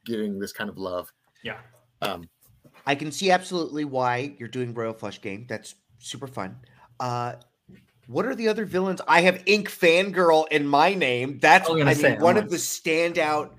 getting 0.05 0.39
this 0.39 0.53
kind 0.53 0.69
of 0.69 0.77
love. 0.77 1.11
Yeah. 1.43 1.57
Um, 2.01 2.29
I 2.85 2.95
can 2.95 3.11
see 3.11 3.31
absolutely 3.31 3.85
why 3.85 4.35
you're 4.37 4.49
doing 4.49 4.73
Royal 4.73 4.93
Flush 4.93 5.21
Gang. 5.21 5.45
That's 5.47 5.75
super 5.99 6.27
fun. 6.27 6.57
Uh, 6.99 7.33
what 8.07 8.25
are 8.25 8.35
the 8.35 8.47
other 8.47 8.65
villains? 8.65 9.01
I 9.07 9.21
have 9.21 9.41
Inque 9.45 9.69
Fangirl 9.69 10.47
in 10.49 10.67
my 10.67 10.93
name. 10.93 11.39
That's 11.39 11.69
I 11.69 11.73
mean, 11.73 11.95
say, 11.95 12.17
one 12.17 12.37
of 12.37 12.49
the 12.49 12.57
standout 12.57 13.51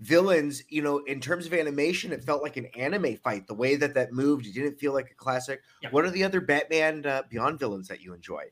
villains. 0.00 0.62
You 0.68 0.82
know, 0.82 0.98
in 0.98 1.20
terms 1.20 1.46
of 1.46 1.54
animation, 1.54 2.12
it 2.12 2.22
felt 2.22 2.42
like 2.42 2.56
an 2.56 2.66
anime 2.76 3.16
fight. 3.16 3.46
The 3.46 3.54
way 3.54 3.76
that 3.76 3.94
that 3.94 4.12
moved, 4.12 4.46
it 4.46 4.52
didn't 4.54 4.78
feel 4.78 4.92
like 4.92 5.10
a 5.10 5.14
classic. 5.14 5.62
Yeah. 5.82 5.88
What 5.90 6.04
are 6.04 6.10
the 6.10 6.24
other 6.24 6.40
Batman 6.40 7.06
uh, 7.06 7.22
Beyond 7.30 7.58
villains 7.58 7.88
that 7.88 8.02
you 8.02 8.12
enjoy? 8.12 8.44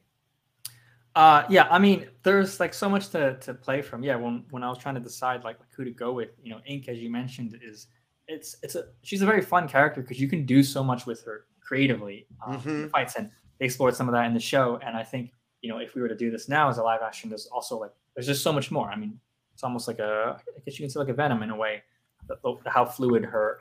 Uh, 1.15 1.45
yeah, 1.51 1.69
I 1.71 1.79
mean, 1.79 2.09
there's 2.23 2.59
like 2.59 2.73
so 2.73 2.89
much 2.89 3.11
to, 3.11 3.37
to 3.41 3.53
play 3.53 3.83
from. 3.83 4.03
Yeah, 4.03 4.17
when 4.17 4.45
when 4.51 4.63
I 4.63 4.69
was 4.69 4.79
trying 4.79 4.95
to 4.95 5.01
decide 5.01 5.45
like, 5.45 5.59
like 5.61 5.69
who 5.77 5.85
to 5.85 5.91
go 5.91 6.13
with, 6.13 6.31
you 6.43 6.51
know, 6.51 6.61
Inque, 6.65 6.93
as 6.93 6.99
you 7.01 7.11
mentioned, 7.11 7.59
is 7.63 7.89
it's 8.29 8.57
it's 8.63 8.77
a 8.77 8.85
she's 9.03 9.21
a 9.21 9.27
very 9.27 9.43
fun 9.43 9.69
character 9.69 10.01
because 10.01 10.21
you 10.21 10.29
can 10.29 10.47
do 10.47 10.63
so 10.63 10.83
much 10.83 11.05
with 11.05 11.23
her 11.25 11.47
creatively 11.61 12.27
um, 12.47 12.59
mm-hmm. 12.59 12.87
fights, 12.89 13.17
and 13.17 13.31
they 13.59 13.67
explored 13.67 13.95
some 13.95 14.09
of 14.09 14.15
that 14.15 14.27
in 14.27 14.33
the 14.33 14.41
show. 14.41 14.79
And 14.85 14.97
I 14.97 15.03
think 15.03 15.33
you 15.61 15.69
know 15.69 15.79
if 15.79 15.95
we 15.95 16.01
were 16.01 16.09
to 16.09 16.17
do 16.17 16.31
this 16.31 16.49
now 16.49 16.71
as 16.71 16.79
a 16.79 16.83
live 16.83 17.03
action, 17.03 17.29
there's 17.29 17.47
also 17.47 17.79
like 17.79 17.93
there's 18.15 18.27
just 18.27 18.43
so 18.43 18.53
much 18.53 18.71
more. 18.71 18.91
I 18.91 18.97
mean, 18.97 19.19
it's 19.53 19.65
almost 19.65 19.89
like 19.89 19.99
a 19.99 20.39
I 20.39 20.61
guess 20.65 20.79
you 20.79 20.85
can 20.85 20.91
say 20.91 20.99
like 20.99 21.11
a 21.11 21.15
Venom 21.15 21.43
in 21.43 21.51
a 21.51 21.57
way, 21.57 21.83
the, 22.27 22.37
the, 22.43 22.71
how 22.71 22.87
fluid 22.87 23.25
her 23.25 23.59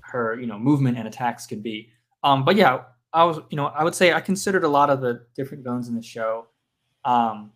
her 0.00 0.40
you 0.40 0.46
know 0.46 0.58
movement 0.58 0.96
and 0.96 1.06
attacks 1.06 1.46
could 1.46 1.62
be. 1.62 1.90
Um, 2.24 2.46
but 2.46 2.56
yeah, 2.56 2.84
I 3.12 3.24
was 3.24 3.40
you 3.50 3.56
know 3.56 3.66
I 3.66 3.84
would 3.84 3.94
say 3.94 4.14
I 4.14 4.22
considered 4.22 4.64
a 4.64 4.68
lot 4.68 4.88
of 4.88 5.02
the 5.02 5.26
different 5.36 5.64
villains 5.64 5.88
in 5.88 5.94
the 5.94 6.02
show 6.02 6.46
um, 7.04 7.52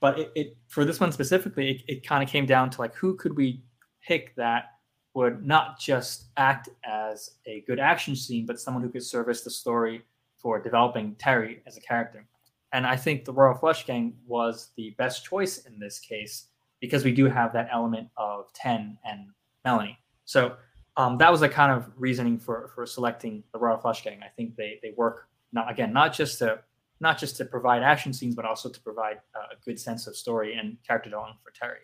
but 0.00 0.18
it, 0.18 0.32
it, 0.34 0.56
for 0.68 0.84
this 0.84 1.00
one 1.00 1.12
specifically, 1.12 1.70
it, 1.70 1.82
it 1.88 2.06
kind 2.06 2.22
of 2.22 2.28
came 2.28 2.46
down 2.46 2.70
to 2.70 2.80
like 2.80 2.94
who 2.94 3.14
could 3.16 3.36
we 3.36 3.62
pick 4.06 4.34
that 4.36 4.74
would 5.14 5.44
not 5.44 5.78
just 5.80 6.26
act 6.36 6.68
as 6.84 7.32
a 7.46 7.64
good 7.66 7.80
action 7.80 8.14
scene, 8.14 8.46
but 8.46 8.60
someone 8.60 8.82
who 8.82 8.88
could 8.88 9.04
service 9.04 9.42
the 9.42 9.50
story 9.50 10.02
for 10.36 10.60
developing 10.60 11.16
Terry 11.16 11.62
as 11.66 11.76
a 11.76 11.80
character. 11.80 12.24
And 12.72 12.86
I 12.86 12.96
think 12.96 13.24
the 13.24 13.32
Royal 13.32 13.54
Flush 13.54 13.86
Gang 13.86 14.14
was 14.26 14.70
the 14.76 14.94
best 14.98 15.24
choice 15.24 15.58
in 15.66 15.80
this 15.80 15.98
case 15.98 16.48
because 16.80 17.04
we 17.04 17.12
do 17.12 17.24
have 17.24 17.52
that 17.52 17.68
element 17.72 18.08
of 18.16 18.52
Ten 18.52 18.98
and 19.04 19.30
Melanie. 19.64 19.98
So 20.24 20.54
um, 20.96 21.18
that 21.18 21.32
was 21.32 21.40
the 21.40 21.48
kind 21.48 21.72
of 21.72 21.90
reasoning 21.96 22.38
for 22.38 22.70
for 22.74 22.86
selecting 22.86 23.42
the 23.52 23.58
Royal 23.58 23.78
Flush 23.78 24.04
Gang. 24.04 24.20
I 24.22 24.28
think 24.28 24.54
they 24.56 24.78
they 24.82 24.92
work 24.96 25.28
not 25.52 25.70
again 25.70 25.92
not 25.92 26.12
just 26.12 26.38
to 26.40 26.60
not 27.00 27.18
just 27.18 27.36
to 27.36 27.44
provide 27.44 27.82
action 27.82 28.12
scenes, 28.12 28.34
but 28.34 28.44
also 28.44 28.68
to 28.68 28.80
provide 28.80 29.18
uh, 29.34 29.46
a 29.52 29.64
good 29.64 29.78
sense 29.78 30.06
of 30.06 30.16
story 30.16 30.54
and 30.54 30.76
character 30.86 31.10
development 31.10 31.38
for 31.42 31.50
Terry. 31.50 31.80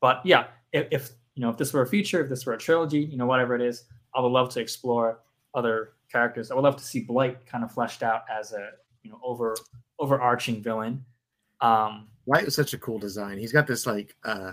But 0.00 0.20
yeah, 0.24 0.46
if, 0.72 0.86
if, 0.90 1.10
you 1.34 1.42
know 1.42 1.50
if 1.50 1.56
this 1.56 1.72
were 1.72 1.82
a 1.82 1.86
feature, 1.86 2.22
if 2.22 2.28
this 2.28 2.44
were 2.46 2.54
a 2.54 2.58
trilogy, 2.58 3.00
you 3.00 3.16
know 3.16 3.26
whatever 3.26 3.54
it 3.54 3.62
is, 3.62 3.84
I 4.14 4.20
would 4.20 4.32
love 4.32 4.50
to 4.50 4.60
explore 4.60 5.20
other 5.54 5.92
characters. 6.10 6.50
I 6.50 6.54
would 6.54 6.64
love 6.64 6.76
to 6.76 6.84
see 6.84 7.00
Blight 7.00 7.46
kind 7.46 7.64
of 7.64 7.72
fleshed 7.72 8.02
out 8.02 8.24
as 8.30 8.52
a 8.52 8.70
you 9.02 9.10
know 9.10 9.20
over 9.22 9.56
overarching 9.98 10.62
villain. 10.62 11.04
Um, 11.60 12.08
Blight 12.26 12.44
is 12.44 12.54
such 12.54 12.74
a 12.74 12.78
cool 12.78 12.98
design. 12.98 13.38
He's 13.38 13.52
got 13.52 13.66
this 13.66 13.86
like 13.86 14.16
uh, 14.24 14.52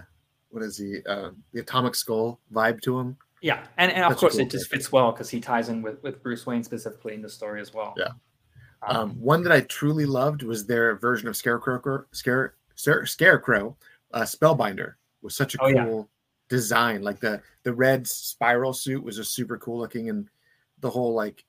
what 0.50 0.64
is 0.64 0.78
he 0.78 1.00
uh, 1.08 1.32
the 1.54 1.62
atomic 1.62 1.96
skull 1.96 2.40
vibe 2.54 2.82
to 2.82 3.00
him. 3.00 3.18
Yeah, 3.42 3.64
and, 3.78 3.92
and 3.92 4.06
of 4.06 4.18
course 4.18 4.34
cool 4.34 4.46
it 4.46 4.50
just 4.50 4.70
fits 4.70 4.92
well 4.92 5.12
because 5.12 5.30
he 5.30 5.40
ties 5.40 5.70
in 5.70 5.82
with, 5.82 6.02
with 6.02 6.24
Bruce 6.24 6.46
Wayne 6.46 6.64
specifically 6.64 7.14
in 7.14 7.22
the 7.22 7.30
story 7.30 7.62
as 7.62 7.74
well. 7.74 7.94
Yeah. 7.98 8.10
Um, 8.84 9.12
one 9.20 9.44
that 9.44 9.52
I 9.52 9.62
truly 9.62 10.06
loved 10.06 10.44
was 10.44 10.66
their 10.66 10.96
version 10.96 11.28
of 11.28 11.36
Scarecrow. 11.36 12.06
Scare, 12.12 12.56
Scarecrow, 12.76 13.76
uh, 14.14 14.22
Spellbinder 14.22 14.94
was 15.22 15.36
such 15.36 15.56
a 15.56 15.58
oh, 15.62 15.74
cool 15.74 15.98
yeah. 16.00 16.56
design. 16.56 17.02
Like 17.02 17.20
the 17.20 17.42
the 17.64 17.74
red 17.74 18.08
spiral 18.08 18.74
suit 18.74 19.04
was 19.04 19.18
just 19.18 19.34
super 19.34 19.58
cool 19.58 19.80
looking, 19.80 20.10
and 20.10 20.30
the 20.82 20.90
whole 20.90 21.14
like 21.14 21.44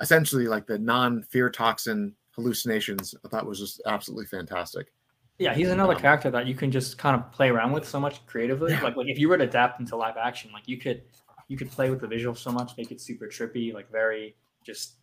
essentially 0.00 0.46
like 0.46 0.66
the 0.66 0.78
non 0.78 1.22
fear 1.22 1.50
toxin 1.50 2.14
hallucinations. 2.32 3.14
I 3.24 3.28
thought 3.28 3.46
was 3.46 3.60
just 3.60 3.82
absolutely 3.86 4.26
fantastic. 4.26 4.92
Yeah, 5.38 5.52
he's 5.52 5.68
another 5.68 5.94
um, 5.94 6.00
character 6.00 6.30
that 6.30 6.46
you 6.46 6.54
can 6.54 6.70
just 6.70 6.96
kind 6.96 7.16
of 7.16 7.32
play 7.32 7.50
around 7.50 7.72
with 7.72 7.86
so 7.86 7.98
much 7.98 8.24
creatively. 8.26 8.72
Yeah. 8.72 8.82
Like, 8.82 8.96
like 8.96 9.08
if 9.08 9.18
you 9.18 9.28
were 9.28 9.36
to 9.36 9.44
adapt 9.44 9.80
into 9.80 9.96
live 9.96 10.16
action, 10.16 10.52
like 10.52 10.68
you 10.68 10.78
could 10.78 11.02
you 11.48 11.56
could 11.56 11.70
play 11.70 11.90
with 11.90 12.00
the 12.00 12.06
visual 12.06 12.34
so 12.34 12.50
much, 12.50 12.76
make 12.76 12.90
it 12.90 13.00
super 13.00 13.26
trippy, 13.26 13.74
like 13.74 13.90
very 13.90 14.36
just 14.64 14.94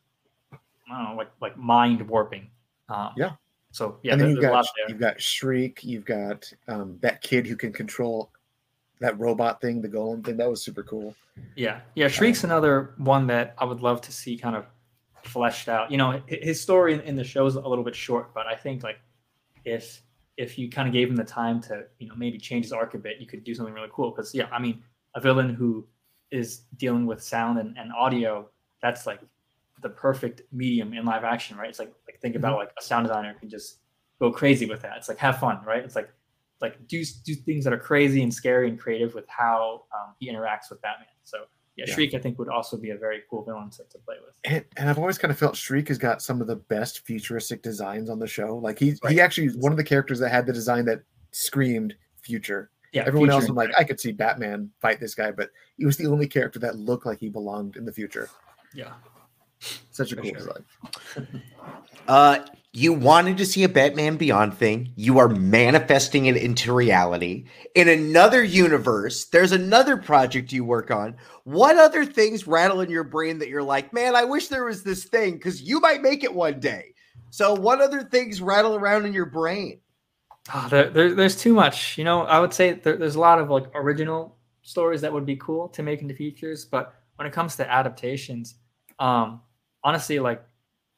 I 0.92 1.04
don't 1.04 1.12
know, 1.12 1.18
like 1.18 1.32
like 1.42 1.58
mind 1.58 2.08
warping. 2.08 2.50
Um, 2.90 3.12
Yeah. 3.16 3.32
So 3.72 4.00
yeah, 4.04 4.14
and 4.14 4.22
there, 4.22 4.28
then 4.28 4.36
you've 4.36 4.42
there's 4.42 4.52
a 4.52 4.56
lot 4.56 4.66
got 4.66 4.74
there. 4.76 4.90
you've 4.90 5.00
got 5.00 5.22
Shriek, 5.22 5.84
you've 5.84 6.06
got 6.06 6.52
um, 6.68 6.98
that 7.02 7.22
kid 7.22 7.48
who 7.48 7.56
can 7.56 7.72
control 7.72 8.32
that 9.00 9.18
robot 9.20 9.62
thing, 9.62 9.82
the 9.82 9.88
golem 9.88 10.24
thing. 10.24 10.38
That 10.38 10.50
was 10.50 10.62
super 10.62 10.84
cool. 10.84 11.16
Yeah, 11.56 11.80
yeah. 11.96 12.08
Shriek's 12.08 12.44
another 12.44 12.94
one 12.98 13.28
that 13.28 13.56
I 13.58 13.66
would 13.66 13.82
love 13.82 14.02
to 14.02 14.12
see 14.12 14.38
kind 14.38 14.56
of 14.56 14.66
fleshed 15.24 15.70
out. 15.70 15.90
You 15.90 15.98
know, 15.98 16.22
his 16.28 16.60
story 16.60 16.94
in, 16.94 17.02
in 17.02 17.16
the 17.16 17.24
show 17.24 17.46
is 17.46 17.56
a 17.56 17.62
little 17.62 17.84
bit 17.84 17.96
short, 17.96 18.34
but 18.34 18.46
I 18.46 18.56
think 18.56 18.84
like 18.84 19.00
if 19.66 20.02
if 20.38 20.58
you 20.58 20.70
kind 20.70 20.88
of 20.88 20.94
gave 20.94 21.10
him 21.10 21.16
the 21.16 21.24
time 21.24 21.62
to 21.62 21.86
you 22.00 22.08
know 22.08 22.16
maybe 22.16 22.38
change 22.38 22.66
his 22.66 22.74
arc 22.74 22.94
a 22.94 22.98
bit, 22.98 23.20
you 23.20 23.26
could 23.26 23.44
do 23.44 23.56
something 23.56 23.74
really 23.74 23.90
cool. 23.92 24.12
Because 24.12 24.34
yeah, 24.34 24.48
I 24.52 24.60
mean, 24.60 24.84
a 25.16 25.22
villain 25.22 25.54
who 25.54 25.88
is 26.30 26.62
dealing 26.78 27.06
with 27.06 27.24
sound 27.24 27.60
and, 27.60 27.78
and 27.78 27.92
audio, 27.94 28.50
that's 28.82 29.06
like 29.06 29.20
the 29.82 29.90
perfect 29.90 30.42
medium 30.52 30.94
in 30.94 31.06
live 31.06 31.24
action, 31.24 31.58
right? 31.58 31.70
It's 31.70 31.80
like 31.80 31.94
like 32.08 32.20
think 32.22 32.36
about 32.36 32.58
like 32.58 32.72
a 32.80 32.84
sound 32.84 33.06
designer 33.08 33.34
can 33.40 33.50
just 33.50 33.80
go 34.20 34.32
crazy 34.32 34.66
with 34.66 34.82
that. 34.82 34.98
It's 34.98 35.10
like 35.10 35.18
have 35.18 35.40
fun, 35.40 35.60
right? 35.66 35.84
It's 35.84 35.96
like 35.96 36.12
like 36.62 36.88
do 36.88 37.04
do 37.26 37.34
things 37.34 37.64
that 37.64 37.74
are 37.74 37.80
crazy 37.80 38.22
and 38.24 38.34
scary 38.34 38.70
and 38.70 38.80
creative 38.80 39.14
with 39.16 39.28
how 39.28 39.84
um, 39.96 40.14
he 40.20 40.30
interacts 40.32 40.70
with 40.70 40.82
Batman. 40.82 41.08
So 41.24 41.46
yeah, 41.76 41.86
Yeah. 41.88 41.94
Shriek 41.96 42.14
I 42.14 42.20
think 42.20 42.38
would 42.38 42.50
also 42.50 42.78
be 42.78 42.92
a 42.92 42.98
very 42.98 43.24
cool 43.30 43.44
villain 43.44 43.70
to, 43.72 43.84
to 43.84 43.98
play 44.00 44.16
with. 44.24 44.34
And, 44.44 44.64
and 44.78 44.90
I've 44.90 45.00
always 45.00 45.18
kind 45.18 45.32
of 45.32 45.40
felt 45.40 45.56
Shriek 45.56 45.88
has 45.88 45.98
got 45.98 46.22
some 46.22 46.42
of 46.42 46.48
the 46.48 46.58
best 46.58 47.06
futuristic 47.06 47.64
designs 47.64 48.10
on 48.10 48.20
the 48.20 48.28
show. 48.28 48.58
Like 48.58 48.78
he 48.78 48.96
Right. 49.04 49.14
he 49.14 49.22
actually 49.22 49.48
is 49.48 49.58
one 49.58 49.72
of 49.72 49.78
the 49.78 49.84
characters 49.84 50.20
that 50.20 50.30
had 50.30 50.46
the 50.46 50.54
design 50.54 50.86
that 50.86 51.02
screamed 51.32 51.96
future. 52.22 52.70
Yeah, 52.94 53.06
Everyone 53.08 53.30
else, 53.30 53.48
I'm 53.48 53.56
like, 53.56 53.72
I 53.78 53.86
could 53.86 54.02
see 54.02 54.12
Batman 54.12 54.70
fight 54.82 55.00
this 55.00 55.16
guy, 55.16 55.32
but 55.32 55.50
he 55.78 55.86
was 55.86 55.96
the 55.96 56.08
only 56.08 56.28
character 56.28 56.60
that 56.60 56.76
looked 56.76 57.06
like 57.06 57.20
he 57.22 57.30
belonged 57.30 57.78
in 57.78 57.86
the 57.86 57.92
future. 57.94 58.30
yeah, 58.74 58.92
Such 59.92 60.12
a 60.12 60.16
cool 60.16 60.32
design. 60.32 60.64
Uh, 62.08 62.40
you 62.74 62.94
wanted 62.94 63.38
to 63.38 63.46
see 63.46 63.64
a 63.66 63.70
Batman 63.70 64.16
Beyond 64.16 64.58
thing. 64.58 64.94
You 64.96 65.20
are 65.20 65.28
manifesting 65.28 66.28
it 66.28 66.38
into 66.38 66.74
reality. 66.74 67.46
In 67.76 67.90
another 67.90 68.44
universe, 68.44 69.26
there's 69.26 69.52
another 69.52 69.98
project 69.98 70.54
you 70.54 70.64
work 70.64 70.90
on. 70.90 71.18
What 71.44 71.78
other 71.78 72.06
things 72.06 72.48
rattle 72.48 72.80
in 72.80 72.90
your 72.90 73.04
brain 73.04 73.40
that 73.40 73.50
you're 73.50 73.62
like, 73.62 73.92
man, 73.92 74.16
I 74.16 74.24
wish 74.24 74.48
there 74.48 74.66
was 74.66 74.84
this 74.84 75.04
thing 75.04 75.34
because 75.34 75.62
you 75.62 75.82
might 75.82 76.02
make 76.02 76.24
it 76.24 76.34
one 76.34 76.62
day. 76.62 76.94
So, 77.30 77.54
what 77.54 77.82
other 77.82 78.04
things 78.04 78.42
rattle 78.42 78.76
around 78.76 79.06
in 79.06 79.14
your 79.14 79.26
brain? 79.26 79.82
Ah, 80.50 80.68
there, 80.70 80.90
there, 80.90 81.14
there's 81.14 81.36
too 81.36 81.54
much. 81.54 81.98
You 81.98 82.06
know, 82.06 82.24
I 82.24 82.40
would 82.40 82.54
say 82.54 82.74
there, 82.74 82.96
there's 82.96 83.16
a 83.16 83.20
lot 83.20 83.40
of 83.40 83.50
like 83.50 83.66
original 83.76 84.38
stories 84.62 85.02
that 85.02 85.12
would 85.12 85.26
be 85.26 85.36
cool 85.36 85.68
to 85.70 85.84
make 85.84 86.02
into 86.02 86.16
features, 86.16 86.66
but 86.66 86.96
when 87.18 87.28
it 87.28 87.34
comes 87.34 87.58
to 87.58 87.70
adaptations, 87.70 88.56
um, 89.00 89.42
honestly, 89.84 90.20
like 90.20 90.44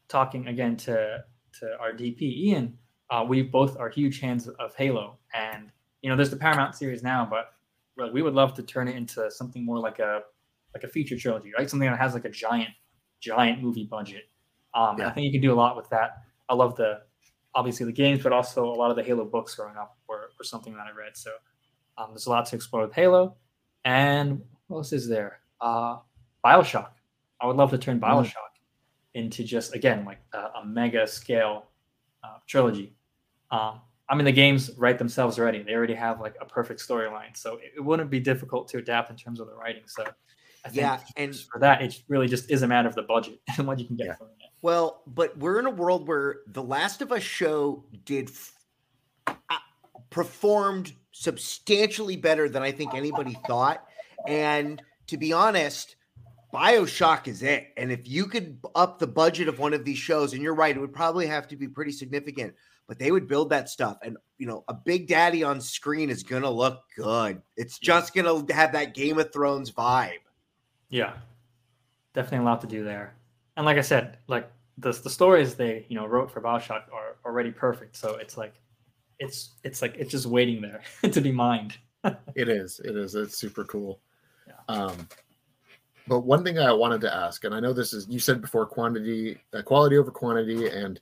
talking 0.08 0.48
again 0.48 0.78
to 0.78 1.24
to 1.60 1.78
our 1.80 1.92
DP 1.92 2.22
Ian, 2.22 2.78
uh, 3.10 3.26
we 3.28 3.42
both 3.42 3.78
are 3.78 3.90
huge 3.90 4.20
fans 4.20 4.48
of 4.48 4.76
Halo, 4.76 5.18
and 5.34 5.72
you 6.02 6.10
know, 6.10 6.16
there's 6.16 6.30
the 6.30 6.38
Paramount 6.38 6.76
series 6.76 7.04
now, 7.04 7.28
but 7.30 7.52
like, 7.98 8.14
we 8.14 8.22
would 8.22 8.34
love 8.34 8.54
to 8.56 8.64
turn 8.64 8.88
it 8.88 8.96
into 8.96 9.30
something 9.32 9.66
more 9.66 9.80
like 9.80 10.00
a 10.00 10.22
like 10.74 10.84
a 10.84 10.88
feature 10.88 11.18
trilogy, 11.18 11.52
right? 11.58 11.70
Something 11.70 11.90
that 11.90 12.00
has 12.00 12.14
like 12.14 12.26
a 12.26 12.30
giant 12.30 12.70
giant 13.22 13.62
movie 13.62 13.88
budget. 13.90 14.24
Um, 14.76 14.96
and 15.00 15.04
I 15.04 15.12
think 15.12 15.26
you 15.26 15.32
can 15.32 15.42
do 15.42 15.54
a 15.54 15.56
lot 15.56 15.78
with 15.78 15.90
that. 15.90 16.24
I 16.50 16.56
love 16.56 16.76
the 16.76 17.02
obviously 17.56 17.86
the 17.86 17.92
games, 17.92 18.22
but 18.24 18.34
also 18.34 18.66
a 18.66 18.74
lot 18.74 18.90
of 18.90 18.98
the 18.98 19.04
Halo 19.04 19.26
books 19.26 19.56
growing 19.56 19.78
up 19.78 19.98
were, 20.10 20.32
were 20.38 20.44
something 20.44 20.74
that 20.74 20.88
I 20.88 20.98
read. 20.98 21.16
So 21.16 21.32
um, 21.98 22.08
there's 22.10 22.26
a 22.26 22.32
lot 22.32 22.48
to 22.48 22.56
explore 22.56 22.82
with 22.82 22.94
Halo. 22.94 23.36
And 23.86 24.42
what 24.68 24.80
else 24.80 24.94
is 24.94 25.08
there? 25.08 25.40
Uh, 25.62 25.98
Bioshock. 26.44 26.90
I 27.40 27.46
would 27.46 27.56
love 27.56 27.70
to 27.72 27.78
turn 27.78 28.00
Bioshock 28.00 28.53
into 29.14 29.44
just 29.44 29.76
again 29.76 30.06
like 30.06 30.20
a, 30.34 30.38
a 30.62 30.66
mega 30.66 31.06
scale 31.08 31.66
uh, 32.24 32.38
trilogy. 32.48 32.94
Um, 33.52 33.82
I 34.10 34.16
mean, 34.16 34.26
the 34.26 34.32
games 34.32 34.72
write 34.78 34.98
themselves 34.98 35.40
already. 35.40 35.64
They 35.64 35.74
already 35.74 35.94
have 35.94 36.20
like 36.20 36.36
a 36.42 36.46
perfect 36.46 36.80
storyline, 36.88 37.36
so 37.36 37.56
it, 37.56 37.74
it 37.78 37.80
wouldn't 37.82 38.10
be 38.10 38.20
difficult 38.20 38.68
to 38.70 38.78
adapt 38.78 39.10
in 39.10 39.16
terms 39.16 39.40
of 39.40 39.48
the 39.48 39.56
writing. 39.56 39.84
So 39.88 40.04
I 40.66 40.70
think 40.70 40.76
Yeah, 40.78 41.00
and 41.18 41.36
for 41.36 41.60
that, 41.60 41.82
it 41.82 42.02
really 42.08 42.28
just 42.28 42.50
is 42.52 42.62
a 42.64 42.68
matter 42.68 42.88
of 42.88 42.96
the 42.96 43.04
budget 43.04 43.40
and 43.58 43.68
what 43.68 43.80
you 43.80 43.86
can 43.86 43.96
get 43.96 44.08
Yeah. 44.08 44.16
from 44.16 44.28
it. 44.28 44.50
Well, 44.62 45.02
but 45.08 45.38
we're 45.38 45.60
in 45.60 45.66
a 45.66 45.72
world 45.72 46.08
where 46.08 46.38
the 46.48 46.64
Last 46.64 47.02
of 47.02 47.12
Us 47.12 47.22
show 47.24 47.84
did 48.06 48.30
f- 48.30 48.54
uh, 49.28 49.34
performed 50.10 50.94
substantially 51.12 52.16
better 52.16 52.48
than 52.50 52.64
I 52.64 52.72
think 52.72 52.94
anybody 52.94 53.38
thought. 53.46 53.86
And 54.26 54.82
to 55.08 55.18
be 55.18 55.34
honest, 55.34 55.98
BioShock 56.54 57.28
is 57.28 57.42
it. 57.42 57.74
And 57.78 57.92
if 57.92 58.08
you 58.08 58.26
could 58.26 58.60
up 58.76 59.00
the 59.00 59.08
budget 59.08 59.48
of 59.48 59.60
one 59.60 59.74
of 59.74 59.84
these 59.84 59.98
shows, 59.98 60.34
and 60.34 60.42
you're 60.42 60.54
right, 60.54 60.76
it 60.76 60.80
would 60.80 60.94
probably 60.94 61.26
have 61.28 61.48
to 61.50 61.56
be 61.56 61.68
pretty 61.68 61.92
significant, 61.92 62.54
but 62.88 63.00
they 63.00 63.12
would 63.12 63.28
build 63.28 63.50
that 63.50 63.70
stuff. 63.70 63.98
And, 64.04 64.18
you 64.38 64.46
know, 64.46 64.64
a 64.68 64.74
Big 64.74 65.08
Daddy 65.08 65.44
on 65.44 65.60
screen 65.60 66.10
is 66.10 66.22
going 66.22 66.44
to 66.44 66.50
look 66.50 66.84
good. 66.96 67.42
It's 67.58 67.80
just 67.80 68.14
going 68.14 68.48
to 68.48 68.54
have 68.54 68.74
that 68.74 68.94
Game 68.94 69.18
of 69.18 69.34
Thrones 69.34 69.72
vibe. 69.72 70.20
Yeah, 70.90 71.14
definitely 72.14 72.46
a 72.46 72.50
lot 72.50 72.62
to 72.62 72.68
do 72.68 72.84
there. 72.84 73.16
And 73.58 73.66
like 73.66 73.78
I 73.78 73.82
said, 73.82 74.18
like 74.28 74.50
the 74.78 74.92
the 74.92 75.10
stories 75.10 75.56
they 75.56 75.86
you 75.90 75.96
know 75.96 76.06
wrote 76.06 76.32
for 76.32 76.42
Bioshock 76.42 76.92
are 76.92 77.16
already 77.26 77.52
perfect. 77.52 77.96
So 77.96 78.16
it's 78.16 78.38
like 78.38 78.56
it's 79.20 79.52
it's 79.64 79.82
like 79.82 79.96
it's 79.98 80.12
just 80.12 80.26
waiting 80.26 80.62
there 80.62 80.82
to 81.12 81.22
be 81.22 81.32
mined. 81.32 81.78
It 82.36 82.50
is. 82.50 82.82
It 82.84 82.98
is. 82.98 83.16
It's 83.16 83.38
super 83.38 83.64
cool. 83.64 84.02
Yeah. 84.46 84.56
Um, 84.68 85.08
but 86.08 86.22
one 86.22 86.44
thing 86.44 86.60
I 86.60 86.72
wanted 86.72 87.02
to 87.02 87.14
ask, 87.14 87.44
and 87.44 87.56
I 87.56 87.60
know 87.60 87.74
this 87.74 87.94
is 87.94 88.08
you 88.10 88.20
said 88.20 88.42
before, 88.42 88.66
quantity, 88.66 89.40
uh, 89.54 89.62
quality 89.62 89.98
over 89.98 90.12
quantity, 90.12 90.68
and 90.68 91.00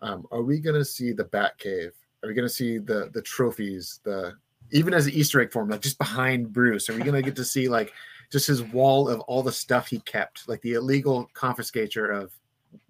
um, 0.00 0.26
are 0.30 0.42
we 0.42 0.60
going 0.60 0.76
to 0.76 0.84
see 0.84 1.12
the 1.12 1.24
Bat 1.24 1.58
Cave? 1.58 1.92
Are 2.22 2.28
we 2.28 2.34
going 2.34 2.48
to 2.48 2.54
see 2.54 2.78
the 2.78 3.10
the 3.12 3.22
trophies? 3.22 4.00
The 4.04 4.34
even 4.72 4.94
as 4.94 5.06
an 5.06 5.12
Easter 5.12 5.40
egg 5.40 5.52
form, 5.52 5.68
like 5.68 5.80
just 5.80 5.98
behind 5.98 6.52
Bruce, 6.52 6.88
are 6.88 6.94
we 6.94 7.00
going 7.00 7.14
to 7.14 7.22
get 7.22 7.36
to 7.36 7.44
see 7.44 7.68
like 7.68 7.92
just 8.30 8.46
his 8.46 8.62
wall 8.62 9.08
of 9.08 9.20
all 9.20 9.42
the 9.42 9.52
stuff 9.52 9.88
he 9.88 10.00
kept, 10.00 10.48
like 10.48 10.60
the 10.62 10.74
illegal 10.74 11.28
confiscator 11.34 12.14
of 12.14 12.32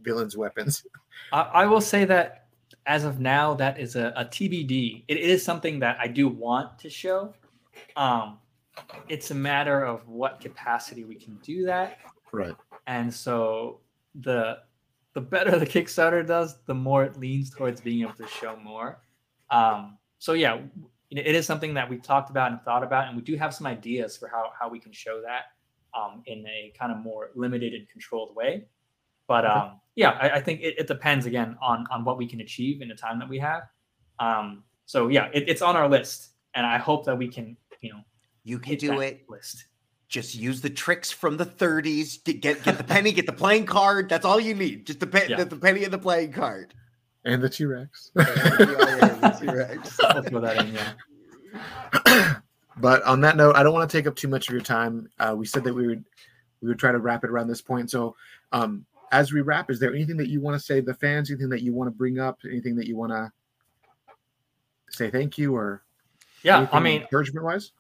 villains' 0.03 0.37
weapons? 0.37 0.85
I, 1.33 1.41
I 1.41 1.67
will 1.67 1.81
say 1.81 2.05
that 2.05 2.47
as 2.87 3.05
of 3.05 3.21
now, 3.21 3.55
that 3.55 3.79
is 3.79 3.97
a, 3.97 4.13
a 4.17 4.25
TBD. 4.25 5.05
It 5.09 5.19
is 5.19 5.45
something 5.45 5.79
that 5.81 5.99
I 6.01 6.09
do 6.09 6.29
want 6.29 6.79
to 6.81 6.91
show. 6.91 7.35
Um, 7.97 8.39
it's 9.09 9.31
a 9.31 9.35
matter 9.35 9.85
of 9.85 10.07
what 10.09 10.41
capacity 10.41 11.05
we 11.05 11.15
can 11.15 11.37
do 11.43 11.65
that. 11.67 11.99
Right. 12.31 12.55
and 12.87 13.13
so 13.13 13.81
the 14.15 14.59
the 15.15 15.21
better 15.21 15.59
the 15.65 15.67
Kickstarter 15.67 16.27
does, 16.27 16.59
the 16.67 16.75
more 16.75 17.05
it 17.05 17.19
leans 17.19 17.51
towards 17.51 17.81
being 17.81 18.03
able 18.03 18.15
to 18.15 18.27
show 18.27 18.57
more. 18.57 19.01
Um, 19.51 19.99
so 20.19 20.33
yeah, 20.33 20.61
it 21.11 21.19
it 21.27 21.35
is 21.35 21.47
something 21.47 21.75
that 21.75 21.89
we've 21.89 22.03
talked 22.03 22.31
about 22.31 22.53
and 22.53 22.61
thought 22.63 22.83
about, 22.83 23.09
and 23.09 23.17
we 23.17 23.23
do 23.23 23.37
have 23.37 23.55
some 23.55 23.67
ideas 23.67 24.17
for 24.17 24.29
how 24.29 24.51
how 24.59 24.69
we 24.69 24.79
can 24.79 24.93
show 24.93 25.21
that 25.23 25.45
um, 25.99 26.23
in 26.27 26.47
a 26.47 26.73
kind 26.79 26.93
of 26.93 26.99
more 26.99 27.31
limited 27.35 27.75
and 27.75 27.89
controlled 27.89 28.35
way. 28.35 28.67
But 29.27 29.45
um, 29.45 29.81
yeah, 29.95 30.11
I, 30.21 30.31
I 30.37 30.41
think 30.41 30.61
it, 30.61 30.75
it 30.79 30.87
depends 30.87 31.27
again 31.27 31.57
on 31.61 31.87
on 31.91 32.05
what 32.05 32.19
we 32.19 32.27
can 32.27 32.41
achieve 32.41 32.81
in 32.83 32.89
the 32.89 32.95
time 32.95 33.19
that 33.19 33.29
we 33.29 33.39
have. 33.39 33.63
Um, 34.19 34.65
so 34.87 35.09
yeah, 35.09 35.29
it, 35.33 35.49
it's 35.49 35.63
on 35.63 35.77
our 35.77 35.89
list, 35.89 36.31
and 36.55 36.67
I 36.67 36.79
hope 36.79 37.05
that 37.07 37.17
we 37.17 37.29
can 37.29 37.57
you 37.81 37.91
know 37.91 38.01
You 38.49 38.59
can 38.59 38.71
hit 38.71 38.81
do 38.81 39.01
it. 39.01 39.25
list. 39.29 39.67
just 40.09 40.35
use 40.35 40.61
the 40.61 40.71
tricks 40.71 41.11
from 41.11 41.37
the 41.37 41.47
30s 41.47 42.23
get 42.25 42.41
get, 42.41 42.63
get 42.65 42.79
the 42.79 42.85
penny 42.85 43.13
get 43.13 43.27
the 43.27 43.33
playing 43.33 43.67
card 43.67 44.09
that's 44.09 44.25
all 44.25 44.41
you 44.41 44.55
need 44.55 44.87
just 44.87 45.01
the, 45.01 45.07
pe- 45.07 45.29
Yeah. 45.29 45.37
the, 45.37 45.45
the 45.45 45.57
penny 45.57 45.85
and 45.85 45.93
the 45.93 45.99
playing 45.99 46.33
card 46.33 46.73
And 47.25 47.43
the 47.43 47.49
T 47.51 47.65
Rex. 47.67 48.11
I'll 48.17 48.25
throw 50.23 50.41
that 50.41 50.65
in, 50.65 50.75
yeah. 50.75 52.37
but 52.81 53.03
on 53.03 53.21
that 53.23 53.37
note, 53.37 53.57
I 53.57 53.63
don't 53.63 53.73
want 53.75 53.91
to 53.91 53.97
take 53.97 54.07
up 54.07 54.17
too 54.17 54.29
much 54.29 54.49
of 54.49 54.53
your 54.53 54.63
time. 54.63 55.09
Uh, 55.19 55.35
we 55.37 55.45
said 55.47 55.65
that 55.65 55.75
we 55.75 55.87
would 55.87 56.05
we 56.63 56.69
would 56.69 56.79
try 56.79 56.93
to 56.93 56.99
wrap 56.99 57.25
it 57.25 57.31
around 57.31 57.49
this 57.49 57.61
point. 57.61 57.91
So, 57.91 58.15
um, 58.53 58.85
as 59.13 59.33
we 59.33 59.41
wrap, 59.43 59.71
is 59.71 59.79
there 59.81 59.95
anything 59.95 60.17
that 60.19 60.29
you 60.29 60.41
want 60.41 60.59
to 60.59 60.65
say 60.65 60.81
to 60.81 60.87
the 60.87 60.95
fans? 60.95 61.31
Anything 61.31 61.49
that 61.51 61.63
you 61.63 61.73
want 61.75 61.89
to 61.89 61.97
bring 61.97 62.19
up? 62.19 62.39
Anything 62.49 62.77
that 62.77 62.87
you 62.87 62.97
want 62.97 63.13
to 63.13 63.31
say 64.91 65.11
thank 65.11 65.37
you 65.39 65.55
or 65.55 65.83
Yeah, 66.43 66.67
I 66.73 66.81
mean, 66.81 67.03
encouragement 67.03 67.45
wise? 67.45 67.73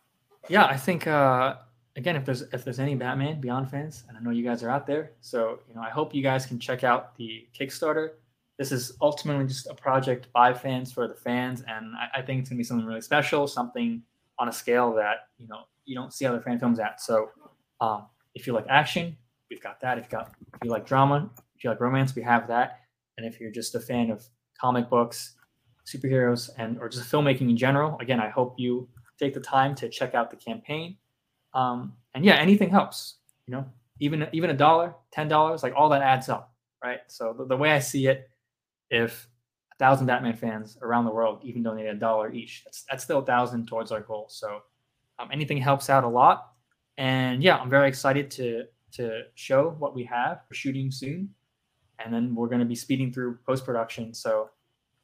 Yeah 0.48 0.64
i 0.66 0.76
think 0.76 1.06
uh 1.06 1.56
again 1.96 2.16
if 2.16 2.24
there's 2.24 2.42
if 2.42 2.64
there's 2.64 2.78
any 2.78 2.94
batman 2.94 3.40
beyond 3.40 3.70
fans 3.70 4.04
and 4.08 4.16
i 4.16 4.20
know 4.20 4.30
you 4.30 4.44
guys 4.44 4.62
are 4.62 4.70
out 4.70 4.86
there 4.86 5.12
so 5.20 5.58
you 5.68 5.74
know 5.74 5.82
i 5.82 5.90
hope 5.90 6.14
you 6.14 6.22
guys 6.22 6.46
can 6.46 6.58
check 6.58 6.84
out 6.84 7.16
the 7.16 7.46
kickstarter. 7.58 8.10
This 8.58 8.72
is 8.72 8.96
ultimately 9.00 9.46
just 9.46 9.68
a 9.68 9.74
project 9.74 10.32
by 10.32 10.52
fans 10.52 10.92
for 10.92 11.06
the 11.06 11.14
fans 11.14 11.62
and 11.68 11.94
i, 11.96 12.18
I 12.18 12.22
think 12.22 12.40
it's 12.40 12.48
going 12.48 12.56
to 12.56 12.60
be 12.60 12.64
something 12.64 12.86
really 12.86 13.00
special 13.00 13.46
something 13.46 14.02
on 14.38 14.48
a 14.48 14.52
scale 14.52 14.92
that 14.94 15.28
you 15.38 15.48
know 15.48 15.62
you 15.84 15.94
don't 15.94 16.12
see 16.12 16.26
other 16.26 16.40
fan 16.40 16.58
films 16.58 16.78
at. 16.78 17.00
So 17.00 17.30
um, 17.80 18.06
if 18.34 18.46
you 18.46 18.52
like 18.52 18.66
action 18.68 19.16
we've 19.50 19.62
got 19.62 19.80
that. 19.80 19.98
If 19.98 20.04
you 20.04 20.10
got 20.10 20.34
if 20.38 20.64
you 20.64 20.70
like 20.70 20.86
drama 20.86 21.30
if 21.56 21.64
you 21.64 21.70
like 21.70 21.80
romance 21.80 22.14
we 22.14 22.22
have 22.22 22.46
that. 22.48 22.80
And 23.16 23.26
if 23.26 23.40
you're 23.40 23.50
just 23.50 23.74
a 23.74 23.80
fan 23.80 24.10
of 24.10 24.24
comic 24.60 24.88
books 24.88 25.34
superheroes 25.86 26.50
and 26.58 26.78
or 26.78 26.88
just 26.88 27.10
filmmaking 27.10 27.48
in 27.48 27.56
general 27.56 27.96
again 27.98 28.20
i 28.20 28.28
hope 28.28 28.54
you 28.58 28.86
take 29.18 29.34
the 29.34 29.40
time 29.40 29.74
to 29.76 29.88
check 29.88 30.14
out 30.14 30.30
the 30.30 30.36
campaign. 30.36 30.96
Um, 31.54 31.94
and 32.14 32.24
yeah, 32.24 32.36
anything 32.36 32.70
helps. 32.70 33.16
you 33.48 33.54
know, 33.54 33.64
even 33.98 34.28
even 34.32 34.50
a 34.50 34.54
dollar, 34.54 34.94
ten 35.10 35.26
dollars, 35.26 35.62
like 35.62 35.72
all 35.74 35.88
that 35.88 36.02
adds 36.02 36.28
up, 36.28 36.54
right? 36.84 37.00
So 37.08 37.34
the, 37.36 37.46
the 37.46 37.56
way 37.56 37.72
I 37.72 37.78
see 37.80 38.06
it, 38.06 38.28
if 38.90 39.28
a 39.72 39.76
thousand 39.76 40.06
Batman 40.06 40.36
fans 40.36 40.76
around 40.82 41.06
the 41.06 41.10
world 41.10 41.40
even 41.42 41.62
donate 41.62 41.86
a 41.86 41.94
dollar 41.94 42.30
each, 42.30 42.62
that's 42.64 42.84
that's 42.88 43.04
still 43.04 43.20
a 43.20 43.24
thousand 43.24 43.66
towards 43.66 43.90
our 43.90 44.00
goal. 44.00 44.26
So 44.28 44.60
um, 45.18 45.30
anything 45.32 45.58
helps 45.58 45.90
out 45.90 46.04
a 46.04 46.08
lot. 46.08 46.52
And 46.98 47.42
yeah, 47.42 47.56
I'm 47.56 47.70
very 47.70 47.88
excited 47.88 48.30
to 48.32 48.64
to 48.92 49.22
show 49.34 49.74
what 49.78 49.94
we 49.94 50.04
have. 50.04 50.42
We're 50.50 50.54
shooting 50.54 50.90
soon, 50.90 51.30
and 51.98 52.12
then 52.12 52.34
we're 52.34 52.48
going 52.48 52.60
to 52.60 52.66
be 52.66 52.74
speeding 52.74 53.12
through 53.12 53.38
post 53.46 53.64
production. 53.64 54.12
So 54.12 54.50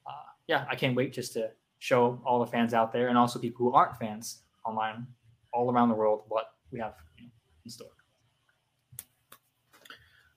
uh, 0.06 0.28
yeah, 0.46 0.66
I 0.70 0.76
can't 0.76 0.94
wait 0.94 1.12
just 1.14 1.32
to 1.32 1.50
show 1.84 2.18
all 2.24 2.40
the 2.40 2.46
fans 2.46 2.72
out 2.72 2.94
there 2.94 3.08
and 3.08 3.18
also 3.18 3.38
people 3.38 3.66
who 3.66 3.74
aren't 3.74 3.94
fans 3.98 4.40
online 4.64 5.06
all 5.52 5.70
around 5.70 5.90
the 5.90 5.94
world 5.94 6.22
what 6.28 6.54
we 6.70 6.80
have 6.80 6.94
in 7.18 7.70
store. 7.70 7.88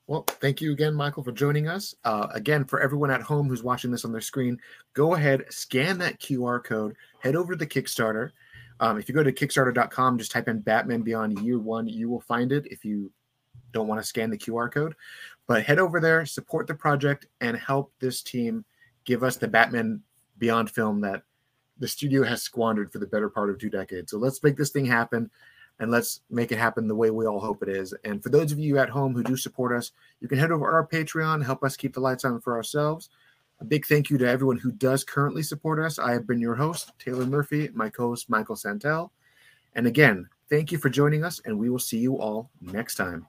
Well, 0.08 0.24
thank 0.28 0.60
you 0.60 0.74
again, 0.74 0.94
Michael, 0.94 1.24
for 1.24 1.32
joining 1.32 1.70
us. 1.70 1.96
Uh, 2.04 2.28
again, 2.34 2.66
for 2.66 2.82
everyone 2.82 3.12
at 3.12 3.22
home 3.22 3.48
who's 3.48 3.64
watching 3.64 3.92
this 3.92 4.04
on 4.04 4.12
their 4.12 4.20
screen, 4.20 4.60
go 4.94 5.16
ahead, 5.16 5.46
scan 5.50 5.98
that 6.00 6.20
QR 6.20 6.62
code, 6.62 6.98
head 7.20 7.38
over 7.38 7.54
to 7.54 7.58
the 7.58 7.66
Kickstarter. 7.66 8.32
Um, 8.82 8.98
if 8.98 9.08
you 9.08 9.16
go 9.16 9.24
to 9.24 9.32
Kickstarter.com, 9.32 10.18
just 10.18 10.32
type 10.32 10.50
in 10.50 10.60
Batman 10.60 11.02
Beyond 11.02 11.40
Year 11.40 11.60
One, 11.60 11.88
you 11.88 12.10
will 12.10 12.22
find 12.22 12.52
it 12.52 12.68
if 12.68 12.84
you 12.84 13.10
don't 13.72 13.88
want 13.88 14.02
to 14.02 14.08
scan 14.08 14.30
the 14.30 14.38
QR 14.38 14.70
code. 14.70 14.96
But 15.48 15.64
head 15.64 15.80
over 15.80 16.02
there, 16.02 16.26
support 16.26 16.68
the 16.68 16.76
project, 16.76 17.26
and 17.40 17.56
help 17.56 17.94
this 18.00 18.22
team 18.22 18.66
give 19.06 19.24
us 19.24 19.38
the 19.38 19.48
Batman 19.48 20.02
Beyond 20.40 20.70
film 20.70 21.02
that 21.02 21.24
the 21.80 21.88
studio 21.88 22.24
has 22.24 22.44
squandered 22.44 22.92
for 22.92 23.00
the 23.00 23.08
better 23.08 23.30
part 23.30 23.50
of 23.50 23.60
two 23.60 23.70
decades. 23.70 24.12
So 24.12 24.18
let's 24.18 24.42
make 24.44 24.58
this 24.58 24.72
thing 24.72 24.86
happen 24.86 25.30
and 25.80 25.92
let's 25.92 26.22
make 26.30 26.52
it 26.52 26.58
happen 26.58 26.88
the 26.88 26.96
way 26.96 27.12
we 27.12 27.26
all 27.26 27.40
hope 27.40 27.62
it 27.62 27.70
is. 27.70 27.94
And 28.04 28.22
for 28.22 28.30
those 28.30 28.52
of 28.52 28.60
you 28.60 28.78
at 28.80 28.90
home 28.90 29.14
who 29.14 29.24
do 29.24 29.38
support 29.38 29.76
us, 29.78 29.92
you 30.20 30.28
can 30.28 30.40
head 30.40 30.52
over 30.52 30.66
to 30.66 30.72
our 30.72 30.88
Patreon, 30.88 31.46
help 31.46 31.64
us 31.64 31.78
keep 31.78 31.94
the 31.94 32.00
lights 32.00 32.26
on 32.26 32.42
for 32.42 32.56
ourselves. 32.56 33.10
A 33.60 33.66
big 33.66 33.86
thank 33.86 34.10
you 34.10 34.18
to 34.20 34.28
everyone 34.28 34.58
who 34.58 34.72
does 34.72 35.04
currently 35.04 35.44
support 35.44 35.80
us. 35.80 35.98
I 35.98 36.12
have 36.14 36.28
been 36.28 36.40
your 36.40 36.56
host, 36.56 36.92
Taylor 37.00 37.26
Murphy, 37.26 37.70
my 37.74 37.90
co 37.90 38.10
host, 38.10 38.30
Michael 38.30 38.56
Santel. 38.56 39.12
And 39.74 39.88
again, 39.88 40.30
thank 40.50 40.72
you 40.72 40.78
for 40.78 40.90
joining 40.90 41.24
us, 41.24 41.42
and 41.46 41.58
we 41.58 41.70
will 41.70 41.80
see 41.80 41.98
you 41.98 42.20
all 42.20 42.52
next 42.62 42.96
time. 42.96 43.28